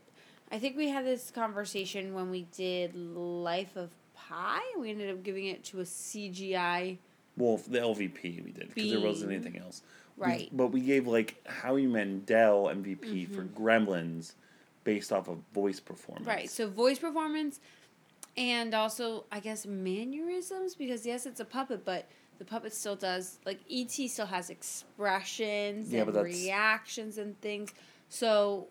I 0.51 0.59
think 0.59 0.77
we 0.77 0.87
had 0.89 1.03
this 1.05 1.31
conversation 1.31 2.13
when 2.13 2.29
we 2.31 2.43
did 2.55 2.95
Life 2.95 3.75
of 3.75 3.89
Pi. 4.15 4.59
We 4.79 4.89
ended 4.91 5.09
up 5.11 5.21
giving 5.23 5.47
it 5.47 5.63
to 5.65 5.81
a 5.81 5.83
CGI. 5.83 6.97
Well, 7.35 7.57
the 7.57 7.79
LVP 7.79 8.43
we 8.45 8.51
did 8.51 8.73
because 8.73 8.91
there 8.91 9.01
wasn't 9.01 9.31
anything 9.33 9.57
else. 9.57 9.81
We- 10.15 10.25
Right. 10.25 10.49
but 10.51 10.67
we 10.67 10.79
gave 10.79 11.05
like 11.07 11.45
Howie 11.47 11.85
Mandel 11.87 12.65
MVP 12.73 13.25
for 13.27 13.41
Mm-hmm. 13.43 13.63
Gremlins, 13.63 14.33
based 14.85 15.11
off 15.11 15.27
of 15.27 15.37
voice 15.53 15.79
performance. 15.81 16.25
Right. 16.25 16.49
So 16.49 16.67
voice 16.69 16.97
performance 16.99 17.59
and 18.37 18.73
also 18.73 19.25
I 19.31 19.39
guess 19.41 19.65
mannerisms 19.65 20.73
because 20.75 21.05
yes 21.05 21.25
it's 21.25 21.39
a 21.39 21.45
puppet 21.45 21.83
but 21.85 22.07
the 22.39 22.45
puppet 22.45 22.73
still 22.73 22.95
does 22.95 23.39
like 23.45 23.59
ET 23.71 23.89
still 23.91 24.25
has 24.27 24.49
expressions 24.49 25.91
Yeah, 25.91 25.99
and 26.01 26.07
but 26.07 26.13
that's- 26.15 26.33
reactions 26.35 27.17
and 27.17 27.39
things. 27.41 27.71
So 28.09 28.67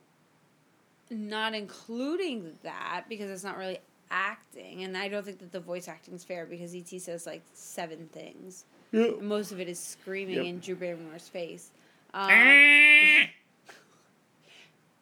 not 1.10 1.54
including 1.54 2.58
that 2.62 3.04
because 3.08 3.30
it's 3.30 3.44
not 3.44 3.56
really 3.58 3.78
acting 4.10 4.82
and 4.84 4.96
I 4.96 5.08
don't 5.08 5.24
think 5.24 5.38
that 5.40 5.50
the 5.52 5.60
voice 5.60 5.88
acting 5.88 6.14
is 6.14 6.22
fair 6.24 6.46
because 6.46 6.74
ET 6.74 6.88
says 7.00 7.26
like 7.26 7.42
seven 7.54 8.08
things. 8.12 8.64
Yeah. 8.92 9.04
And 9.18 9.22
most 9.28 9.50
of 9.52 9.58
it 9.60 9.68
is 9.68 9.78
screaming 9.80 10.36
Yep. 10.36 10.44
in 10.44 10.60
Drew 10.60 10.76
Barrymore's 10.76 11.28
face. 11.28 11.70
Um, 12.14 12.30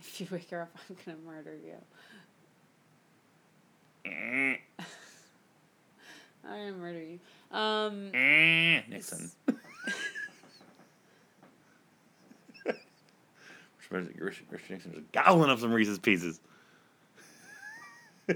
if 0.01 0.21
you 0.21 0.27
wake 0.31 0.51
her 0.51 0.63
up, 0.63 0.77
I'm 0.89 0.97
gonna 1.05 1.19
murder 1.27 1.55
you. 1.55 1.77
I'm 6.47 6.59
gonna 6.59 6.73
murder 6.73 7.03
you. 7.03 7.21
Um, 7.55 8.11
Nixon. 8.11 9.31
Richard, 13.91 14.21
Richard, 14.21 14.47
Richard 14.51 14.71
Nixon 14.71 14.93
was 14.93 15.05
gobbling 15.13 15.51
up 15.51 15.61
some 15.61 15.73
Reese's 15.73 16.01
Pieces. 16.01 16.41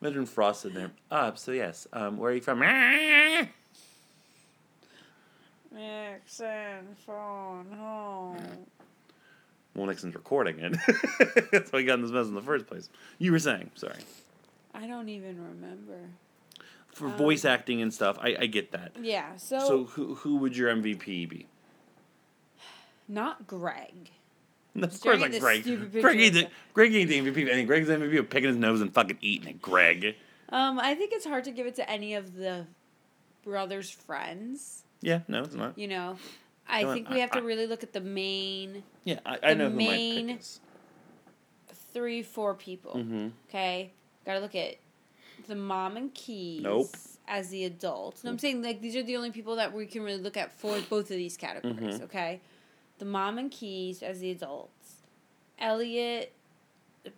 Imagine 0.00 0.26
Frost 0.26 0.64
in 0.64 0.74
there. 0.74 0.92
Uh, 1.10 1.34
so 1.34 1.50
yes, 1.52 1.88
um, 1.92 2.18
where 2.18 2.30
are 2.30 2.34
you 2.34 2.40
from? 2.40 2.60
Nixon, 5.74 6.94
phone 7.04 7.66
home. 7.76 8.36
Well, 9.74 9.86
Nixon's 9.86 10.14
recording 10.14 10.58
it. 10.60 10.76
That's 11.50 11.72
why 11.72 11.80
he 11.80 11.84
got 11.86 11.94
in 11.94 12.02
this 12.02 12.12
mess 12.12 12.26
in 12.26 12.34
the 12.34 12.42
first 12.42 12.66
place. 12.66 12.90
You 13.18 13.32
were 13.32 13.38
saying, 13.38 13.70
sorry. 13.74 13.98
I 14.74 14.86
don't 14.86 15.08
even 15.08 15.42
remember. 15.42 15.98
For 16.92 17.08
voice 17.08 17.44
acting 17.46 17.80
and 17.80 17.92
stuff, 17.92 18.18
I, 18.20 18.36
I 18.40 18.46
get 18.46 18.72
that. 18.72 18.92
Yeah, 19.00 19.36
so, 19.36 19.58
So 19.60 19.84
who 19.84 20.14
who 20.16 20.36
would 20.38 20.56
your 20.56 20.74
MVP 20.74 21.28
be? 21.28 21.46
Not 23.08 23.46
Greg. 23.46 24.10
Of 24.74 25.00
course, 25.00 25.20
like 25.20 25.38
Greg. 25.38 25.64
Greg 25.92 26.20
ain't, 26.20 26.34
the, 26.34 26.48
Greg 26.72 26.94
ain't 26.94 27.08
the 27.10 27.20
MVP. 27.20 27.48
I 27.50 27.52
think 27.54 27.66
Greg's 27.66 27.88
the 27.88 27.94
MVP 27.96 28.18
of 28.18 28.30
picking 28.30 28.48
his 28.48 28.56
nose 28.56 28.80
and 28.80 28.92
fucking 28.92 29.18
eating 29.20 29.48
it. 29.50 29.62
Greg. 29.62 30.14
Um, 30.48 30.78
I 30.78 30.94
think 30.94 31.12
it's 31.12 31.26
hard 31.26 31.44
to 31.44 31.50
give 31.50 31.66
it 31.66 31.74
to 31.76 31.90
any 31.90 32.14
of 32.14 32.34
the 32.34 32.66
brothers' 33.44 33.90
friends. 33.90 34.84
Yeah, 35.02 35.20
no, 35.28 35.42
it's 35.42 35.54
not. 35.54 35.76
You 35.76 35.88
know, 35.88 36.16
I 36.68 36.80
Come 36.82 36.88
on, 36.90 36.94
think 36.96 37.10
we 37.10 37.16
I- 37.16 37.20
have 37.20 37.30
to 37.32 37.38
I- 37.38 37.42
really 37.42 37.66
look 37.66 37.82
at 37.82 37.92
the 37.92 38.00
main 38.00 38.82
Yeah, 39.04 39.18
I, 39.26 39.38
I 39.42 39.48
The 39.54 39.54
know 39.56 39.64
who 39.70 39.76
my 39.76 39.82
main- 39.84 40.26
pick 40.28 40.40
is. 40.40 40.60
three, 41.92 42.22
four 42.22 42.54
people. 42.54 42.92
Mm-hmm. 42.92 43.28
Okay, 43.48 43.92
gotta 44.24 44.40
look 44.40 44.54
at 44.54 44.76
the 45.46 45.54
mom 45.56 45.96
and 45.96 46.12
Keys. 46.14 46.62
Nope. 46.62 46.94
As 47.28 47.50
the 47.50 47.64
adults. 47.64 48.24
No, 48.24 48.30
I'm 48.30 48.38
saying 48.38 48.62
like 48.62 48.80
these 48.80 48.96
are 48.96 49.02
the 49.02 49.16
only 49.16 49.30
people 49.30 49.56
that 49.56 49.72
we 49.72 49.86
can 49.86 50.02
really 50.02 50.20
look 50.20 50.36
at 50.36 50.52
for 50.52 50.78
both 50.90 51.10
of 51.10 51.16
these 51.16 51.36
categories. 51.36 51.98
Mhm. 51.98 52.02
Okay, 52.02 52.40
the 52.98 53.04
mom 53.04 53.38
and 53.38 53.50
Keys 53.50 54.02
as 54.02 54.20
the 54.20 54.30
adults, 54.32 54.96
Elliot, 55.58 56.32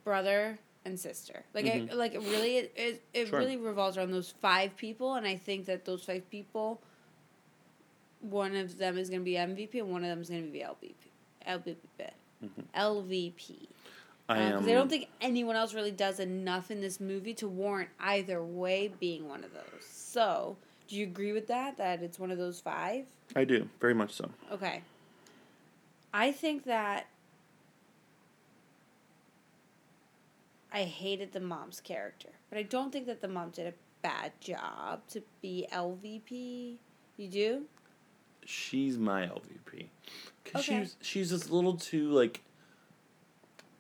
brother 0.04 0.58
and 0.84 1.00
sister. 1.00 1.44
Like 1.54 1.64
I 1.66 1.80
Mhm. 1.80 1.94
like 1.94 2.14
it 2.14 2.20
really 2.20 2.56
it 2.58 2.72
it, 2.76 3.02
it 3.14 3.28
Sure. 3.28 3.38
really 3.38 3.56
revolves 3.56 3.96
around 3.96 4.10
those 4.12 4.30
five 4.30 4.76
people, 4.76 5.14
and 5.14 5.26
I 5.26 5.36
think 5.36 5.64
that 5.66 5.84
those 5.84 6.04
five 6.04 6.28
people. 6.30 6.80
One 8.20 8.54
of 8.56 8.78
them 8.78 8.96
is 8.96 9.10
going 9.10 9.20
to 9.20 9.24
be 9.24 9.36
MVP, 9.36 9.78
and 9.80 9.90
one 9.90 10.02
of 10.02 10.08
them 10.08 10.20
is 10.22 10.30
going 10.30 10.46
to 10.46 10.50
be 10.50 10.60
LVP. 10.62 10.94
LVP. 11.46 11.76
Mhm. 12.42 12.64
LVP. 12.74 13.68
I 14.28 14.38
am. 14.40 14.64
Uh, 14.64 14.68
I 14.68 14.72
don't 14.72 14.88
think 14.88 15.08
anyone 15.20 15.56
else 15.56 15.74
really 15.74 15.90
does 15.90 16.18
enough 16.20 16.70
in 16.70 16.80
this 16.80 16.98
movie 17.00 17.34
to 17.34 17.48
warrant 17.48 17.90
either 18.00 18.42
way 18.42 18.90
being 19.00 19.28
one 19.28 19.44
of 19.44 19.52
those. 19.52 19.84
So, 19.86 20.56
do 20.88 20.96
you 20.96 21.04
agree 21.04 21.32
with 21.32 21.46
that? 21.48 21.76
That 21.76 22.02
it's 22.02 22.18
one 22.18 22.30
of 22.30 22.38
those 22.38 22.60
five? 22.60 23.04
I 23.36 23.44
do 23.44 23.68
very 23.80 23.94
much 23.94 24.12
so. 24.12 24.30
Okay. 24.52 24.82
I 26.12 26.30
think 26.32 26.64
that 26.64 27.06
I 30.72 30.82
hated 30.84 31.32
the 31.32 31.40
mom's 31.40 31.80
character, 31.80 32.30
but 32.50 32.58
I 32.58 32.62
don't 32.62 32.92
think 32.92 33.06
that 33.06 33.20
the 33.20 33.28
mom 33.28 33.50
did 33.50 33.66
a 33.66 33.74
bad 34.02 34.32
job 34.40 35.00
to 35.08 35.22
be 35.42 35.66
LVP. 35.72 36.76
You 37.16 37.28
do? 37.28 37.62
She's 38.44 38.98
my 38.98 39.22
LVP 39.22 39.86
because 40.42 40.68
Okay. 40.68 40.80
she's 40.82 40.96
she's 41.00 41.30
just 41.30 41.48
a 41.48 41.54
little 41.54 41.76
too 41.76 42.10
like 42.10 42.42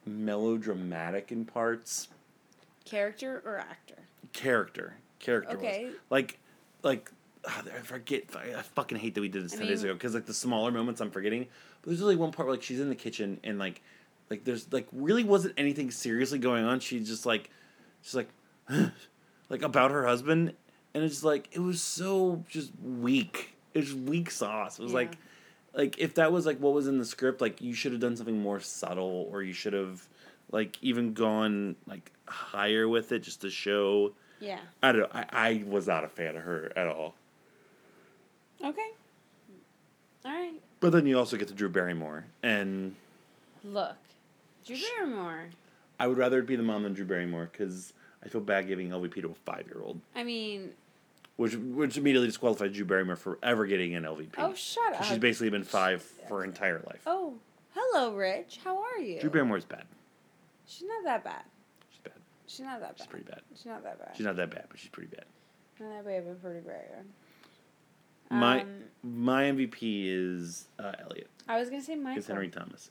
melodramatic 0.06 1.32
in 1.32 1.44
parts. 1.44 2.08
Character 2.84 3.42
or 3.44 3.58
actor? 3.58 3.96
Character, 4.32 4.94
character. 5.20 5.56
Okay. 5.56 5.90
Like, 6.10 6.38
like 6.82 7.10
ah, 7.46 7.62
I 7.66 7.78
forget. 7.80 8.24
I, 8.36 8.60
fucking 8.62 8.98
hate 8.98 9.14
that 9.14 9.20
we 9.20 9.28
did 9.28 9.44
this 9.44 9.54
I 9.54 9.58
ten 9.58 9.66
days 9.68 9.82
ago 9.82 9.94
because 9.94 10.14
like 10.14 10.26
the 10.26 10.34
smaller 10.34 10.70
moments 10.70 11.00
I'm 11.00 11.10
forgetting. 11.10 11.46
But 11.82 11.90
there's 11.90 12.00
really 12.00 12.16
one 12.16 12.32
part 12.32 12.46
where 12.46 12.56
like 12.56 12.62
she's 12.62 12.80
in 12.80 12.88
the 12.88 12.94
kitchen 12.94 13.40
and 13.44 13.58
like, 13.58 13.80
like 14.30 14.44
there's 14.44 14.72
like 14.72 14.88
really 14.92 15.24
wasn't 15.24 15.54
anything 15.56 15.90
seriously 15.90 16.38
going 16.38 16.64
on. 16.64 16.80
She's 16.80 17.08
just 17.08 17.24
like, 17.26 17.50
she's 18.02 18.14
like, 18.14 18.28
like 19.48 19.62
about 19.62 19.90
her 19.90 20.06
husband, 20.06 20.52
and 20.94 21.04
it's 21.04 21.22
like 21.24 21.48
it 21.52 21.60
was 21.60 21.80
so 21.80 22.44
just 22.48 22.72
weak. 22.82 23.56
It 23.72 23.80
was 23.80 23.94
weak 23.94 24.30
sauce. 24.30 24.78
It 24.78 24.82
was 24.82 24.92
Yeah. 24.92 24.98
like, 24.98 25.16
like 25.74 25.98
if 25.98 26.14
that 26.14 26.32
was 26.32 26.46
like 26.46 26.58
what 26.58 26.72
was 26.72 26.86
in 26.86 26.98
the 26.98 27.04
script, 27.04 27.40
like 27.40 27.60
you 27.60 27.74
should 27.74 27.92
have 27.92 28.00
done 28.00 28.16
something 28.16 28.40
more 28.40 28.60
subtle, 28.60 29.28
or 29.30 29.42
you 29.42 29.52
should 29.52 29.72
have, 29.72 30.06
like 30.50 30.76
even 30.82 31.14
gone 31.14 31.76
like 31.86 32.12
higher 32.26 32.88
with 32.88 33.12
it 33.12 33.20
just 33.22 33.40
to 33.42 33.50
show. 33.50 34.12
Yeah. 34.40 34.58
I 34.82 34.92
don't 34.92 35.02
know. 35.02 35.08
I, 35.12 35.26
I 35.32 35.64
was 35.66 35.86
not 35.86 36.04
a 36.04 36.08
fan 36.08 36.36
of 36.36 36.42
her 36.42 36.72
at 36.76 36.86
all. 36.86 37.14
Okay. 38.62 38.90
All 40.24 40.32
right. 40.32 40.60
But 40.80 40.92
then 40.92 41.06
you 41.06 41.18
also 41.18 41.36
get 41.36 41.48
to 41.48 41.54
Drew 41.54 41.68
Barrymore, 41.68 42.24
and 42.42 42.94
Look. 43.62 43.96
Drew 44.66 44.76
Barrymore. 44.96 45.50
I 45.98 46.06
would 46.06 46.18
rather 46.18 46.40
it 46.40 46.46
be 46.46 46.56
the 46.56 46.62
mom 46.62 46.82
than 46.82 46.92
Drew 46.94 47.04
Barrymore 47.04 47.48
because 47.50 47.92
I 48.24 48.28
feel 48.28 48.40
bad 48.40 48.66
giving 48.66 48.90
LVP 48.90 49.22
to 49.22 49.28
a 49.30 49.34
five 49.34 49.66
year 49.66 49.82
old, 49.82 50.00
I 50.14 50.24
mean, 50.24 50.70
which 51.36 51.54
which 51.56 51.96
immediately 51.96 52.28
disqualified 52.28 52.72
Drew 52.72 52.84
Barrymore 52.84 53.16
for 53.16 53.38
ever 53.42 53.66
getting 53.66 53.94
an 53.94 54.04
LVP. 54.04 54.34
oh, 54.38 54.54
shut 54.54 54.92
'Cause 54.92 55.00
up. 55.00 55.04
She's 55.06 55.18
basically 55.18 55.50
been 55.50 55.64
five 55.64 56.02
for 56.02 56.38
her 56.38 56.44
entire 56.44 56.80
life. 56.86 57.02
Oh, 57.06 57.34
hello, 57.74 58.14
Rich. 58.14 58.60
How 58.64 58.80
are 58.82 58.98
you? 58.98 59.20
Drew 59.20 59.30
Barrymore's 59.30 59.64
bad. 59.64 59.84
She's 60.66 60.86
not 60.86 61.04
that 61.04 61.24
bad. 61.24 61.42
She's 61.90 62.00
bad. 62.02 62.12
She's 62.46 62.60
not 62.60 62.80
that 62.80 62.90
bad. 62.90 62.98
She's 62.98 63.06
pretty 63.06 63.24
bad. 63.24 63.40
She's 63.54 63.66
not 63.66 63.82
that 63.82 63.98
bad. 63.98 64.16
She's 64.16 64.26
not 64.26 64.36
that 64.36 64.50
bad, 64.50 64.64
but 64.68 64.78
she's 64.78 64.90
pretty 64.90 65.08
bad. 65.14 65.24
not 65.80 65.90
that 65.90 66.04
bad, 66.06 66.24
but 66.26 66.42
pretty 66.42 66.60
bad. 66.60 67.04
My 68.30 68.62
Um, 68.62 68.84
my 69.02 69.44
MVP 69.44 70.06
is 70.08 70.68
uh, 70.78 70.92
Elliot. 71.00 71.28
I 71.48 71.58
was 71.58 71.68
gonna 71.68 71.82
say 71.82 71.94
Michael. 71.96 72.20
Is 72.20 72.26
Henry 72.26 72.48
Thomas. 72.48 72.90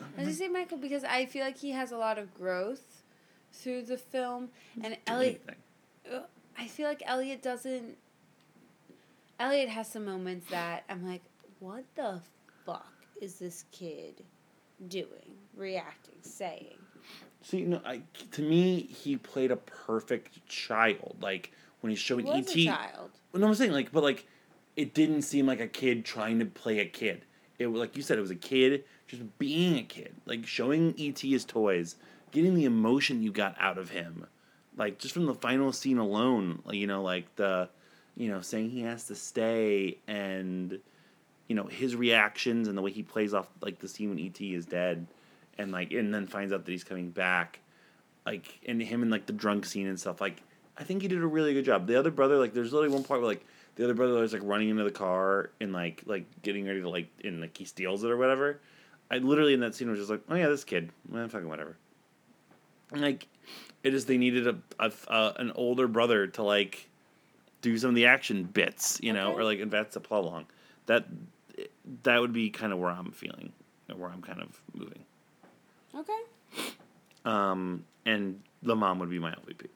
I 0.00 0.04
was 0.04 0.12
gonna 0.16 0.32
say 0.32 0.48
Michael 0.48 0.78
because 0.78 1.04
I 1.04 1.26
feel 1.26 1.44
like 1.44 1.58
he 1.58 1.70
has 1.72 1.92
a 1.92 1.96
lot 1.98 2.18
of 2.18 2.32
growth 2.34 3.02
through 3.52 3.82
the 3.82 3.98
film, 3.98 4.48
and 4.82 4.96
Elliot. 5.06 5.42
anything. 6.06 6.24
I 6.58 6.66
feel 6.66 6.88
like 6.88 7.02
Elliot 7.06 7.42
doesn't. 7.42 7.96
Elliot 9.40 9.68
has 9.68 9.88
some 9.88 10.04
moments 10.04 10.48
that 10.50 10.84
I'm 10.88 11.06
like, 11.06 11.22
what 11.58 11.84
the 11.96 12.20
fuck 12.64 12.92
is 13.20 13.38
this 13.38 13.64
kid 13.72 14.22
doing, 14.88 15.36
reacting, 15.56 16.14
saying? 16.22 16.76
See, 17.42 17.62
no, 17.62 17.80
I, 17.84 18.02
to 18.32 18.42
me, 18.42 18.82
he 18.82 19.16
played 19.16 19.50
a 19.50 19.56
perfect 19.56 20.46
child. 20.46 21.16
Like 21.20 21.52
when 21.80 21.90
he's 21.90 21.98
He 21.98 22.04
showing 22.04 22.26
was 22.26 22.48
ET. 22.48 22.56
a 22.56 22.64
child. 22.66 23.10
No, 23.34 23.46
I'm 23.48 23.54
saying 23.54 23.72
like, 23.72 23.90
but 23.92 24.02
like, 24.02 24.26
it 24.76 24.94
didn't 24.94 25.22
seem 25.22 25.46
like 25.46 25.60
a 25.60 25.68
kid 25.68 26.04
trying 26.04 26.38
to 26.38 26.46
play 26.46 26.78
a 26.78 26.86
kid. 26.86 27.24
It 27.58 27.66
was 27.66 27.80
like 27.80 27.96
you 27.96 28.02
said, 28.02 28.18
it 28.18 28.22
was 28.22 28.30
a 28.30 28.36
kid 28.36 28.84
just 29.06 29.38
being 29.38 29.76
a 29.78 29.82
kid, 29.82 30.14
like 30.26 30.46
showing 30.46 30.94
ET 30.98 31.18
his 31.18 31.44
toys, 31.44 31.96
getting 32.30 32.54
the 32.54 32.64
emotion 32.64 33.22
you 33.22 33.30
got 33.32 33.54
out 33.60 33.78
of 33.78 33.90
him, 33.90 34.26
like 34.76 34.98
just 34.98 35.14
from 35.14 35.26
the 35.26 35.34
final 35.34 35.72
scene 35.72 35.98
alone. 35.98 36.62
You 36.70 36.86
know, 36.86 37.02
like 37.02 37.34
the, 37.36 37.68
you 38.16 38.28
know, 38.28 38.40
saying 38.40 38.70
he 38.70 38.82
has 38.82 39.04
to 39.04 39.14
stay 39.14 39.98
and, 40.06 40.78
you 41.48 41.54
know, 41.54 41.64
his 41.64 41.96
reactions 41.96 42.68
and 42.68 42.76
the 42.76 42.82
way 42.82 42.90
he 42.90 43.02
plays 43.02 43.34
off 43.34 43.48
like 43.60 43.78
the 43.78 43.88
scene 43.88 44.10
when 44.10 44.18
ET 44.18 44.40
is 44.40 44.66
dead, 44.66 45.06
and 45.58 45.72
like 45.72 45.92
and 45.92 46.12
then 46.12 46.26
finds 46.26 46.52
out 46.52 46.64
that 46.64 46.70
he's 46.70 46.84
coming 46.84 47.10
back, 47.10 47.60
like 48.26 48.60
and 48.66 48.82
him 48.82 49.02
and 49.02 49.10
like 49.10 49.26
the 49.26 49.32
drunk 49.32 49.66
scene 49.66 49.86
and 49.86 49.98
stuff. 49.98 50.20
Like 50.20 50.42
I 50.76 50.84
think 50.84 51.02
he 51.02 51.08
did 51.08 51.22
a 51.22 51.26
really 51.26 51.54
good 51.54 51.64
job. 51.64 51.86
The 51.86 51.98
other 51.98 52.10
brother, 52.10 52.36
like, 52.38 52.52
there's 52.52 52.72
literally 52.72 52.94
one 52.94 53.04
part 53.04 53.20
where 53.20 53.28
like 53.28 53.44
the 53.76 53.84
other 53.84 53.94
brother 53.94 54.22
is 54.22 54.32
like 54.32 54.42
running 54.44 54.68
into 54.68 54.84
the 54.84 54.90
car 54.90 55.50
and 55.60 55.72
like 55.72 56.02
like 56.06 56.24
getting 56.42 56.66
ready 56.66 56.80
to 56.80 56.88
like 56.88 57.08
and 57.22 57.40
like 57.40 57.56
he 57.56 57.64
steals 57.64 58.04
it 58.04 58.10
or 58.10 58.16
whatever. 58.16 58.60
I 59.10 59.18
literally 59.18 59.54
in 59.54 59.60
that 59.60 59.74
scene 59.74 59.90
was 59.90 59.98
just 59.98 60.10
like, 60.10 60.22
oh 60.28 60.34
yeah, 60.34 60.48
this 60.48 60.64
kid, 60.64 60.90
well, 61.08 61.28
fucking 61.28 61.48
whatever. 61.48 61.76
Like, 63.00 63.26
it 63.82 63.94
is 63.94 64.06
they 64.06 64.18
needed 64.18 64.46
a, 64.46 64.56
a 64.78 64.92
uh, 65.08 65.32
an 65.36 65.52
older 65.54 65.86
brother 65.88 66.26
to 66.28 66.42
like 66.42 66.88
do 67.62 67.76
some 67.78 67.90
of 67.90 67.96
the 67.96 68.06
action 68.06 68.44
bits, 68.44 68.98
you 69.02 69.12
know, 69.12 69.28
Okay. 69.30 69.40
or 69.40 69.44
like 69.44 69.60
advance 69.60 69.94
the 69.94 70.00
plot 70.00 70.24
along. 70.24 70.46
That 70.86 71.06
that 72.02 72.20
would 72.20 72.32
be 72.32 72.50
kind 72.50 72.72
of 72.72 72.78
where 72.78 72.90
I'm 72.90 73.10
feeling, 73.12 73.52
or 73.90 73.96
where 73.96 74.10
I'm 74.10 74.22
kind 74.22 74.40
of 74.40 74.60
moving. 74.74 75.04
Okay. 75.96 76.72
Um, 77.24 77.84
and 78.04 78.40
the 78.62 78.74
mom 78.76 78.98
would 78.98 79.10
be 79.10 79.18
my 79.18 79.30
LVP. 79.30 79.66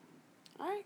All 0.59 0.67
right. 0.67 0.85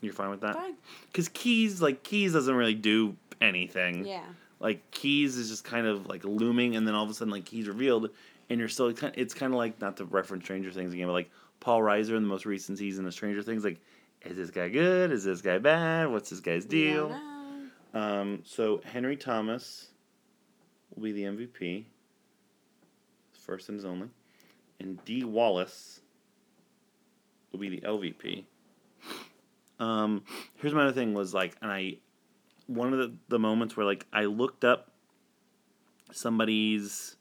You're 0.00 0.12
fine 0.12 0.30
with 0.30 0.40
that? 0.42 0.54
Fine. 0.54 0.74
Because 1.06 1.28
Keys, 1.28 1.80
like 1.82 2.02
Keys, 2.02 2.32
doesn't 2.32 2.54
really 2.54 2.74
do 2.74 3.16
anything. 3.40 4.06
Yeah. 4.06 4.22
Like 4.60 4.88
Keys 4.90 5.36
is 5.36 5.48
just 5.48 5.64
kind 5.64 5.86
of 5.86 6.06
like 6.06 6.24
looming, 6.24 6.76
and 6.76 6.86
then 6.86 6.94
all 6.94 7.04
of 7.04 7.10
a 7.10 7.14
sudden, 7.14 7.32
like 7.32 7.44
Keys 7.46 7.66
revealed, 7.66 8.10
and 8.48 8.58
you're 8.60 8.68
still. 8.68 8.88
It's 9.14 9.34
kind 9.34 9.52
of 9.52 9.58
like 9.58 9.80
not 9.80 9.96
to 9.98 10.04
reference 10.04 10.44
Stranger 10.44 10.70
Things 10.70 10.92
again, 10.92 11.06
but 11.06 11.12
like 11.14 11.30
Paul 11.60 11.80
Reiser 11.80 12.16
in 12.16 12.22
the 12.22 12.28
most 12.28 12.46
recent 12.46 12.78
season 12.78 13.06
of 13.06 13.12
Stranger 13.12 13.42
Things. 13.42 13.64
Like, 13.64 13.80
is 14.22 14.36
this 14.36 14.50
guy 14.50 14.68
good? 14.68 15.12
Is 15.12 15.24
this 15.24 15.40
guy 15.40 15.58
bad? 15.58 16.10
What's 16.10 16.30
this 16.30 16.40
guy's 16.40 16.64
deal? 16.64 17.14
Um, 17.92 18.42
so 18.44 18.80
Henry 18.84 19.16
Thomas 19.16 19.88
will 20.94 21.02
be 21.02 21.12
the 21.12 21.24
MVP, 21.24 21.84
first 23.32 23.68
and 23.68 23.76
his 23.76 23.84
only, 23.84 24.08
and 24.78 25.04
Dee 25.04 25.24
Wallace 25.24 26.00
will 27.50 27.58
be 27.58 27.68
the 27.68 27.80
LVP. 27.80 28.44
Um, 29.78 30.22
here's 30.56 30.74
my 30.74 30.82
other 30.82 30.92
thing 30.92 31.14
was 31.14 31.34
like, 31.34 31.56
and 31.62 31.70
I, 31.70 31.96
one 32.66 32.92
of 32.92 32.98
the, 32.98 33.14
the 33.28 33.38
moments 33.38 33.76
where 33.76 33.86
like 33.86 34.06
I 34.12 34.26
looked 34.26 34.64
up 34.64 34.90
somebody's, 36.12 37.16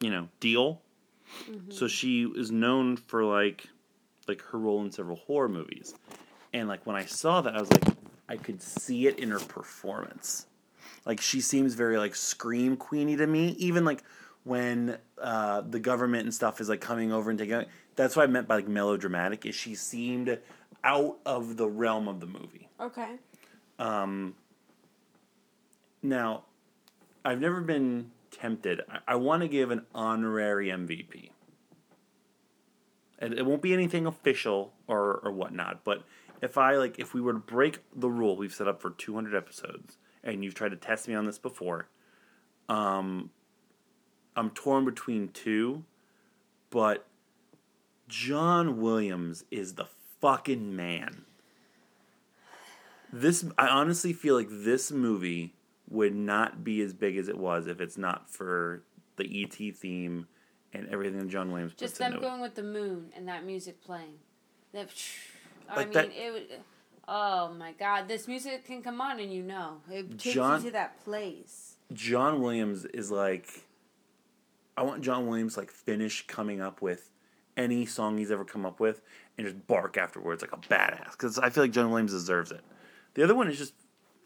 you 0.00 0.10
know, 0.10 0.28
deal. 0.40 0.82
So 1.70 1.88
she 1.88 2.24
is 2.24 2.50
known 2.50 2.96
for 2.96 3.24
like, 3.24 3.66
like 4.26 4.42
her 4.50 4.58
role 4.58 4.82
in 4.84 4.90
several 4.92 5.16
horror 5.16 5.48
movies, 5.48 5.94
and 6.52 6.68
like 6.68 6.86
when 6.86 6.96
I 6.96 7.04
saw 7.04 7.40
that, 7.42 7.54
I 7.56 7.60
was 7.60 7.70
like, 7.72 7.84
I 8.28 8.36
could 8.36 8.60
see 8.62 9.06
it 9.06 9.18
in 9.18 9.30
her 9.30 9.38
performance. 9.40 10.46
Like 11.06 11.20
she 11.20 11.40
seems 11.40 11.74
very 11.74 11.96
like 11.98 12.14
scream 12.14 12.76
queeny 12.76 13.16
to 13.16 13.26
me. 13.26 13.50
Even 13.58 13.84
like 13.84 14.02
when 14.44 14.98
uh, 15.20 15.62
the 15.62 15.80
government 15.80 16.24
and 16.24 16.34
stuff 16.34 16.60
is 16.60 16.68
like 16.68 16.80
coming 16.80 17.12
over 17.12 17.30
and 17.30 17.38
taking. 17.38 17.54
out- 17.54 17.66
That's 17.96 18.16
what 18.16 18.24
I 18.24 18.26
meant 18.26 18.46
by 18.48 18.56
like 18.56 18.68
melodramatic. 18.68 19.46
Is 19.46 19.54
she 19.54 19.74
seemed 19.74 20.38
out 20.84 21.18
of 21.26 21.56
the 21.56 21.66
realm 21.68 22.08
of 22.08 22.20
the 22.20 22.26
movie. 22.26 22.68
Okay. 22.80 23.16
Um, 23.78 24.34
now, 26.02 26.44
I've 27.24 27.40
never 27.40 27.60
been 27.60 28.10
tempted. 28.40 28.82
I, 28.90 29.12
I 29.12 29.14
want 29.16 29.42
to 29.42 29.48
give 29.48 29.70
an 29.70 29.86
honorary 29.94 30.68
MVP. 30.68 31.30
And 33.18 33.34
it 33.34 33.44
won't 33.44 33.62
be 33.62 33.72
anything 33.72 34.06
official 34.06 34.72
or 34.86 35.20
or 35.24 35.32
whatnot, 35.32 35.84
but 35.84 36.04
if 36.40 36.56
I 36.56 36.76
like 36.76 36.98
if 36.98 37.14
we 37.14 37.20
were 37.20 37.32
to 37.32 37.38
break 37.38 37.80
the 37.94 38.08
rule 38.08 38.36
we've 38.36 38.54
set 38.54 38.68
up 38.68 38.80
for 38.80 38.90
200 38.90 39.34
episodes 39.34 39.96
and 40.22 40.44
you've 40.44 40.54
tried 40.54 40.70
to 40.70 40.76
test 40.76 41.08
me 41.08 41.14
on 41.14 41.24
this 41.24 41.38
before, 41.38 41.88
um 42.68 43.30
I'm 44.36 44.50
torn 44.50 44.84
between 44.84 45.28
two, 45.28 45.84
but 46.70 47.06
John 48.06 48.80
Williams 48.80 49.44
is 49.50 49.74
the 49.74 49.86
fucking 50.20 50.76
man. 50.76 51.24
This 53.12 53.44
I 53.58 53.66
honestly 53.66 54.12
feel 54.12 54.36
like 54.36 54.48
this 54.48 54.92
movie 54.92 55.54
would 55.90 56.14
not 56.14 56.62
be 56.64 56.80
as 56.82 56.92
big 56.94 57.16
as 57.16 57.28
it 57.28 57.36
was 57.38 57.66
if 57.66 57.80
it's 57.80 57.96
not 57.98 58.30
for 58.30 58.82
the 59.16 59.42
ET 59.44 59.74
theme 59.76 60.26
and 60.72 60.86
everything 60.88 61.18
that 61.18 61.28
John 61.28 61.50
Williams 61.50 61.74
Just 61.74 61.98
them 61.98 62.12
into 62.12 62.26
it. 62.26 62.28
going 62.28 62.40
with 62.42 62.54
the 62.54 62.62
moon 62.62 63.10
and 63.16 63.26
that 63.28 63.44
music 63.44 63.82
playing. 63.82 64.14
That, 64.72 64.88
I 65.68 65.76
Like 65.76 65.86
mean, 65.88 65.94
that- 65.94 66.10
it 66.12 66.32
would. 66.32 66.46
Oh 67.10 67.54
my 67.54 67.72
God! 67.72 68.06
This 68.06 68.28
music 68.28 68.66
can 68.66 68.82
come 68.82 69.00
on 69.00 69.18
and 69.18 69.32
you 69.32 69.42
know 69.42 69.78
it 69.90 70.18
takes 70.18 70.34
John- 70.34 70.60
you 70.60 70.66
to 70.66 70.72
that 70.72 71.02
place. 71.04 71.76
John 71.94 72.42
Williams 72.42 72.84
is 72.84 73.10
like 73.10 73.64
I 74.76 74.82
want 74.82 75.02
John 75.02 75.26
Williams 75.26 75.56
like 75.56 75.70
finish 75.70 76.26
coming 76.26 76.60
up 76.60 76.82
with 76.82 77.08
any 77.56 77.86
song 77.86 78.18
he's 78.18 78.30
ever 78.30 78.44
come 78.44 78.66
up 78.66 78.78
with 78.78 79.00
and 79.38 79.46
just 79.46 79.66
bark 79.66 79.96
afterwards 79.96 80.42
like 80.42 80.52
a 80.52 80.58
badass 80.58 81.12
because 81.12 81.38
I 81.38 81.48
feel 81.48 81.64
like 81.64 81.72
John 81.72 81.88
Williams 81.90 82.12
deserves 82.12 82.52
it. 82.52 82.60
The 83.14 83.22
other 83.24 83.34
one 83.34 83.48
is 83.48 83.56
just 83.56 83.72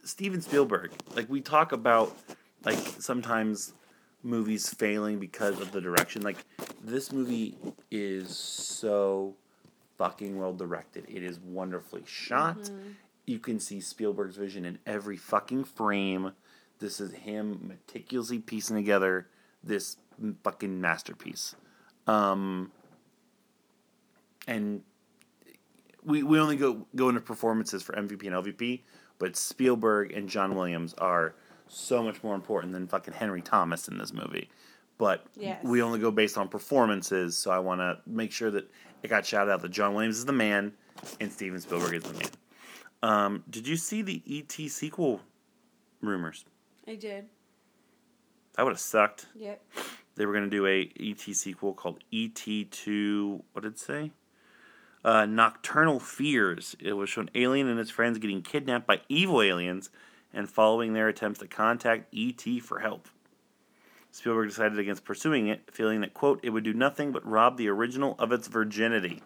Steven 0.05 0.41
Spielberg. 0.41 0.93
Like 1.15 1.29
we 1.29 1.41
talk 1.41 1.73
about 1.73 2.17
like 2.65 2.79
sometimes 2.99 3.75
movies 4.23 4.73
failing 4.73 5.19
because 5.19 5.61
of 5.61 5.73
the 5.73 5.81
direction. 5.81 6.23
Like 6.23 6.39
this 6.83 7.13
movie 7.13 7.57
is 7.91 8.37
so 8.37 9.35
fucking 9.99 10.39
well 10.39 10.53
directed. 10.53 11.05
It 11.09 11.23
is 11.23 11.39
wonderfully 11.41 12.03
shot. 12.07 12.71
You 13.27 13.39
can 13.39 13.61
see 13.61 13.81
Spielberg's 13.81 14.37
vision 14.37 14.65
in 14.65 14.79
every 14.87 15.17
fucking 15.17 15.65
frame. 15.65 16.33
This 16.81 17.01
is 17.01 17.13
him 17.13 17.61
meticulously 17.63 18.41
piecing 18.41 18.77
together 18.77 19.29
this 19.63 19.97
fucking 20.43 20.81
masterpiece. 20.81 21.55
Um, 22.07 22.73
and 24.49 24.83
we 26.05 26.23
we 26.23 26.41
only 26.41 26.57
go 26.57 26.87
go 26.97 27.09
into 27.09 27.21
performances 27.21 27.83
for 27.83 27.93
MVP 27.93 28.27
and 28.27 28.35
LVP, 28.35 28.81
but 29.23 29.37
Spielberg 29.37 30.11
and 30.11 30.29
John 30.29 30.57
Williams 30.57 30.95
are 30.95 31.37
so 31.69 32.03
much 32.03 32.25
more 32.25 32.35
important 32.35 32.73
than 32.73 32.89
fucking 32.89 33.15
Henry 33.15 33.41
Thomas 33.41 33.87
in 33.87 33.97
this 33.97 34.13
movie. 34.13 34.51
But 34.99 35.25
Yes. 35.37 35.63
we 35.63 35.81
only 35.81 36.01
go 36.01 36.11
based 36.11 36.37
on 36.37 36.49
performances, 36.49 37.37
so 37.37 37.53
I 37.53 37.61
want 37.61 37.81
to 37.83 38.01
make 38.05 38.33
sure 38.33 38.51
that 38.51 38.69
it 39.05 39.07
got 39.07 39.25
shouted 39.25 39.53
out 39.53 39.63
that 39.63 39.69
John 39.71 39.95
Williams 39.95 40.19
is 40.19 40.25
the 40.25 40.33
man 40.33 40.73
and 41.21 41.31
Steven 41.31 41.61
Spielberg 41.61 41.95
is 41.95 42.03
the 42.03 42.15
man. 42.15 42.29
Um, 43.05 43.45
did 43.49 43.69
you 43.69 43.77
see 43.77 44.03
the 44.03 44.21
ET 44.29 44.69
sequel 44.69 45.21
rumors? 46.01 46.45
I 46.89 46.97
did. 46.97 47.27
That 48.57 48.65
would 48.65 48.73
have 48.73 48.81
sucked. 48.81 49.27
Yep. 49.37 49.63
They 50.17 50.27
were 50.27 50.33
going 50.33 50.51
to 50.51 50.57
do 50.57 50.67
a 50.67 50.91
ET 50.99 51.21
sequel 51.21 51.75
called 51.75 52.01
ET2. 52.13 53.41
What 53.53 53.63
did 53.63 53.75
it 53.75 53.79
say? 53.79 54.11
Uh, 55.05 55.27
Nocturnal 55.27 55.99
Fears. 55.99 56.77
It 56.81 56.93
was 56.93 57.11
shown 57.11 57.29
Alien 57.35 57.69
and 57.69 57.79
his 57.79 57.91
friends 57.91 58.19
getting 58.19 58.43
kidnapped 58.43 58.87
by 58.87 59.01
evil 59.09 59.43
aliens 59.43 59.91
and 60.33 60.49
following 60.49 60.93
their 60.93 61.09
attempts 61.09 61.41
to 61.41 61.47
contact 61.47 62.15
ET 62.15 62.43
for 62.63 62.79
help. 62.79 63.09
Spielberg 64.13 64.49
decided 64.49 64.79
against 64.79 65.05
pursuing 65.05 65.49
it, 65.49 65.63
feeling 65.73 66.03
that, 66.03 66.15
quote, 66.15 66.41
it 66.43 66.51
would 66.51 66.65
do 66.65 66.75
nothing 66.75 67.13
but 67.13 67.27
rob 67.27 67.57
the 67.57 67.69
original 67.69 68.15
of 68.19 68.31
its 68.31 68.47
virginity. 68.47 69.23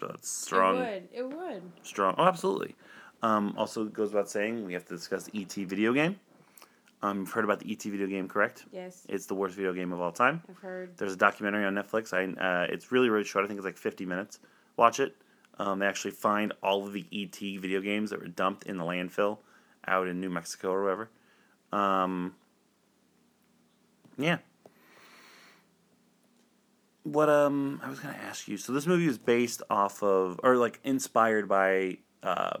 So 0.00 0.08
that's 0.08 0.28
strong. 0.28 0.78
It 0.78 0.80
would. 0.80 1.08
It 1.12 1.36
would. 1.36 1.62
Strong. 1.82 2.14
Oh, 2.18 2.24
absolutely. 2.24 2.74
Um, 3.22 3.54
also, 3.56 3.84
goes 3.84 4.12
without 4.12 4.30
saying, 4.30 4.64
we 4.64 4.72
have 4.72 4.84
to 4.86 4.94
discuss 4.94 5.24
the 5.24 5.42
ET 5.42 5.52
video 5.52 5.92
game. 5.92 6.18
Um, 7.06 7.20
you've 7.20 7.30
heard 7.30 7.44
about 7.44 7.60
the 7.60 7.70
ET 7.70 7.82
video 7.82 8.06
game, 8.06 8.28
correct? 8.28 8.64
Yes. 8.72 9.06
It's 9.08 9.26
the 9.26 9.34
worst 9.34 9.54
video 9.54 9.72
game 9.72 9.92
of 9.92 10.00
all 10.00 10.10
time. 10.10 10.42
I've 10.48 10.58
heard. 10.58 10.96
There's 10.96 11.12
a 11.12 11.16
documentary 11.16 11.64
on 11.64 11.74
Netflix. 11.74 12.12
I 12.12 12.24
uh, 12.40 12.66
it's 12.68 12.90
really 12.90 13.08
really 13.08 13.24
short. 13.24 13.44
I 13.44 13.48
think 13.48 13.58
it's 13.58 13.64
like 13.64 13.76
50 13.76 14.04
minutes. 14.06 14.40
Watch 14.76 14.98
it. 14.98 15.14
Um, 15.58 15.78
they 15.78 15.86
actually 15.86 16.10
find 16.10 16.52
all 16.62 16.86
of 16.86 16.92
the 16.92 17.06
ET 17.12 17.36
video 17.60 17.80
games 17.80 18.10
that 18.10 18.20
were 18.20 18.26
dumped 18.26 18.64
in 18.64 18.76
the 18.76 18.84
landfill 18.84 19.38
out 19.86 20.08
in 20.08 20.20
New 20.20 20.28
Mexico 20.28 20.72
or 20.72 20.82
wherever. 20.82 21.10
Um, 21.72 22.34
yeah. 24.18 24.38
What 27.04 27.28
um 27.28 27.80
I 27.84 27.88
was 27.88 28.00
gonna 28.00 28.18
ask 28.26 28.48
you. 28.48 28.56
So 28.56 28.72
this 28.72 28.86
movie 28.86 29.06
was 29.06 29.18
based 29.18 29.62
off 29.70 30.02
of 30.02 30.40
or 30.42 30.56
like 30.56 30.80
inspired 30.82 31.48
by 31.48 31.98
uh, 32.24 32.58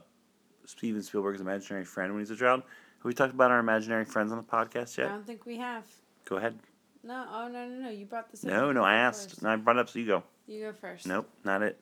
Steven 0.66 1.02
Spielberg's 1.02 1.40
imaginary 1.40 1.84
friend 1.84 2.12
when 2.12 2.20
he's 2.20 2.30
a 2.30 2.36
child. 2.36 2.62
Have 3.06 3.10
we 3.10 3.14
talked 3.14 3.34
about 3.34 3.52
our 3.52 3.60
imaginary 3.60 4.04
friends 4.04 4.32
on 4.32 4.38
the 4.38 4.42
podcast 4.42 4.98
yet? 4.98 5.06
I 5.06 5.10
don't 5.10 5.24
think 5.24 5.46
we 5.46 5.58
have. 5.58 5.84
Go 6.24 6.38
ahead. 6.38 6.58
No. 7.04 7.24
Oh 7.30 7.46
no 7.46 7.68
no 7.68 7.82
no! 7.82 7.88
You 7.88 8.04
brought 8.04 8.32
this 8.32 8.42
up. 8.44 8.50
No, 8.50 8.72
no, 8.72 8.82
I 8.82 8.96
asked. 8.96 9.30
first. 9.30 9.42
No, 9.42 9.50
I 9.50 9.54
brought 9.54 9.76
it 9.76 9.78
up, 9.78 9.88
so 9.88 10.00
you 10.00 10.06
go. 10.06 10.24
You 10.48 10.64
go 10.64 10.72
first. 10.72 11.06
Nope, 11.06 11.30
not 11.44 11.62
it. 11.62 11.78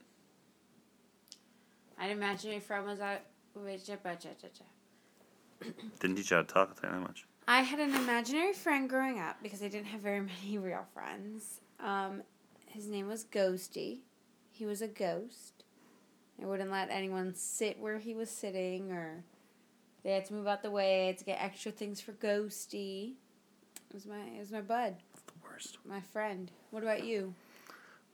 I'd 1.99 2.11
imagine 2.11 2.53
your 2.53 2.61
friend 2.61 2.85
was 2.85 3.01
out. 3.01 3.21
Didn't 5.99 6.17
teach 6.17 6.31
you 6.31 6.37
how 6.37 6.43
to 6.43 6.47
talk. 6.47 6.69
I'll 6.69 6.75
tell 6.75 6.91
you 6.91 6.97
that 6.97 7.03
much. 7.03 7.25
I 7.49 7.63
had 7.63 7.81
an 7.81 7.95
imaginary 7.95 8.53
friend 8.53 8.87
growing 8.87 9.19
up 9.19 9.39
because 9.43 9.63
I 9.63 9.69
didn't 9.69 9.87
have 9.87 10.03
very 10.03 10.21
many 10.45 10.59
real 10.59 10.85
friends. 10.93 11.63
Um, 11.81 12.23
his 12.67 12.87
name 12.87 13.09
was 13.09 13.25
Ghosty. 13.25 14.01
He 14.51 14.67
was 14.67 14.83
a 14.83 14.89
ghost. 14.89 15.65
I 16.43 16.45
wouldn't 16.45 16.71
let 16.71 16.91
anyone 16.91 17.35
sit 17.35 17.81
where 17.81 17.97
he 17.97 18.15
was 18.15 18.29
sitting, 18.29 18.93
or 18.93 19.25
they 20.05 20.13
had 20.13 20.25
to 20.27 20.35
move 20.35 20.47
out 20.47 20.63
the 20.63 20.71
way. 20.71 21.05
I 21.05 21.07
had 21.09 21.19
to 21.19 21.25
get 21.25 21.39
extra 21.43 21.73
things 21.73 22.01
for 22.01 22.13
Ghosty. 22.13 23.15
It 23.91 23.95
was 23.95 24.07
my 24.07 24.19
it 24.37 24.39
was 24.41 24.53
my 24.53 24.61
bud, 24.61 24.97
The 25.27 25.33
worst. 25.49 25.79
my 25.85 26.01
friend. 26.01 26.51
What 26.71 26.83
about 26.83 27.05
you? 27.05 27.35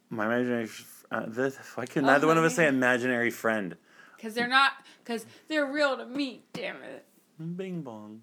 My 0.09 0.27
imaginary. 0.27 0.65
f- 0.65 1.05
Uh, 1.11 1.25
this, 1.27 1.57
why 1.75 1.87
could 1.87 2.05
Oh, 2.05 2.07
neither 2.07 2.27
one 2.27 2.39
of 2.39 2.45
us 2.45 2.55
say 2.55 2.69
imaginary 2.69 3.31
friend? 3.31 3.77
Because 4.17 4.35
they're 4.35 4.49
not. 4.49 4.73
Because 5.03 5.27
they're 5.49 5.67
real 5.67 5.97
to 5.97 6.07
me. 6.07 6.43
Damn 6.53 6.83
it. 6.83 7.05
Bing 7.57 7.83
bong. 7.83 8.21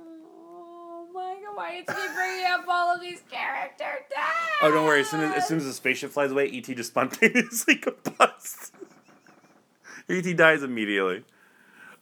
Oh 0.00 1.08
my 1.12 1.36
god! 1.44 1.56
Why 1.56 1.70
is 1.76 1.84
he 1.88 2.14
bringing 2.14 2.46
up 2.46 2.64
all 2.68 2.94
of 2.94 3.00
these 3.00 3.22
characters? 3.30 4.04
Oh, 4.62 4.70
don't 4.70 4.84
worry. 4.86 5.00
As 5.00 5.08
soon 5.10 5.20
as, 5.20 5.34
as 5.36 5.48
soon 5.48 5.58
as 5.58 5.64
the 5.64 5.72
spaceship 5.72 6.10
flies 6.10 6.30
away, 6.30 6.48
ET 6.52 6.62
just 6.64 6.90
spontaneously 6.90 7.76
combusts. 7.84 8.72
ET 10.08 10.36
dies 10.36 10.62
immediately. 10.62 11.24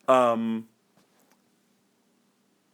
Um, 0.08 0.66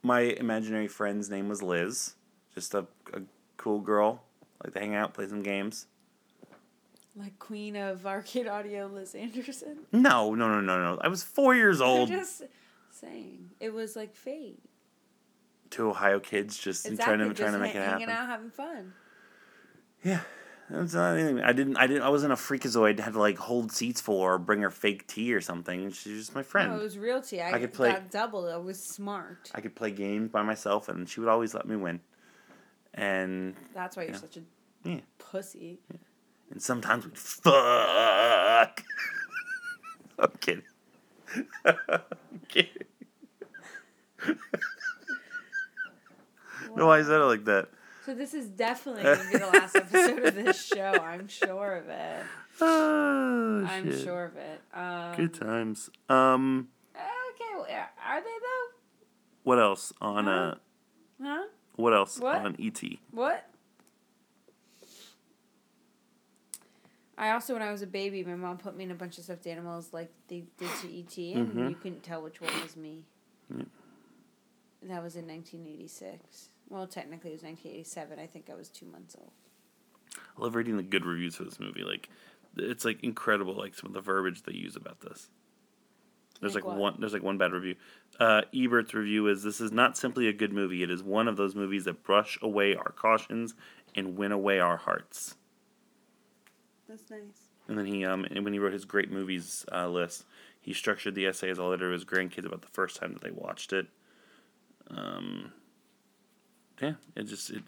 my 0.09 0.21
imaginary 0.21 0.89
friend's 0.89 1.29
name 1.31 1.49
was 1.49 1.63
Liz. 1.63 2.15
Just 2.55 2.73
a, 2.75 2.87
a 3.13 3.21
cool 3.59 3.79
girl. 3.81 4.23
Like 4.65 4.73
to 4.75 4.81
hang 4.81 4.95
out, 4.95 5.13
play 5.15 5.29
some 5.29 5.43
games. 5.43 5.87
Like 7.15 7.39
Queen 7.39 7.77
of 7.77 8.07
Arcade 8.07 8.49
Audio, 8.49 8.87
Liz 8.87 9.15
Anderson. 9.15 9.81
No, 9.93 10.35
no, 10.35 10.49
no, 10.49 10.61
no, 10.61 10.95
no. 10.95 11.01
I 11.03 11.09
was 11.09 11.23
four 11.23 11.55
years 11.55 11.81
I'm 11.81 11.89
old. 11.89 12.09
just 12.09 12.43
saying. 12.91 13.51
It 13.61 13.73
was 13.75 13.95
like 13.97 14.15
fate. 14.17 14.61
Two 15.71 15.91
Ohio 15.91 16.19
kids 16.21 16.57
just 16.57 16.87
Exactly. 16.87 17.17
trying 17.17 17.29
to 17.29 17.35
trying 17.35 17.53
to 17.53 17.59
make 17.59 17.75
it 17.75 17.79
happen. 17.83 18.01
hanging 18.01 18.11
out, 18.15 18.27
having 18.29 18.51
fun. 18.51 18.95
Yeah. 20.03 20.21
That's 20.71 20.93
not 20.95 21.17
anything. 21.17 21.41
I 21.41 21.53
didn't. 21.53 21.77
I 21.77 21.87
didn't. 21.87 22.03
I 22.03 22.11
wasn't 22.11 22.33
a 22.33 22.37
freakazoid. 22.37 22.99
to 22.99 23.03
have 23.03 23.15
to 23.15 23.19
like 23.19 23.39
hold 23.39 23.73
seats 23.73 24.01
for 24.03 24.35
or 24.35 24.39
bring 24.39 24.61
her 24.61 24.71
fake 24.71 25.07
tea 25.07 25.33
or 25.33 25.41
something. 25.41 25.91
She's 25.93 26.19
just 26.19 26.35
my 26.35 26.43
friend. 26.43 26.73
No, 26.73 26.79
it 26.79 26.83
was 26.83 26.99
real 26.99 27.23
tea. 27.23 27.41
I, 27.41 27.53
I 27.53 27.59
could 27.59 27.73
play- 27.73 27.91
got 27.93 28.11
double. 28.11 28.47
I 28.53 28.57
was 28.59 28.83
smart. 28.83 29.51
I 29.55 29.63
could 29.63 29.75
play 29.75 29.91
games 29.91 30.31
by 30.31 30.43
myself, 30.43 30.89
and 30.91 31.09
she 31.09 31.21
would 31.21 31.29
always 31.31 31.55
let 31.55 31.67
me 31.67 31.77
win. 31.77 32.01
And 32.93 33.55
That's 33.75 33.97
why 33.97 34.03
you're 34.05 34.13
Yeah. 34.13 34.19
such 34.19 34.37
a 34.37 34.43
Yeah. 34.89 35.01
pussy. 35.19 35.79
and 36.51 36.61
sometimes 36.63 37.05
we'd 37.07 37.17
fuck. 37.17 38.85
I'm 40.19 40.31
kidding. 40.41 40.65
I'm 41.65 42.41
kidding. 42.49 42.73
no, 46.77 46.91
I 46.91 47.03
said 47.03 47.21
it 47.21 47.25
like 47.25 47.45
that. 47.47 47.69
So 48.09 48.15
this 48.15 48.33
is 48.33 48.49
definitely 48.49 49.03
going 49.03 49.19
to 49.19 49.33
be 49.33 49.37
the 49.37 49.47
last 49.49 49.77
episode 49.77 50.23
of 50.25 50.35
this 50.35 50.65
show. 50.65 50.93
I'm 50.93 51.29
sure 51.29 51.77
of 51.77 51.91
it. 51.91 52.23
Oh, 52.59 53.67
I'm 53.69 53.85
shit. 53.93 54.01
sure 54.03 54.25
of 54.25 54.37
it. 54.39 54.63
Um, 54.73 55.15
Good 55.15 55.35
times. 55.35 55.91
Um, 56.09 56.69
Okay, 56.95 57.45
well, 57.55 57.67
are 58.09 58.21
they 58.23 58.27
though? 58.27 58.77
what 59.43 59.59
else 59.59 59.93
on 60.01 60.27
uh? 60.27 60.55
Huh? 61.23 61.43
What 61.77 61.93
else 61.93 62.19
What? 62.19 62.37
on 62.37 62.57
ET? 62.59 62.83
What? 63.11 63.47
I 67.19 67.33
also, 67.33 67.53
when 67.53 67.63
I 67.63 67.71
was 67.71 67.83
a 67.83 67.87
baby, 67.87 68.25
my 68.25 68.37
mom 68.37 68.57
put 68.57 68.75
me 68.75 68.85
in 68.85 68.91
a 68.91 68.95
bunch 68.95 69.19
of 69.19 69.25
stuffed 69.25 69.47
animals 69.47 69.91
like 69.93 70.11
they 70.29 70.45
did 70.57 70.71
to 70.81 70.99
ET, 70.99 71.35
and 71.35 71.53
Mhm. 71.53 71.69
you 71.69 71.75
couldn't 71.75 72.03
tell 72.05 72.23
which 72.23 72.41
one 72.41 72.59
was 72.63 72.75
me. 72.75 73.05
Yeah. 73.55 73.65
that 74.85 75.03
was 75.03 75.15
in 75.15 75.27
1986. 75.27 76.49
Well, 76.69 76.87
technically 76.87 77.31
it 77.31 77.35
was 77.35 77.43
1987. 77.43 78.19
I 78.19 78.27
think 78.27 78.51
I 78.51 78.55
was 78.55 78.69
two 78.69 78.87
months 78.87 79.17
old. 79.19 79.31
I 80.17 80.43
love 80.43 80.55
reading 80.55 80.77
the 80.77 80.83
good 80.83 81.05
reviews 81.05 81.37
for 81.37 81.45
this 81.45 81.61
movie. 81.61 81.83
Like, 81.83 82.09
it's 82.57 82.85
like 82.85 83.03
incredible. 83.03 83.55
Like 83.55 83.75
some 83.75 83.89
of 83.89 83.95
the 83.95 84.01
verbiage 84.01 84.43
they 84.43 84.53
use 84.53 84.77
about 84.77 85.01
this. 85.01 85.29
There's 86.41 86.55
Like 86.55 86.65
like, 86.65 86.77
one. 86.79 86.97
There's 86.99 87.13
like 87.13 87.23
one 87.23 87.39
bad 87.39 87.53
review. 87.53 87.75
Uh, 88.21 88.43
Ebert's 88.55 88.95
review 88.95 89.27
is: 89.29 89.43
"This 89.43 89.61
is 89.61 89.73
not 89.73 89.97
simply 89.97 90.29
a 90.29 90.33
good 90.33 90.53
movie. 90.53 90.83
It 90.83 90.91
is 90.91 91.03
one 91.03 91.27
of 91.27 91.37
those 91.37 91.55
movies 91.55 91.85
that 91.85 92.05
brush 92.05 92.39
away 92.41 92.75
our 92.75 92.93
cautions 92.93 93.55
and 93.95 94.17
win 94.17 94.33
away 94.33 94.61
our 94.61 94.77
hearts." 94.77 95.37
That's 96.89 97.11
nice. 97.11 97.49
And 97.67 97.77
then 97.77 97.87
he, 97.87 98.05
um, 98.05 98.25
and 98.25 98.45
when 98.45 98.53
he 98.53 98.59
wrote 98.59 98.73
his 98.73 98.87
great 98.87 99.11
movies 99.11 99.65
uh, 99.73 99.89
list, 99.89 100.25
he 100.61 100.73
structured 100.73 101.15
the 101.15 101.27
essay 101.27 101.51
as 101.51 101.59
a 101.59 101.65
letter 101.65 101.89
to 101.89 101.93
his 101.93 102.05
grandkids 102.05 102.47
about 102.47 102.63
the 102.63 102.69
first 102.69 102.97
time 102.97 103.13
that 103.13 103.23
they 103.23 103.31
watched 103.31 103.73
it. 103.73 103.89
Um, 104.91 105.53
yeah, 106.81 106.95
it 107.17 107.25
just 107.25 107.51
it, 107.51 107.63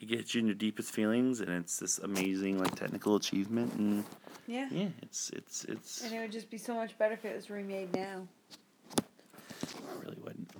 it 0.00 0.06
gets 0.06 0.34
you 0.34 0.40
in 0.40 0.46
your 0.46 0.54
deepest 0.54 0.90
feelings, 0.92 1.40
and 1.40 1.50
it's 1.50 1.78
this 1.78 1.98
amazing 1.98 2.58
like 2.58 2.74
technical 2.74 3.16
achievement, 3.16 3.72
and 3.74 4.04
Yeah. 4.46 4.68
yeah, 4.70 4.88
it's 5.02 5.30
it's 5.30 5.64
it's 5.64 6.04
And 6.04 6.14
it 6.14 6.20
would 6.20 6.32
just 6.32 6.50
be 6.50 6.58
so 6.58 6.74
much 6.74 6.96
better 6.98 7.14
if 7.14 7.24
it 7.24 7.34
was 7.36 7.50
remade 7.50 7.92
now. 7.94 8.26
I 8.98 10.00
really 10.04 10.18
wouldn't. 10.22 10.50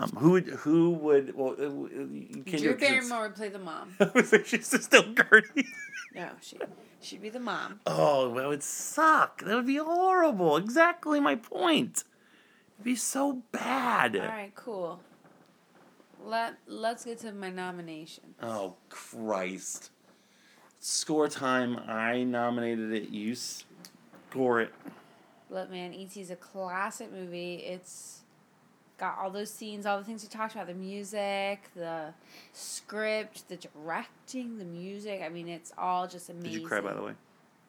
Um, 0.00 0.10
who 0.10 0.30
would 0.32 0.46
who 0.46 0.90
would 0.90 1.34
well? 1.34 1.56
Uh, 1.58 1.64
uh, 1.64 1.66
you 1.66 2.42
can't 2.46 2.46
Drew 2.46 2.58
do 2.58 2.70
it 2.70 2.78
'cause 2.78 2.82
it's- 2.82 2.90
Barrymore 3.08 3.22
would 3.22 3.34
play 3.34 3.48
the 3.48 3.58
mom. 3.58 3.94
I 4.00 4.10
was 4.14 4.32
like, 4.32 4.46
she's 4.46 4.66
still 4.84 5.02
Gertie. 5.14 5.66
No, 6.14 6.28
she 6.40 6.56
she'd 7.00 7.20
be 7.22 7.30
the 7.30 7.40
mom. 7.40 7.80
Oh, 7.86 8.32
that 8.34 8.46
would 8.46 8.62
suck. 8.62 9.42
That 9.42 9.54
would 9.56 9.66
be 9.66 9.76
horrible. 9.76 10.56
Exactly 10.56 11.18
my 11.20 11.34
point. 11.34 12.04
It'd 12.76 12.84
be 12.84 12.94
so 12.94 13.42
bad. 13.50 14.14
All 14.16 14.22
right, 14.26 14.52
cool. 14.54 15.00
Let 16.24 16.54
Let's 16.66 17.04
get 17.04 17.18
to 17.20 17.32
my 17.32 17.50
nomination. 17.50 18.34
Oh 18.42 18.74
Christ! 18.88 19.90
Score 20.78 21.28
time. 21.28 21.78
I 21.86 22.22
nominated 22.24 22.92
it. 22.92 23.10
You 23.10 23.34
score 23.34 24.60
it. 24.60 24.72
Look, 25.50 25.70
man, 25.70 25.94
E.T. 25.94 26.20
is 26.20 26.30
a 26.30 26.36
classic 26.36 27.10
movie. 27.10 27.54
It's 27.56 28.20
got 28.98 29.16
all 29.18 29.30
those 29.30 29.50
scenes, 29.50 29.86
all 29.86 29.98
the 29.98 30.04
things 30.04 30.22
we 30.22 30.28
talked 30.28 30.54
about 30.54 30.66
the 30.66 30.74
music, 30.74 31.70
the 31.74 32.12
script, 32.52 33.48
the 33.48 33.56
directing, 33.56 34.58
the 34.58 34.64
music. 34.64 35.22
I 35.24 35.28
mean, 35.30 35.48
it's 35.48 35.72
all 35.78 36.06
just 36.06 36.28
amazing. 36.28 36.52
Did 36.52 36.60
you 36.60 36.66
cry 36.66 36.80
by 36.80 36.92
the 36.92 37.02
way? 37.02 37.12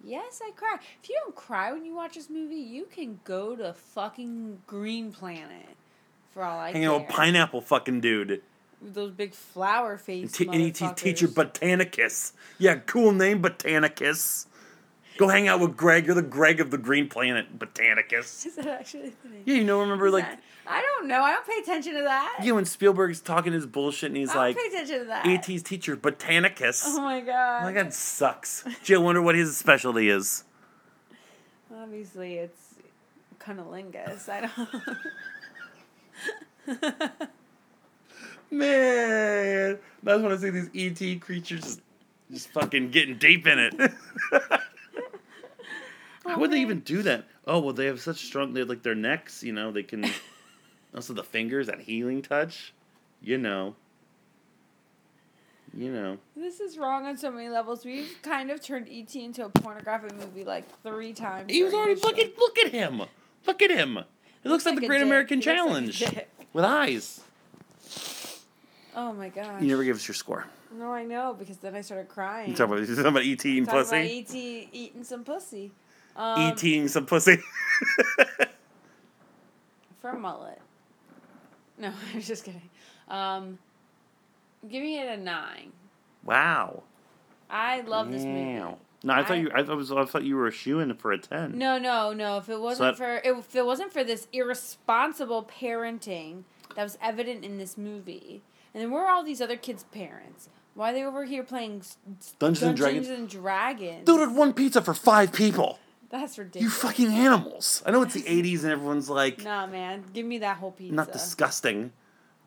Yes, 0.04 0.42
I 0.44 0.52
cry. 0.52 0.78
If 1.02 1.10
you 1.10 1.18
don't 1.24 1.36
cry 1.36 1.72
when 1.72 1.86
you 1.86 1.94
watch 1.94 2.16
this 2.16 2.30
movie, 2.30 2.56
you 2.56 2.86
can 2.86 3.20
go 3.24 3.56
to 3.56 3.74
fucking 3.74 4.62
Green 4.66 5.12
Planet. 5.12 5.76
For 6.34 6.44
all 6.44 6.60
I 6.60 6.72
Hanging 6.72 6.88
care. 6.88 6.96
out 6.96 7.02
with 7.02 7.10
pineapple 7.10 7.62
fucking 7.62 8.02
dude. 8.02 8.42
With 8.82 8.94
those 8.94 9.12
big 9.12 9.34
flower 9.34 9.98
face 9.98 10.24
And, 10.24 10.34
t- 10.34 10.46
and 10.46 10.62
he 10.62 10.72
teacher 10.72 11.28
Botanicus. 11.28 12.34
Yeah, 12.58 12.76
cool 12.76 13.12
name 13.12 13.42
Botanicus. 13.42 14.46
Go 15.18 15.28
hang 15.28 15.50
out 15.50 15.60
with 15.60 15.76
Greg. 15.76 16.06
You're 16.06 16.16
the 16.16 16.22
Greg 16.22 16.62
of 16.62 16.72
the 16.72 16.78
Green 16.78 17.10
Planet, 17.10 17.60
Botanicus. 17.60 18.46
Is 18.46 18.56
that 18.56 18.68
actually 18.68 19.12
the 19.22 19.30
name? 19.30 19.44
Yeah, 19.46 19.56
you 19.56 19.64
know, 19.66 19.82
remember 19.82 20.10
like 20.10 20.26
I 20.66 20.82
don't 20.82 21.08
know. 21.10 21.22
I 21.22 21.34
don't 21.34 21.46
pay 21.46 21.58
attention 21.62 21.94
to 21.96 22.04
that. 22.04 22.38
you 22.42 22.50
know 22.50 22.56
when 22.56 22.66
Spielberg's 22.66 23.20
talking 23.20 23.52
his 23.52 23.66
bullshit 23.66 24.12
and 24.12 24.18
he's 24.18 24.30
I 24.30 24.34
don't 24.34 24.44
like 24.44 24.56
pay 24.56 24.68
attention 24.68 25.00
to 25.00 25.06
that. 25.06 25.28
AT's 25.28 25.62
teacher 25.64 25.98
Botanicus. 25.98 26.84
Oh 26.86 27.02
my 27.02 27.20
god. 27.20 27.64
Oh 27.64 27.66
my 27.66 27.74
god, 27.74 27.94
sucks. 27.94 28.64
Gee, 28.84 28.96
I 28.96 28.98
wonder 29.00 29.22
what 29.22 29.36
his 29.36 29.58
specialty 29.58 30.08
is. 30.10 30.46
Obviously, 31.76 32.36
it's 32.36 32.76
cunnilingus. 33.40 34.30
I 34.30 34.42
don't. 34.42 34.52
Man, 38.52 39.78
that's 40.02 40.22
when 40.22 40.32
I 40.32 40.38
see 40.38 40.50
these 40.50 40.70
ET 40.76 41.22
creatures 41.22 41.62
just, 41.62 41.82
just 42.32 42.50
fucking 42.50 42.90
getting 42.90 43.18
deep 43.18 43.46
in 43.46 43.60
it. 43.60 43.74
How 46.26 46.40
would 46.40 46.52
they 46.52 46.62
even 46.62 46.80
do 46.82 47.02
that? 47.04 47.26
Oh 47.48 47.60
well, 47.60 47.74
they 47.74 47.86
have 47.86 48.02
such 48.02 48.26
strong. 48.26 48.54
They 48.54 48.62
have 48.62 48.70
like 48.70 48.84
their 48.84 48.96
necks. 48.96 49.44
You 49.44 49.54
know, 49.54 49.72
they 49.72 49.84
can. 49.84 50.06
also, 50.96 51.14
the 51.14 51.24
fingers, 51.24 51.68
that 51.68 51.80
healing 51.80 52.22
touch. 52.22 52.74
You 53.22 53.38
know. 53.38 53.76
You 55.78 55.92
know. 55.92 56.18
this 56.36 56.60
is 56.60 56.80
wrong 56.80 57.06
on 57.06 57.16
so 57.16 57.30
many 57.30 57.48
levels. 57.48 57.86
We've 57.86 58.18
kind 58.24 58.50
of 58.50 58.60
turned 58.60 58.88
ET 58.90 59.16
into 59.16 59.46
a 59.46 59.50
pornographic 59.50 60.16
movie 60.16 60.44
like 60.44 60.66
three 60.82 61.14
times. 61.14 61.52
He 61.52 61.62
was 61.64 61.76
already 61.76 61.94
the 61.94 62.34
look 62.40 62.58
at 62.58 62.72
him. 62.72 63.04
Look 63.46 63.62
at 63.62 63.70
him. 63.70 63.98
It 63.98 64.50
looks, 64.50 64.66
like, 64.66 64.76
like 64.76 64.82
the 64.82 64.88
Great 64.88 64.98
dick. 65.00 65.06
American 65.06 65.42
He 65.42 65.46
looks 65.48 65.58
Challenge. 65.58 66.04
With 66.54 66.66
eyes. 66.66 67.22
Oh 68.96 69.14
my 69.14 69.30
gosh. 69.30 69.62
You 69.62 69.68
never 69.68 69.84
give 69.84 69.96
us 69.96 70.08
your 70.08 70.16
score. 70.16 70.46
No, 70.72 70.92
I 70.92 71.06
know 71.06 71.36
because 71.38 71.58
then 71.58 71.76
I 71.76 71.82
started 71.82 72.10
crying. 72.10 72.50
You 72.50 72.56
talking 72.56 72.74
about, 72.74 72.82
you 72.90 72.96
talking 72.96 73.12
about 73.12 73.24
ET 73.24 73.46
eating 73.46 73.66
Talking 73.66 73.80
pussy? 73.80 73.96
about 73.96 74.06
ET 74.06 74.36
eating 74.74 75.04
some 75.04 75.24
pussy. 75.24 75.72
Um, 76.16 76.42
ET 76.42 76.64
eating 76.64 76.88
some 76.88 77.06
pussy. 77.06 77.38
for 80.02 80.12
a 80.12 80.20
mullet. 80.20 80.60
No, 81.78 81.92
I'm 82.14 82.22
just 82.22 82.44
kidding. 82.44 82.70
Um, 83.08 83.58
giving 84.70 84.94
it 84.94 85.08
a 85.08 85.18
nine. 85.18 85.72
wow. 86.24 86.84
I 87.52 87.82
love 87.82 88.12
this 88.12 88.24
movie. 88.24 88.60
Wow. 88.60 88.78
No, 89.04 89.14
I 89.14 89.24
thought 89.24 89.38
you. 89.38 89.50
I 89.56 89.64
thought, 89.64 89.78
was, 89.78 89.92
I 89.92 90.04
thought 90.06 90.24
you 90.24 90.36
were 90.36 90.48
a 90.48 90.52
shoe 90.52 90.80
in 90.80 90.94
for 90.96 91.12
a 91.12 91.18
ten. 91.18 91.58
No, 91.58 91.78
no, 91.78 92.12
no. 92.14 92.38
If 92.38 92.50
it 92.50 92.60
wasn't 92.60 92.98
that- 92.98 92.98
for 92.98 93.22
if 93.24 93.56
it 93.56 93.66
wasn't 93.66 93.94
for 93.94 94.04
this 94.04 94.28
irresponsible 94.34 95.44
parenting 95.44 96.44
that 96.76 96.84
was 96.84 96.98
evident 97.02 97.44
in 97.46 97.58
this 97.58 97.78
movie, 97.78 98.42
and 98.74 98.84
then 98.84 98.92
where 98.92 99.06
are 99.06 99.12
all 99.16 99.24
these 99.24 99.42
other 99.42 99.56
kids' 99.58 99.84
parents? 99.86 100.50
Why 100.76 100.92
are 100.92 100.94
they 100.94 101.04
over 101.04 101.26
here 101.26 101.44
playing 101.44 101.80
s- 101.80 101.98
s- 102.20 102.34
Dungeons 102.40 102.62
and 102.64 102.78
Dungeons 102.78 103.08
Dragons? 103.08 103.08
and 103.10 103.30
Dragons? 103.30 104.06
Dude, 104.06 104.20
had 104.20 104.36
one 104.36 104.54
pizza 104.54 104.82
for 104.82 104.94
five 104.94 105.32
people. 105.34 105.80
That's 106.10 106.38
ridiculous. 106.38 106.64
You 106.64 106.70
fucking 106.70 107.08
animals. 107.08 107.84
I 107.86 107.92
know 107.92 108.02
it's 108.02 108.14
the 108.14 108.24
'80s 108.24 108.64
and 108.64 108.72
everyone's 108.72 109.10
like 109.10 109.44
Nah, 109.44 109.66
man. 109.68 110.04
Give 110.14 110.26
me 110.26 110.40
that 110.40 110.58
whole 110.58 110.72
pizza. 110.72 110.94
not 110.96 111.12
disgusting. 111.14 111.92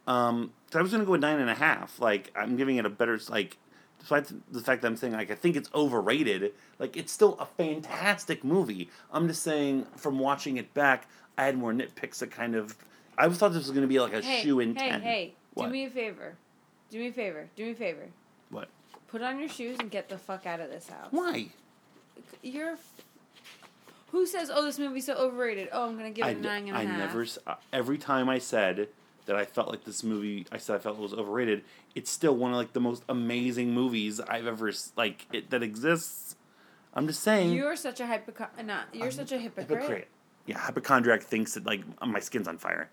Um, 0.07 0.53
so 0.72 0.78
I 0.78 0.82
was 0.82 0.90
gonna 0.92 1.05
go 1.05 1.12
with 1.12 1.20
nine 1.20 1.38
and 1.40 1.48
a 1.48 1.55
half. 1.55 1.98
Like 2.00 2.30
I'm 2.36 2.57
giving 2.57 2.76
it 2.76 2.84
a 2.84 2.90
better 2.90 3.18
like. 3.28 3.57
Despite 4.03 4.32
the 4.53 4.61
fact 4.61 4.82
that 4.82 4.88
I'm 4.88 4.96
saying 4.96 5.12
like 5.12 5.30
I 5.30 5.36
think 5.36 5.55
it's 5.55 5.70
overrated, 5.72 6.53
like 6.80 6.96
it's 6.96 7.12
still 7.12 7.36
a 7.38 7.46
fantastic 7.46 8.42
movie. 8.42 8.90
I'm 9.12 9.28
just 9.28 9.42
saying 9.44 9.86
from 9.96 10.18
watching 10.18 10.57
it 10.57 10.74
back, 10.74 11.07
I 11.38 11.44
had 11.44 11.57
more 11.57 11.72
nitpicks 11.72 12.18
that 12.18 12.32
kind 12.32 12.57
of. 12.57 12.74
I 13.16 13.28
thought 13.28 13.53
this 13.53 13.62
was 13.62 13.70
gonna 13.70 13.86
be 13.86 14.00
like 14.00 14.12
a 14.12 14.20
Hey, 14.20 14.42
shoe 14.42 14.59
in 14.59 14.74
hey, 14.74 14.88
ten. 14.90 15.00
hey! 15.03 15.34
What? 15.55 15.66
Do 15.66 15.72
me 15.72 15.84
a 15.84 15.90
favor. 15.90 16.34
Do 16.90 16.98
me 16.98 17.09
a 17.09 17.12
favor. 17.12 17.48
Do 17.55 17.64
me 17.64 17.70
a 17.70 17.74
favor. 17.76 18.09
What? 18.50 18.68
Put 19.07 19.22
on 19.22 19.38
your 19.38 19.48
shoes 19.48 19.76
and 19.78 19.88
get 19.88 20.09
the 20.09 20.18
fuck 20.18 20.46
out 20.46 20.59
of 20.59 20.68
this 20.68 20.88
house. 20.88 21.09
Why? 21.12 21.46
You're. 22.42 22.76
Who 24.11 24.26
says, 24.26 24.50
"Oh, 24.53 24.64
this 24.64 24.80
movie's 24.80 25.07
so 25.07 25.14
overrated"? 25.14 25.68
Oh, 25.70 25.88
I'm 25.88 25.96
gonna 25.96 26.11
give 26.11 26.26
it 26.26 26.36
a 26.38 26.40
nine 26.40 26.66
and 26.66 26.76
a 26.76 26.80
I 26.80 26.84
half. 26.84 26.98
never. 26.98 27.24
uh, 27.46 27.55
Every 27.72 27.98
time 27.98 28.28
I 28.28 28.38
said 28.38 28.88
that 29.26 29.36
I 29.36 29.44
felt 29.44 29.68
like 29.68 29.84
this 29.84 30.02
movie, 30.02 30.46
I 30.50 30.58
said 30.58 30.76
I 30.76 30.78
felt 30.78 30.98
it 30.98 31.02
was 31.02 31.14
overrated. 31.14 31.64
It's 31.94 32.10
still 32.10 32.36
one 32.36 32.50
of 32.52 32.56
like 32.56 32.72
the 32.72 32.80
most 32.80 33.04
amazing 33.08 33.72
movies 33.72 34.20
I've 34.20 34.46
ever 34.46 34.72
like 34.96 35.26
it, 35.32 35.50
that 35.50 35.62
exists. 35.62 36.36
I'm 36.94 37.06
just 37.06 37.22
saying. 37.22 37.52
You're 37.52 37.76
such 37.76 38.00
a 38.00 38.06
hypocrite. 38.06 38.50
Uh, 38.58 38.62
not. 38.62 38.86
You're 38.92 39.06
I'm 39.06 39.12
such 39.12 39.32
a 39.32 39.38
hypocrite. 39.38 39.80
hypocrite. 39.80 40.08
Yeah, 40.46 40.58
hypochondriac 40.58 41.22
thinks 41.22 41.54
that 41.54 41.64
like 41.64 41.82
my 42.04 42.20
skin's 42.20 42.48
on 42.48 42.58
fire 42.58 42.90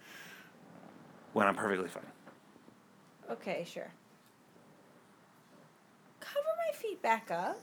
when 1.33 1.47
I'm 1.47 1.55
perfectly 1.55 1.89
fine. 1.89 2.05
Okay, 3.31 3.65
sure. 3.67 3.91
Cover 6.19 6.47
my 6.67 6.77
feet 6.77 7.01
back 7.01 7.31
up. 7.31 7.59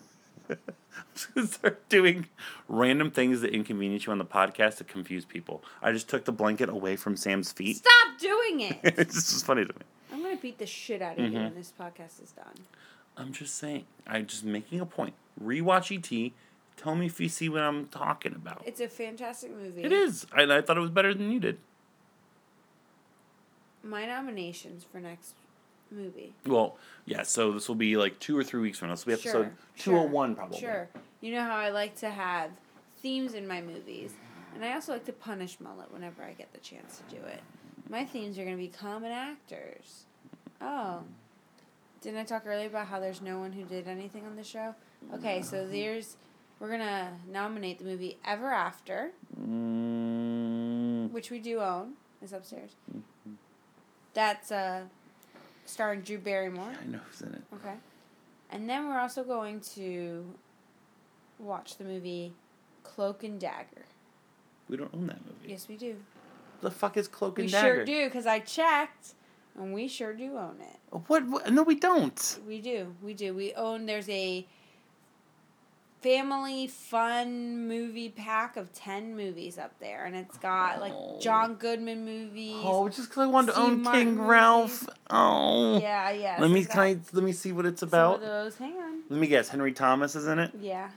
I'm 0.97 1.05
just 1.15 1.35
gonna 1.35 1.47
start 1.47 1.89
doing 1.89 2.27
random 2.69 3.11
things 3.11 3.41
that 3.43 3.53
inconvenience 3.55 4.07
you 4.07 4.13
on 4.13 4.19
the 4.19 4.25
podcast 4.25 4.79
to 4.79 4.85
confuse 4.85 5.25
people. 5.25 5.63
I 5.83 5.93
just 5.93 6.09
took 6.09 6.25
the 6.25 6.33
blanket 6.33 6.69
away 6.69 6.97
from 6.97 7.17
Sam's 7.17 7.53
feet. 7.53 7.77
Stop 7.77 8.19
doing 8.19 8.61
it. 8.61 8.79
it's 8.83 9.15
just 9.15 9.45
funny 9.47 9.65
to 9.65 9.73
me. 9.73 9.81
I'm 10.13 10.23
gonna 10.23 10.37
beat 10.37 10.59
the 10.59 10.67
shit 10.67 11.03
out 11.03 11.19
of 11.19 11.25
you 11.25 11.31
Mhm. 11.39 11.45
when 11.45 11.55
this 11.55 11.73
podcast 11.79 12.23
is 12.23 12.33
done. 12.33 12.55
I'm 13.17 13.33
just 13.33 13.55
saying. 13.57 13.85
I'm 14.07 14.27
just 14.27 14.45
making 14.45 14.81
a 14.81 14.87
point. 14.87 15.15
Rewatch 15.43 15.91
ET. 15.95 16.33
Tell 16.77 16.95
me 16.95 17.07
if 17.07 17.19
you 17.21 17.29
see 17.31 17.49
what 17.49 17.63
I'm 17.63 17.87
talking 17.89 18.35
about. 18.35 18.63
It's 18.67 18.81
a 18.81 18.89
fantastic 18.89 19.51
movie. 19.55 19.83
It 19.83 19.93
is. 19.93 20.27
I, 20.33 20.43
I 20.43 20.61
thought 20.61 20.77
it 20.77 20.81
was 20.81 20.91
better 20.91 21.15
than 21.15 21.31
you 21.31 21.41
did. 21.41 21.59
My 23.83 24.05
nominations 24.07 24.85
for 24.85 25.01
next 25.01 25.35
movie. 25.91 26.33
Well, 26.47 26.77
yeah. 27.05 27.23
So 27.23 27.53
this 27.53 27.69
will 27.69 27.75
be 27.75 27.97
like 27.97 28.19
two 28.19 28.37
or 28.37 28.45
three 28.45 28.61
weeks 28.61 28.79
from 28.79 28.89
now. 28.89 28.95
This 28.95 29.07
will 29.07 29.17
be 29.17 29.21
episode 29.21 29.33
Sure, 29.33 29.53
two 29.79 29.97
hundred 29.97 30.13
one 30.13 30.35
probably. 30.35 30.59
Sure. 30.61 30.89
You 31.21 31.33
know 31.35 31.43
how 31.43 31.57
I 31.57 31.71
like 31.71 31.97
to 31.99 32.11
have 32.11 32.51
themes 33.01 33.35
in 33.35 33.47
my 33.47 33.61
movies, 33.63 34.13
and 34.55 34.65
I 34.65 34.75
also 34.75 34.93
like 34.93 35.05
to 35.07 35.13
punish 35.13 35.59
mullet 35.61 35.93
whenever 35.93 36.23
I 36.23 36.33
get 36.33 36.53
the 36.53 36.59
chance 36.61 36.99
to 37.09 37.15
do 37.17 37.23
it. 37.23 37.41
My 37.89 38.05
themes 38.05 38.39
are 38.39 38.45
going 38.45 38.57
to 38.57 38.63
be 38.63 38.69
common 38.69 39.13
actors. 39.13 40.05
Oh. 40.61 41.03
Didn't 42.03 42.21
I 42.21 42.25
talk 42.25 42.43
earlier 42.47 42.67
about 42.67 42.87
how 42.89 43.01
there's 43.01 43.23
no 43.23 43.39
one 43.39 43.53
who 43.53 43.65
did 43.65 43.89
anything 43.89 44.27
on 44.27 44.37
the 44.37 44.45
show? 44.45 44.75
Okay, 45.15 45.43
so 45.43 45.67
there's. 45.67 46.17
We're 46.59 46.69
going 46.69 46.81
to 46.81 47.09
nominate 47.31 47.79
the 47.79 47.85
movie 47.85 48.19
Ever 48.25 48.51
After, 48.51 49.11
Mm, 49.41 51.11
which 51.13 51.31
we 51.31 51.39
do 51.39 51.61
own. 51.61 51.93
It's 52.23 52.33
upstairs. 52.33 52.71
That's 54.15 54.51
uh, 54.51 54.85
starring 55.67 56.01
Drew 56.01 56.19
Barrymore. 56.19 56.73
I 56.81 56.87
know 56.87 57.01
who's 57.09 57.21
in 57.21 57.35
it. 57.35 57.43
Okay. 57.55 57.75
And 58.51 58.69
then 58.69 58.89
we're 58.89 58.99
also 58.99 59.25
going 59.25 59.61
to 59.75 60.25
watch 61.39 61.77
the 61.77 61.85
movie 61.85 62.33
Cloak 62.83 63.25
and 63.25 63.39
Dagger. 63.41 63.85
We 64.69 64.77
don't 64.77 64.95
own 64.95 65.07
that 65.09 65.25
movie. 65.25 65.49
Yes, 65.49 65.67
we 65.69 65.77
do. 65.77 65.97
The 66.61 66.71
fuck 66.71 66.97
is 66.97 67.09
Cloak 67.09 67.37
We 67.37 67.45
and 67.45 67.53
Dagger? 67.53 67.69
We 67.69 67.77
sure 67.77 67.85
do, 67.85 68.05
because 68.07 68.27
I 68.27 68.39
checked, 68.39 69.15
and 69.59 69.75
we 69.75 69.89
sure 69.89 70.15
do 70.15 70.37
own 70.37 70.57
it. 70.61 70.99
What, 71.07 71.27
what? 71.27 71.53
No, 71.53 71.63
we 71.63 71.75
don't. 71.75 72.39
We 72.47 72.61
do. 72.61 72.95
We 73.03 73.15
do. 73.15 73.35
We 73.35 73.53
own, 73.55 73.87
there's 73.87 74.09
a 74.09 74.47
family 76.07 76.69
fun 76.69 77.67
movie 77.67 78.09
pack 78.09 78.57
of 78.57 78.73
10 78.73 79.17
movies 79.17 79.59
up 79.59 79.73
there, 79.81 80.05
and 80.05 80.15
it's 80.15 80.39
got 80.39 80.81
like 80.81 80.93
Oh. 80.95 81.19
John 81.21 81.55
Goodman 81.55 82.05
movies. 82.05 82.63
Oh, 82.63 82.89
just 82.89 83.09
because 83.09 83.25
I 83.25 83.27
wanted 83.27 83.53
to 83.53 83.59
own 83.59 83.83
Martin 83.83 84.01
King 84.05 84.15
movies. 84.15 84.29
Ralph. 84.29 84.89
Oh. 85.11 85.81
Yeah, 85.81 86.11
yeah. 86.11 86.37
Let 86.39 86.49
so 86.49 86.55
me 86.55 86.65
can 86.65 86.81
I 86.81 86.99
let 87.13 87.25
me 87.25 87.33
see 87.33 87.51
what 87.51 87.67
it's 87.67 87.83
about. 87.83 88.21
those. 88.21 88.57
Hang 88.57 88.77
on. 88.77 89.03
Let 89.09 89.19
me 89.19 89.27
guess. 89.27 89.49
Henry 89.49 89.73
Thomas 89.73 90.15
is 90.15 90.29
in 90.29 90.39
it. 90.39 90.53
Yeah. 90.61 90.91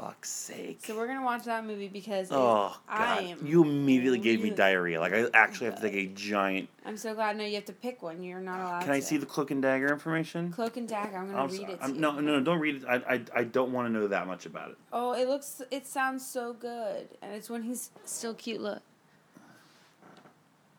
Fuck's 0.00 0.30
sake. 0.30 0.78
So 0.82 0.96
we're 0.96 1.06
gonna 1.06 1.22
watch 1.24 1.44
that 1.44 1.66
movie 1.66 1.88
because 1.88 2.28
Oh 2.30 2.74
I 2.88 2.98
god! 2.98 3.24
am 3.24 3.46
You 3.46 3.62
immediately 3.62 4.18
gave 4.18 4.42
me 4.42 4.48
diarrhea. 4.48 4.98
Like 4.98 5.12
I 5.12 5.26
actually 5.34 5.66
have 5.66 5.76
to 5.76 5.82
take 5.82 5.94
a 5.94 6.06
giant. 6.14 6.70
I'm 6.86 6.96
so 6.96 7.12
glad. 7.14 7.36
No, 7.36 7.44
you 7.44 7.56
have 7.56 7.66
to 7.66 7.74
pick 7.74 8.02
one. 8.02 8.22
You're 8.22 8.40
not 8.40 8.60
allowed. 8.60 8.82
Can 8.84 8.92
I 8.92 9.00
to. 9.00 9.04
see 9.04 9.18
the 9.18 9.26
cloak 9.26 9.50
and 9.50 9.60
dagger 9.60 9.88
information? 9.92 10.52
Cloak 10.52 10.78
and 10.78 10.88
Dagger? 10.88 11.18
I'm 11.18 11.26
gonna 11.30 11.42
I'm 11.42 11.50
read 11.50 11.68
it. 11.68 11.78
I'm- 11.82 12.00
no, 12.00 12.12
no, 12.12 12.20
no! 12.38 12.40
Don't 12.40 12.60
read 12.60 12.76
it. 12.76 12.84
I, 12.88 12.96
I, 13.14 13.24
I 13.34 13.44
don't 13.44 13.72
want 13.72 13.88
to 13.88 13.92
know 13.92 14.06
that 14.08 14.26
much 14.26 14.46
about 14.46 14.70
it. 14.70 14.78
Oh, 14.90 15.12
it 15.12 15.28
looks. 15.28 15.60
It 15.70 15.86
sounds 15.86 16.26
so 16.26 16.54
good, 16.54 17.08
and 17.20 17.34
it's 17.34 17.50
when 17.50 17.62
he's 17.64 17.90
still 18.06 18.32
cute. 18.32 18.62
Look. 18.62 18.80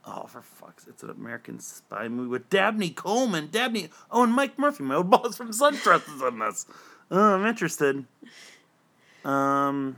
Oh, 0.04 0.24
for 0.26 0.42
fuck's! 0.42 0.88
It's 0.88 1.04
an 1.04 1.12
American 1.12 1.60
spy 1.60 2.08
movie 2.08 2.30
with 2.30 2.50
Dabney 2.50 2.90
Coleman, 2.90 3.50
Dabney. 3.52 3.90
Oh, 4.10 4.24
and 4.24 4.34
Mike 4.34 4.58
Murphy, 4.58 4.84
my 4.84 4.96
old 4.96 5.10
boss 5.12 5.38
from 5.38 5.52
SunTrust, 5.52 6.16
is 6.16 6.22
in 6.24 6.40
this. 6.40 6.66
Oh, 7.12 7.36
I'm 7.36 7.46
interested. 7.46 8.06
Um, 9.26 9.98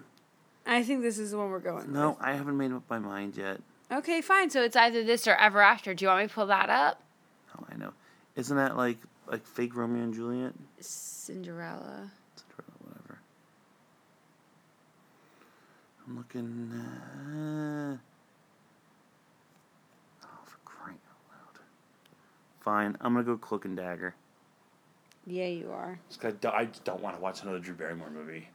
I 0.66 0.84
think 0.84 1.02
this 1.02 1.18
is 1.20 1.32
the 1.32 1.38
one 1.38 1.50
we're 1.50 1.60
going. 1.60 1.92
no, 1.94 2.18
I 2.20 2.34
haven't 2.34 2.58
made 2.58 2.72
up 2.72 2.84
my 2.90 3.00
mind 3.00 3.38
yet. 3.38 3.62
Okay, 3.92 4.22
fine. 4.22 4.50
So 4.50 4.64
it's 4.64 4.76
either 4.76 5.04
this 5.04 5.28
or 5.28 5.36
Ever 5.36 5.62
After. 5.62 5.94
Do 5.94 6.04
you 6.06 6.10
want 6.10 6.22
me 6.24 6.28
to 6.28 6.34
pull 6.34 6.48
that 6.48 6.70
up? 6.70 7.02
Oh, 7.58 7.66
I 7.72 7.76
know. 7.78 7.94
Isn't 8.36 8.58
that 8.58 8.76
like 8.76 8.98
like 9.28 9.46
fake 9.46 9.76
Romeo 9.76 10.04
and 10.04 10.14
Juliet? 10.14 10.54
Cinderella. 10.80 12.10
Cinderella, 12.36 12.74
whatever. 12.86 13.20
I'm 16.08 16.18
looking. 16.18 16.72
Uh, 16.74 17.98
oh, 20.26 20.40
for 20.46 20.58
crying 20.66 20.98
out 21.10 21.30
loud! 21.30 21.62
Fine, 22.62 22.98
I'm 23.02 23.14
gonna 23.14 23.24
go 23.24 23.38
Cloak 23.38 23.66
and 23.66 23.78
Dagger. 23.78 24.16
Yeah, 25.26 25.46
you 25.46 25.72
are. 25.72 26.00
Just 26.10 26.20
'cause 26.20 26.34
I 26.44 26.48
I 26.50 26.66
don't 26.84 27.02
want 27.02 27.16
to 27.16 27.22
watch 27.22 27.44
another 27.44 27.60
Drew 27.60 27.76
Barrymore 27.76 28.10
movie. 28.10 28.50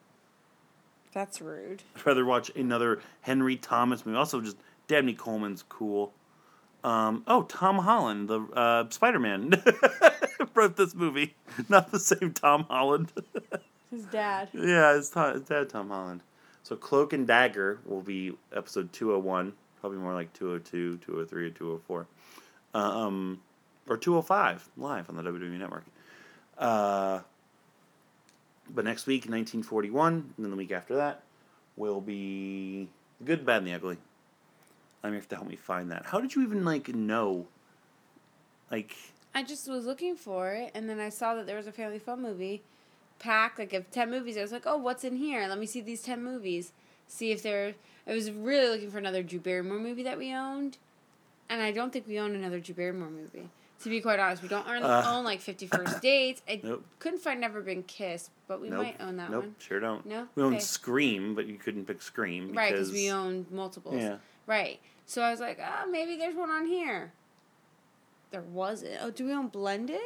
That's 1.12 1.40
rude. 1.40 1.82
I'd 1.96 2.06
rather 2.06 2.24
watch 2.24 2.50
another 2.54 3.00
Henry 3.22 3.56
Thomas 3.56 4.04
movie. 4.04 4.18
Also, 4.18 4.40
just 4.40 4.56
Dabney 4.86 5.14
Coleman's 5.14 5.64
cool. 5.68 6.12
Um, 6.84 7.24
oh, 7.26 7.42
Tom 7.42 7.78
Holland, 7.78 8.28
the 8.28 8.40
uh, 8.40 8.88
Spider 8.90 9.18
Man, 9.18 9.52
wrote 10.54 10.76
this 10.76 10.94
movie. 10.94 11.34
Not 11.68 11.90
the 11.90 11.98
same 11.98 12.32
Tom 12.32 12.64
Holland. 12.68 13.12
His 13.90 14.04
dad. 14.04 14.50
yeah, 14.52 14.96
it's, 14.96 15.10
Tom, 15.10 15.36
it's 15.36 15.48
dad 15.48 15.70
Tom 15.70 15.88
Holland. 15.88 16.22
So 16.62 16.76
Cloak 16.76 17.14
and 17.14 17.26
Dagger 17.26 17.80
will 17.86 18.02
be 18.02 18.32
episode 18.54 18.92
201, 18.92 19.54
probably 19.80 19.98
more 19.98 20.12
like 20.12 20.32
202, 20.34 20.98
203, 20.98 21.46
or 21.46 21.50
204. 21.50 22.06
Um, 22.74 23.40
or 23.88 23.96
205, 23.96 24.68
live 24.76 25.08
on 25.08 25.16
the 25.16 25.22
WWE 25.22 25.58
Network. 25.58 25.84
Uh, 26.58 27.20
but 28.74 28.84
next 28.84 29.06
week, 29.06 29.22
1941, 29.22 30.12
and 30.36 30.44
then 30.44 30.50
the 30.50 30.56
week 30.56 30.72
after 30.72 30.96
that, 30.96 31.22
will 31.76 32.00
be 32.00 32.88
The 33.20 33.26
Good, 33.26 33.46
Bad, 33.46 33.58
and 33.58 33.66
the 33.66 33.74
Ugly. 33.74 33.98
I'm 35.02 35.12
here 35.12 35.22
to 35.22 35.36
help 35.36 35.48
me 35.48 35.56
find 35.56 35.90
that. 35.90 36.06
How 36.06 36.20
did 36.20 36.34
you 36.34 36.42
even, 36.42 36.64
like, 36.64 36.88
know? 36.88 37.46
Like, 38.70 38.96
I 39.34 39.42
just 39.42 39.68
was 39.68 39.86
looking 39.86 40.16
for 40.16 40.52
it, 40.52 40.72
and 40.74 40.88
then 40.88 40.98
I 40.98 41.08
saw 41.10 41.34
that 41.34 41.46
there 41.46 41.56
was 41.56 41.66
a 41.66 41.72
family 41.72 41.98
fun 41.98 42.22
movie 42.22 42.62
pack, 43.18 43.58
like 43.58 43.72
of 43.72 43.90
ten 43.90 44.10
movies. 44.10 44.36
I 44.36 44.42
was 44.42 44.52
like, 44.52 44.66
oh, 44.66 44.76
what's 44.76 45.04
in 45.04 45.16
here? 45.16 45.46
Let 45.48 45.58
me 45.58 45.66
see 45.66 45.80
these 45.80 46.02
ten 46.02 46.22
movies. 46.22 46.72
See 47.06 47.30
if 47.30 47.42
there. 47.42 47.74
I 48.06 48.14
was 48.14 48.30
really 48.30 48.68
looking 48.68 48.90
for 48.90 48.98
another 48.98 49.22
Drew 49.22 49.38
Barrymore 49.38 49.78
movie 49.78 50.02
that 50.02 50.18
we 50.18 50.32
owned, 50.32 50.78
and 51.48 51.62
I 51.62 51.72
don't 51.72 51.92
think 51.92 52.06
we 52.06 52.18
own 52.18 52.34
another 52.34 52.60
Drew 52.60 52.74
Barrymore 52.74 53.10
movie. 53.10 53.48
To 53.84 53.88
be 53.88 54.00
quite 54.00 54.18
honest, 54.18 54.42
we 54.42 54.48
don't 54.48 54.66
own, 54.68 54.82
Uh. 54.82 55.04
own 55.06 55.24
like 55.24 55.40
Fifty 55.40 55.66
First 55.68 56.00
Dates. 56.02 56.42
I 56.48 56.60
Nope. 56.62 56.84
couldn't 56.98 57.20
find 57.20 57.40
Never 57.40 57.60
Been 57.60 57.84
Kissed, 57.84 58.30
but 58.48 58.60
we 58.60 58.70
nope. 58.70 58.82
might 58.82 59.00
own 59.00 59.16
that 59.18 59.30
nope, 59.30 59.44
one. 59.44 59.54
sure 59.58 59.78
don't. 59.78 60.04
No? 60.04 60.26
We 60.34 60.42
own 60.42 60.54
Okay. 60.54 60.60
Scream, 60.60 61.34
but 61.36 61.46
you 61.46 61.56
couldn't 61.58 61.86
pick 61.86 62.02
Scream. 62.02 62.52
Right, 62.54 62.72
because 62.72 62.88
because 62.88 62.92
we 63.00 63.10
own 63.10 63.46
multiples. 63.50 63.94
Yeah. 63.96 64.16
Right. 64.46 64.80
So 65.06 65.22
I 65.22 65.30
was 65.30 65.38
like, 65.40 65.58
oh, 65.60 65.88
maybe 65.90 66.16
there's 66.16 66.34
one 66.34 66.50
on 66.50 66.66
here. 66.66 67.12
There 68.30 68.42
wasn't. 68.42 68.98
Oh, 69.00 69.10
do 69.10 69.24
we 69.26 69.32
own 69.32 69.46
Blended? 69.48 70.00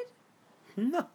No. 0.76 1.06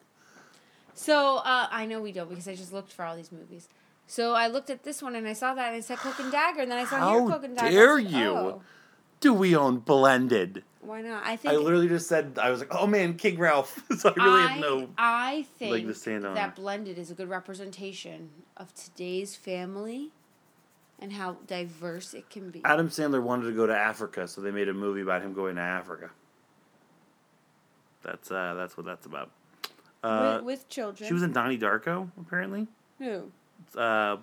So 0.94 1.38
uh, 1.38 1.68
I 1.72 1.86
know 1.86 2.02
we 2.02 2.12
don't 2.12 2.28
because 2.28 2.48
I 2.48 2.56
just 2.56 2.74
looked 2.74 2.92
for 2.92 3.06
all 3.06 3.16
these 3.16 3.32
movies. 3.32 3.70
So 4.08 4.34
I 4.34 4.48
looked 4.48 4.70
at 4.70 4.84
this 4.84 5.02
one 5.04 5.16
and 5.16 5.28
I 5.28 5.34
saw 5.34 5.54
that 5.54 5.68
and 5.68 5.76
I 5.76 5.80
said 5.82 6.00
Cloak 6.00 6.20
and 6.20 6.32
Dagger 6.32 6.62
and 6.62 6.72
then 6.72 6.80
I 6.80 6.86
saw 6.86 6.98
How 6.98 7.20
here 7.20 7.28
Cloak 7.28 7.44
and 7.44 7.56
Dagger. 7.56 7.72
dare 7.72 8.02
said, 8.02 8.12
you. 8.12 8.26
"Oh, 8.30 8.62
Do 9.20 9.34
we 9.34 9.56
own 9.56 9.80
Blended? 9.80 10.64
Why 10.88 11.02
not? 11.02 11.24
I 11.26 11.36
think 11.36 11.54
I 11.54 11.58
literally 11.58 11.88
just 11.88 12.08
said 12.08 12.40
I 12.42 12.50
was 12.50 12.60
like, 12.60 12.74
oh 12.74 12.88
man, 12.88 13.16
King 13.16 13.38
Ralph. 13.38 13.84
so 13.98 14.14
I 14.18 14.24
really 14.24 14.42
I, 14.42 14.48
have 14.48 14.62
no. 14.62 14.90
I 14.98 15.46
think 15.60 15.72
leg 15.72 15.88
to 15.88 15.94
stand 15.94 16.26
on. 16.26 16.36
that 16.36 16.56
Blended 16.56 16.98
is 16.98 17.12
a 17.12 17.14
good 17.14 17.30
representation 17.30 18.30
of 18.56 18.74
today's 18.74 19.36
family 19.36 20.12
and 21.00 21.14
how 21.14 21.38
diverse 21.46 22.14
it 22.14 22.30
can 22.30 22.50
be. 22.50 22.62
Adam 22.66 22.90
Sandler 22.90 23.22
wanted 23.22 23.46
to 23.46 23.54
go 23.54 23.68
to 23.68 23.78
Africa, 23.78 24.28
so 24.28 24.42
they 24.42 24.52
made 24.52 24.70
a 24.70 24.74
movie 24.74 25.02
about 25.02 25.22
him 25.22 25.34
going 25.34 25.56
to 25.56 25.62
Africa. 25.62 26.10
That's 28.04 28.32
uh, 28.32 28.54
that's 28.56 28.78
what 28.78 28.86
that's 28.86 29.06
about. 29.06 29.32
Uh, 30.04 30.36
with, 30.38 30.46
with 30.46 30.70
children. 30.70 31.08
she 31.08 31.14
was 31.14 31.24
in 31.24 31.34
Donnie 31.34 31.58
Darko, 31.58 32.10
apparently. 32.20 32.68
Who? 33.00 33.32
Uh, 33.76 34.18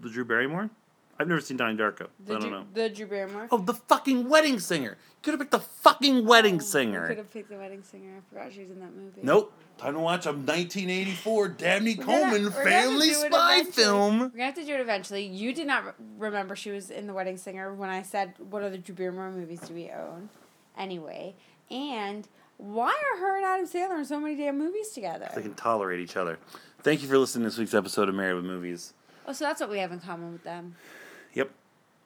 the 0.00 0.10
Drew 0.10 0.24
Barrymore. 0.24 0.70
I've 1.18 1.28
never 1.28 1.40
seen 1.40 1.56
Donnie 1.56 1.76
Darko. 1.76 2.08
The 2.24 2.34
I 2.34 2.38
don't 2.38 2.40
Drew, 2.40 2.50
know. 2.50 2.64
The 2.74 2.88
Drew 2.88 3.06
Barrymore. 3.06 3.48
Oh, 3.50 3.58
the 3.58 3.74
fucking 3.74 4.28
wedding 4.28 4.58
singer. 4.58 4.96
Could 5.22 5.32
have 5.32 5.40
picked 5.40 5.52
the 5.52 5.60
fucking 5.60 6.26
wedding 6.26 6.60
oh, 6.60 6.78
We 7.02 7.08
could 7.08 7.18
have 7.18 7.30
picked 7.30 7.48
the 7.48 7.58
wedding 7.58 7.82
singer. 7.82 8.16
I 8.18 8.34
forgot 8.34 8.52
she 8.52 8.62
was 8.62 8.70
in 8.70 8.80
that 8.80 8.94
movie. 8.96 9.20
Nope. 9.22 9.52
Time 9.78 9.94
to 9.94 10.00
watch 10.00 10.26
a 10.26 10.30
1984 10.30 11.48
Dabney 11.48 11.94
We're 11.94 12.04
Coleman 12.04 12.42
gonna 12.42 12.64
family 12.64 13.10
spy 13.10 13.62
film. 13.64 14.18
We're 14.20 14.28
gonna 14.28 14.44
have 14.44 14.54
to 14.56 14.64
do 14.64 14.74
it 14.74 14.80
eventually. 14.80 15.24
You 15.24 15.54
did 15.54 15.66
not 15.66 15.84
re- 15.84 15.92
remember 16.18 16.56
she 16.56 16.70
was 16.70 16.90
in 16.90 17.06
The 17.06 17.14
Wedding 17.14 17.36
Singer 17.36 17.72
when 17.72 17.88
I 17.88 18.02
said, 18.02 18.34
"What 18.38 18.62
other 18.62 18.76
Drew 18.76 18.94
Barrymore 18.94 19.30
movies 19.30 19.60
do 19.60 19.74
we 19.74 19.90
own?" 19.90 20.28
Anyway, 20.76 21.34
and 21.70 22.28
why 22.58 22.88
are 22.90 23.18
her 23.18 23.36
and 23.36 23.44
Adam 23.44 23.66
Sandler 23.66 23.98
in 23.98 24.04
so 24.04 24.20
many 24.20 24.36
damn 24.36 24.58
movies 24.58 24.88
together? 24.90 25.28
They 25.34 25.42
can 25.42 25.54
tolerate 25.54 26.00
each 26.00 26.16
other. 26.16 26.38
Thank 26.82 27.02
you 27.02 27.08
for 27.08 27.18
listening 27.18 27.44
to 27.44 27.50
this 27.50 27.58
week's 27.58 27.74
episode 27.74 28.08
of 28.08 28.14
Married 28.14 28.34
with 28.34 28.44
Movies. 28.44 28.92
Oh, 29.26 29.32
so 29.32 29.44
that's 29.44 29.60
what 29.60 29.70
we 29.70 29.78
have 29.78 29.92
in 29.92 30.00
common 30.00 30.32
with 30.32 30.44
them. 30.44 30.74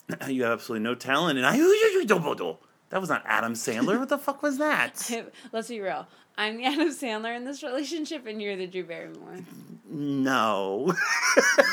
You 0.29 0.45
have 0.45 0.53
absolutely 0.53 0.85
no 0.85 0.95
talent, 0.95 1.39
and 1.39 1.47
I. 1.47 1.57
That 2.91 3.01
was 3.01 3.11
not 3.11 3.25
Adam 3.27 3.55
Sandler. 3.55 3.99
What 3.99 4.09
the 4.09 4.17
fuck 4.17 4.43
was 4.43 4.59
that? 4.59 5.11
Let's 5.53 5.69
be 5.69 5.81
real. 5.81 6.07
I'm 6.39 6.57
the 6.57 6.65
Adam 6.67 6.91
Sandler 6.91 7.37
in 7.37 7.45
this 7.45 7.63
relationship, 7.63 8.27
and 8.27 8.41
you're 8.41 8.57
the 8.57 8.69
Drew 8.69 8.85
Barrymore. 8.85 9.41
No. 9.91 10.95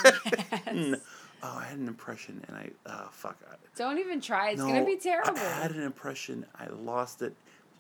Yes. 0.04 0.62
No. 0.74 0.98
Oh, 1.44 1.58
I 1.60 1.66
had 1.66 1.78
an 1.78 1.88
impression, 1.88 2.44
and 2.48 2.58
I. 2.58 2.70
Oh, 2.86 3.10
fuck. 3.12 3.38
Don't 3.76 4.00
even 4.00 4.22
try. 4.22 4.52
It's 4.52 4.60
no, 4.60 4.68
gonna 4.68 4.86
be 4.86 4.96
terrible. 4.96 5.38
I 5.38 5.62
had 5.62 5.72
an 5.72 5.84
impression. 5.84 6.46
I 6.58 6.68
lost 6.68 7.22
it 7.22 7.36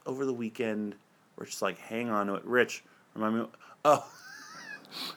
over 0.06 0.26
the 0.26 0.34
weekend. 0.34 0.96
We're 1.38 1.46
just 1.46 1.62
like, 1.62 1.80
hang 1.80 2.10
on 2.10 2.28
to 2.28 2.36
it. 2.36 2.46
Rich, 2.46 2.84
remind 3.16 3.40
me. 3.40 3.46
Oh. 3.86 4.06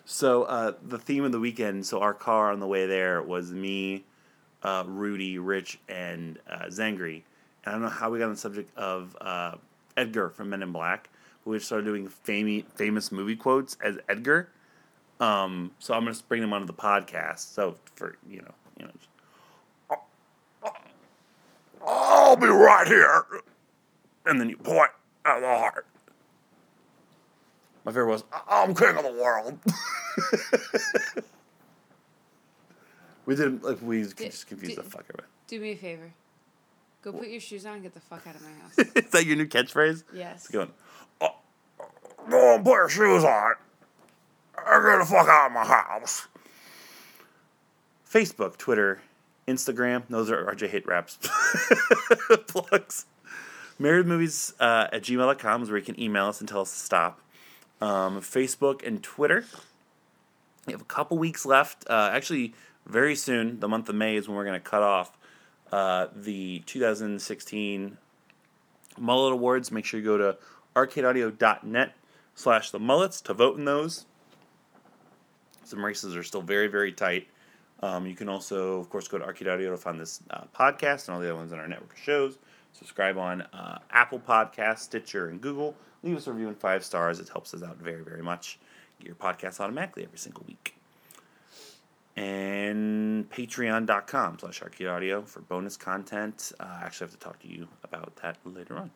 So 0.04 0.44
uh, 0.44 0.72
the 0.82 0.98
theme 0.98 1.24
of 1.24 1.32
the 1.32 1.40
weekend. 1.40 1.86
So 1.86 2.00
our 2.00 2.14
car 2.14 2.50
on 2.52 2.60
the 2.60 2.66
way 2.66 2.86
there 2.86 3.20
was 3.20 3.52
me, 3.52 4.04
uh, 4.66 4.82
Rudy, 4.84 5.38
Rich, 5.38 5.78
and 5.88 6.38
uh, 6.50 6.64
Zangri. 6.66 7.22
And 7.64 7.66
I 7.66 7.72
don't 7.72 7.82
know 7.82 7.88
how 7.88 8.10
we 8.10 8.18
got 8.18 8.24
on 8.26 8.32
the 8.32 8.36
subject 8.36 8.76
of 8.76 9.16
uh, 9.20 9.54
Edgar 9.96 10.28
from 10.28 10.50
Men 10.50 10.62
in 10.62 10.72
Black. 10.72 11.08
We 11.44 11.60
started 11.60 11.84
doing 11.84 12.08
famous 12.08 12.64
famous 12.74 13.12
movie 13.12 13.36
quotes 13.36 13.76
as 13.82 13.98
Edgar. 14.08 14.48
Um, 15.20 15.70
so 15.78 15.94
I'm 15.94 16.04
gonna 16.04 16.16
bring 16.28 16.40
them 16.40 16.52
onto 16.52 16.66
the 16.66 16.74
podcast. 16.74 17.54
So 17.54 17.76
for 17.94 18.16
you 18.28 18.42
know, 18.42 18.54
you 18.80 18.86
know. 18.86 18.90
Just, 18.98 19.08
I'll 21.86 22.36
be 22.36 22.48
right 22.48 22.88
here. 22.88 23.24
And 24.26 24.40
then 24.40 24.48
you 24.48 24.56
point 24.56 24.90
at 25.24 25.38
the 25.38 25.46
heart. 25.46 25.86
My 27.84 27.92
favorite 27.92 28.10
was, 28.10 28.24
I'm 28.48 28.74
king 28.74 28.96
of 28.96 29.04
the 29.04 29.12
world. 29.12 29.60
we 33.26 33.34
didn't. 33.36 33.62
like 33.64 33.78
we 33.82 34.02
just 34.02 34.46
confused 34.46 34.76
do- 34.76 34.82
the 34.82 34.88
fuck 34.88 35.04
out 35.10 35.18
of 35.18 35.18
it. 35.20 35.24
Do 35.48 35.60
me 35.60 35.72
a 35.72 35.76
favor. 35.76 36.10
Go 37.02 37.12
put 37.12 37.28
your 37.28 37.40
shoes 37.40 37.64
on 37.66 37.74
and 37.74 37.82
get 37.82 37.94
the 37.94 38.00
fuck 38.00 38.26
out 38.26 38.34
of 38.34 38.42
my 38.42 38.48
house. 38.62 38.78
Is 38.96 39.10
that 39.12 39.24
your 39.26 39.36
new 39.36 39.46
catchphrase? 39.46 40.02
Yes. 40.12 40.44
It's 40.44 40.48
going. 40.48 40.70
Oh, 41.20 41.36
go 42.28 42.54
and 42.56 42.64
put 42.64 42.72
your 42.72 42.88
shoes 42.88 43.22
on. 43.24 43.52
And 44.66 44.84
get 44.84 44.98
the 44.98 45.04
fuck 45.04 45.28
out 45.28 45.46
of 45.46 45.52
my 45.52 45.64
house. 45.64 46.26
Facebook, 48.10 48.56
Twitter, 48.56 49.00
Instagram. 49.46 50.02
Those 50.08 50.30
are 50.30 50.44
RJ 50.52 50.68
Hate 50.70 50.86
Raps 50.86 51.18
plugs. 52.48 53.06
Married 53.78 54.06
Movies 54.06 54.54
uh, 54.58 54.88
at 54.92 55.02
gmail.com 55.02 55.62
is 55.62 55.68
where 55.68 55.78
you 55.78 55.84
can 55.84 56.00
email 56.00 56.26
us 56.26 56.40
and 56.40 56.48
tell 56.48 56.62
us 56.62 56.72
to 56.72 56.78
stop. 56.78 57.20
Um, 57.80 58.20
Facebook 58.20 58.86
and 58.86 59.02
Twitter. 59.02 59.44
We 60.66 60.72
have 60.72 60.80
a 60.80 60.86
couple 60.86 61.18
weeks 61.18 61.44
left. 61.44 61.84
Uh, 61.88 62.10
actually, 62.12 62.54
very 62.86 63.16
soon, 63.16 63.60
the 63.60 63.68
month 63.68 63.88
of 63.88 63.94
May 63.94 64.16
is 64.16 64.28
when 64.28 64.36
we're 64.36 64.44
going 64.44 64.60
to 64.60 64.68
cut 64.68 64.82
off 64.82 65.16
uh, 65.72 66.06
the 66.14 66.60
2016 66.60 67.98
Mullet 68.98 69.32
Awards. 69.32 69.70
Make 69.72 69.84
sure 69.84 70.00
you 70.00 70.06
go 70.06 70.16
to 70.18 70.36
arcadeaudio.net 70.74 71.92
slash 72.34 72.70
the 72.70 72.78
mullets 72.78 73.20
to 73.22 73.34
vote 73.34 73.58
in 73.58 73.64
those. 73.64 74.06
Some 75.64 75.84
races 75.84 76.14
are 76.14 76.22
still 76.22 76.42
very, 76.42 76.68
very 76.68 76.92
tight. 76.92 77.26
Um, 77.82 78.06
you 78.06 78.14
can 78.14 78.28
also, 78.28 78.78
of 78.78 78.88
course, 78.88 79.08
go 79.08 79.18
to 79.18 79.24
Arcade 79.24 79.48
Audio 79.48 79.70
to 79.70 79.76
find 79.76 80.00
this 80.00 80.20
uh, 80.30 80.44
podcast 80.54 81.08
and 81.08 81.14
all 81.14 81.20
the 81.20 81.28
other 81.28 81.36
ones 81.36 81.52
on 81.52 81.58
our 81.58 81.68
network 81.68 81.92
of 81.92 81.98
shows. 81.98 82.38
Subscribe 82.72 83.18
on 83.18 83.42
uh, 83.42 83.78
Apple 83.90 84.20
Podcasts, 84.20 84.80
Stitcher, 84.80 85.28
and 85.28 85.40
Google. 85.40 85.74
Leave 86.02 86.16
us 86.16 86.26
a 86.26 86.32
review 86.32 86.48
and 86.48 86.56
five 86.56 86.84
stars. 86.84 87.20
It 87.20 87.28
helps 87.28 87.52
us 87.52 87.62
out 87.62 87.78
very, 87.78 88.02
very 88.02 88.22
much. 88.22 88.58
Get 89.00 89.08
your 89.08 89.16
podcast 89.16 89.60
automatically 89.60 90.04
every 90.04 90.18
single 90.18 90.44
week. 90.46 90.75
And 92.16 93.28
patreon.com 93.30 94.38
slash 94.38 94.62
arcade 94.62 94.86
audio 94.86 95.22
for 95.22 95.40
bonus 95.40 95.76
content. 95.76 96.52
Uh, 96.58 96.64
I 96.64 96.84
actually 96.84 97.06
have 97.08 97.12
to 97.12 97.18
talk 97.18 97.38
to 97.40 97.48
you 97.48 97.68
about 97.84 98.16
that 98.22 98.38
later 98.44 98.76
on. 98.78 98.90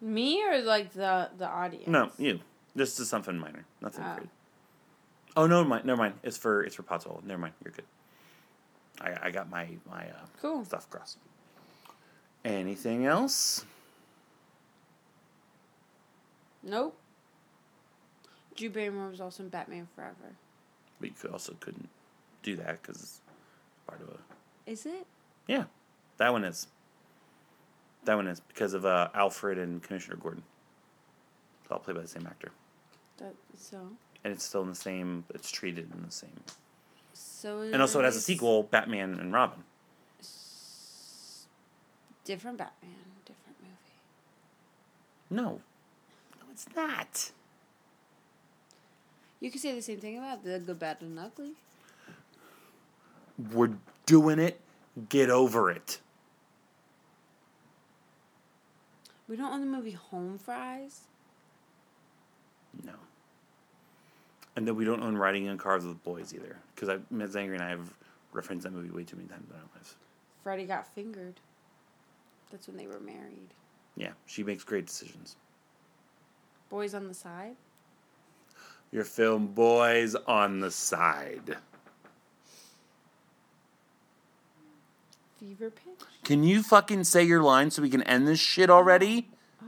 Me 0.00 0.42
or 0.42 0.62
like 0.62 0.92
the 0.94 1.28
the 1.36 1.46
audience? 1.46 1.86
No, 1.88 2.10
you. 2.18 2.40
This 2.74 2.98
is 2.98 3.08
something 3.08 3.38
minor. 3.38 3.64
Nothing 3.82 4.04
Oh. 4.06 4.14
great. 4.16 4.28
Oh 5.36 5.46
no, 5.46 5.62
mind. 5.64 5.84
Never 5.84 5.98
mind. 5.98 6.14
It's 6.22 6.36
for 6.38 6.62
it's 6.64 6.74
for 6.74 6.82
Potsol. 6.82 7.22
Never 7.24 7.42
mind. 7.42 7.54
You're 7.62 7.72
good. 7.72 7.84
I 9.00 9.28
I 9.28 9.30
got 9.30 9.50
my 9.50 9.68
my 9.88 10.06
uh, 10.08 10.26
Cool. 10.40 10.64
stuff 10.64 10.88
crossed. 10.88 11.18
Anything 12.44 13.04
else? 13.06 13.64
Nope. 16.62 16.96
Drew 18.56 18.70
Barrymore 18.70 19.08
was 19.10 19.20
also 19.20 19.42
in 19.42 19.48
Batman 19.50 19.88
Forever. 19.94 20.36
But 21.02 21.10
you 21.10 21.16
could 21.20 21.32
also 21.32 21.56
couldn't 21.58 21.88
do 22.44 22.54
that 22.56 22.80
because 22.80 23.02
it's 23.02 23.20
part 23.88 24.00
of 24.02 24.08
a 24.08 24.70
Is 24.70 24.86
it? 24.86 25.04
yeah. 25.48 25.64
That 26.18 26.30
one 26.32 26.44
is. 26.44 26.68
That 28.04 28.14
one 28.14 28.28
is 28.28 28.38
because 28.38 28.72
of 28.72 28.86
uh, 28.86 29.08
Alfred 29.12 29.58
and 29.58 29.82
Commissioner 29.82 30.14
Gordon. 30.16 30.44
It's 31.64 31.72
all 31.72 31.80
played 31.80 31.96
by 31.96 32.02
the 32.02 32.08
same 32.08 32.24
actor, 32.26 32.52
That 33.18 33.34
so. 33.56 33.78
and 34.22 34.32
it's 34.32 34.44
still 34.44 34.62
in 34.62 34.68
the 34.68 34.74
same. 34.76 35.24
It's 35.34 35.50
treated 35.50 35.90
in 35.92 36.02
the 36.04 36.12
same. 36.12 36.40
So. 37.14 37.62
And 37.62 37.80
also, 37.82 37.98
it 37.98 38.04
has 38.04 38.14
a 38.14 38.20
sequel, 38.20 38.62
Batman 38.62 39.18
and 39.18 39.32
Robin. 39.32 39.64
Different 42.24 42.58
Batman, 42.58 42.90
different 43.24 43.56
movie. 43.60 43.98
No, 45.42 45.60
no, 46.40 46.46
it's 46.52 46.66
not. 46.76 47.32
You 49.42 49.50
could 49.50 49.60
say 49.60 49.74
the 49.74 49.82
same 49.82 49.98
thing 49.98 50.18
about 50.18 50.44
the 50.44 50.60
Good, 50.60 50.78
Bad, 50.78 50.98
and 51.00 51.18
Ugly. 51.18 51.54
We're 53.52 53.72
doing 54.06 54.38
it. 54.38 54.60
Get 55.08 55.30
over 55.30 55.68
it. 55.68 55.98
We 59.26 59.34
don't 59.34 59.52
own 59.52 59.60
the 59.62 59.66
movie 59.66 59.98
Home 60.10 60.38
Fries. 60.38 61.00
No. 62.84 62.92
And 64.54 64.68
then 64.68 64.76
we 64.76 64.84
don't 64.84 65.02
own 65.02 65.16
riding 65.16 65.46
in 65.46 65.58
cars 65.58 65.84
with 65.84 66.04
boys 66.04 66.32
either. 66.32 66.56
Because 66.76 67.00
Ms. 67.10 67.34
Angry 67.34 67.56
and 67.56 67.64
I 67.64 67.70
have 67.70 67.92
referenced 68.32 68.62
that 68.62 68.72
movie 68.72 68.90
way 68.90 69.02
too 69.02 69.16
many 69.16 69.28
times 69.28 69.50
in 69.50 69.56
our 69.56 69.62
lives. 69.74 69.96
Freddie 70.44 70.66
got 70.66 70.86
fingered. 70.94 71.40
That's 72.52 72.68
when 72.68 72.76
they 72.76 72.86
were 72.86 73.00
married. 73.00 73.48
Yeah, 73.96 74.12
she 74.26 74.44
makes 74.44 74.62
great 74.62 74.86
decisions. 74.86 75.34
Boys 76.70 76.94
on 76.94 77.08
the 77.08 77.14
side. 77.14 77.56
Your 78.92 79.04
film 79.04 79.48
Boys 79.48 80.14
on 80.26 80.60
the 80.60 80.70
Side. 80.70 81.56
Fever 85.40 85.70
pitch. 85.70 86.06
Can 86.24 86.44
you 86.44 86.62
fucking 86.62 87.04
say 87.04 87.24
your 87.24 87.42
line 87.42 87.70
so 87.70 87.82
we 87.82 87.88
can 87.90 88.02
end 88.02 88.28
this 88.28 88.38
shit 88.38 88.70
already? 88.70 89.28
Oh, 89.62 89.66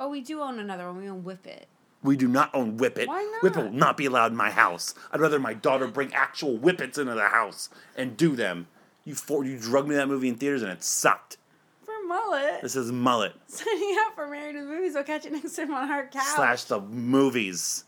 Oh, 0.00 0.08
we 0.10 0.20
do 0.20 0.40
own 0.42 0.58
another 0.58 0.86
one. 0.88 1.00
We 1.00 1.08
own 1.08 1.22
Whip 1.24 1.46
It. 1.46 1.68
We 2.02 2.16
do 2.16 2.28
not 2.28 2.50
own 2.54 2.76
Whip 2.76 2.98
It. 2.98 3.08
Why 3.08 3.24
Whip 3.42 3.56
It 3.56 3.62
will 3.62 3.72
not 3.72 3.96
be 3.96 4.06
allowed 4.06 4.32
in 4.32 4.36
my 4.36 4.50
house. 4.50 4.94
I'd 5.12 5.20
rather 5.20 5.38
my 5.38 5.54
daughter 5.54 5.86
bring 5.86 6.12
actual 6.12 6.58
Whippets 6.58 6.98
into 6.98 7.14
the 7.14 7.28
house 7.28 7.68
and 7.96 8.16
do 8.16 8.34
them. 8.36 8.66
You 9.04 9.14
for, 9.14 9.44
you 9.44 9.56
drugged 9.58 9.88
me 9.88 9.94
that 9.94 10.08
movie 10.08 10.28
in 10.28 10.34
theaters 10.34 10.62
and 10.62 10.70
it 10.72 10.82
sucked. 10.82 11.38
For 11.84 11.94
Mullet. 12.06 12.60
This 12.60 12.76
is 12.76 12.92
Mullet 12.92 13.34
Signing 13.46 13.96
up 14.06 14.14
for 14.16 14.26
Married 14.28 14.54
to 14.54 14.60
the 14.60 14.66
Movies. 14.66 14.94
We'll 14.94 15.04
catch 15.04 15.24
you 15.24 15.30
next 15.30 15.54
time 15.56 15.72
on 15.72 15.90
our 15.90 16.06
couch. 16.08 16.26
slash 16.34 16.64
the 16.64 16.80
movies. 16.80 17.84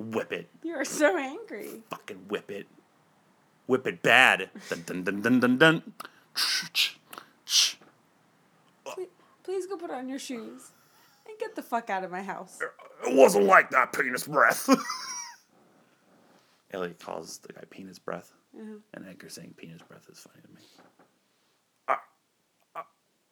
Whip 0.00 0.32
it. 0.32 0.48
You 0.62 0.74
are 0.76 0.84
so 0.84 1.18
angry. 1.18 1.82
Fucking 1.90 2.24
whip 2.28 2.50
it. 2.50 2.66
Whip 3.66 3.86
it 3.86 4.02
bad. 4.02 4.48
Dun 4.70 4.82
dun 4.86 5.04
dun 5.04 5.20
dun 5.20 5.40
dun 5.40 5.58
dun. 5.58 5.92
Please, 7.44 7.76
please 9.42 9.66
go 9.66 9.76
put 9.76 9.90
on 9.90 10.08
your 10.08 10.18
shoes 10.18 10.70
and 11.28 11.38
get 11.38 11.54
the 11.54 11.62
fuck 11.62 11.90
out 11.90 12.02
of 12.02 12.10
my 12.10 12.22
house. 12.22 12.58
It 13.06 13.14
wasn't 13.14 13.44
like 13.44 13.70
that 13.70 13.92
penis 13.92 14.26
breath. 14.26 14.68
Elliot 16.72 16.98
calls 16.98 17.38
the 17.38 17.52
guy 17.52 17.62
penis 17.68 17.98
breath. 17.98 18.32
Uh-huh. 18.56 18.76
And 18.94 19.06
Edgar 19.06 19.28
saying 19.28 19.52
penis 19.58 19.82
breath 19.82 20.08
is 20.10 20.18
funny 20.18 20.40
to 20.42 20.48
me. 20.54 20.62
Uh, 21.88 21.94
uh, 22.74 22.82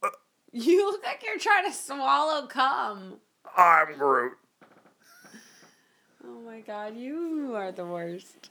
uh. 0.03 0.09
You 0.53 0.91
look 0.91 1.03
like 1.03 1.23
you're 1.25 1.39
trying 1.39 1.65
to 1.65 1.73
swallow 1.73 2.47
cum. 2.47 3.15
I'm 3.57 3.97
Groot. 3.97 4.33
Oh 6.31 6.41
my 6.41 6.61
god, 6.61 6.95
you 6.97 7.55
are 7.57 7.73
the 7.73 7.87
worst. 7.87 8.51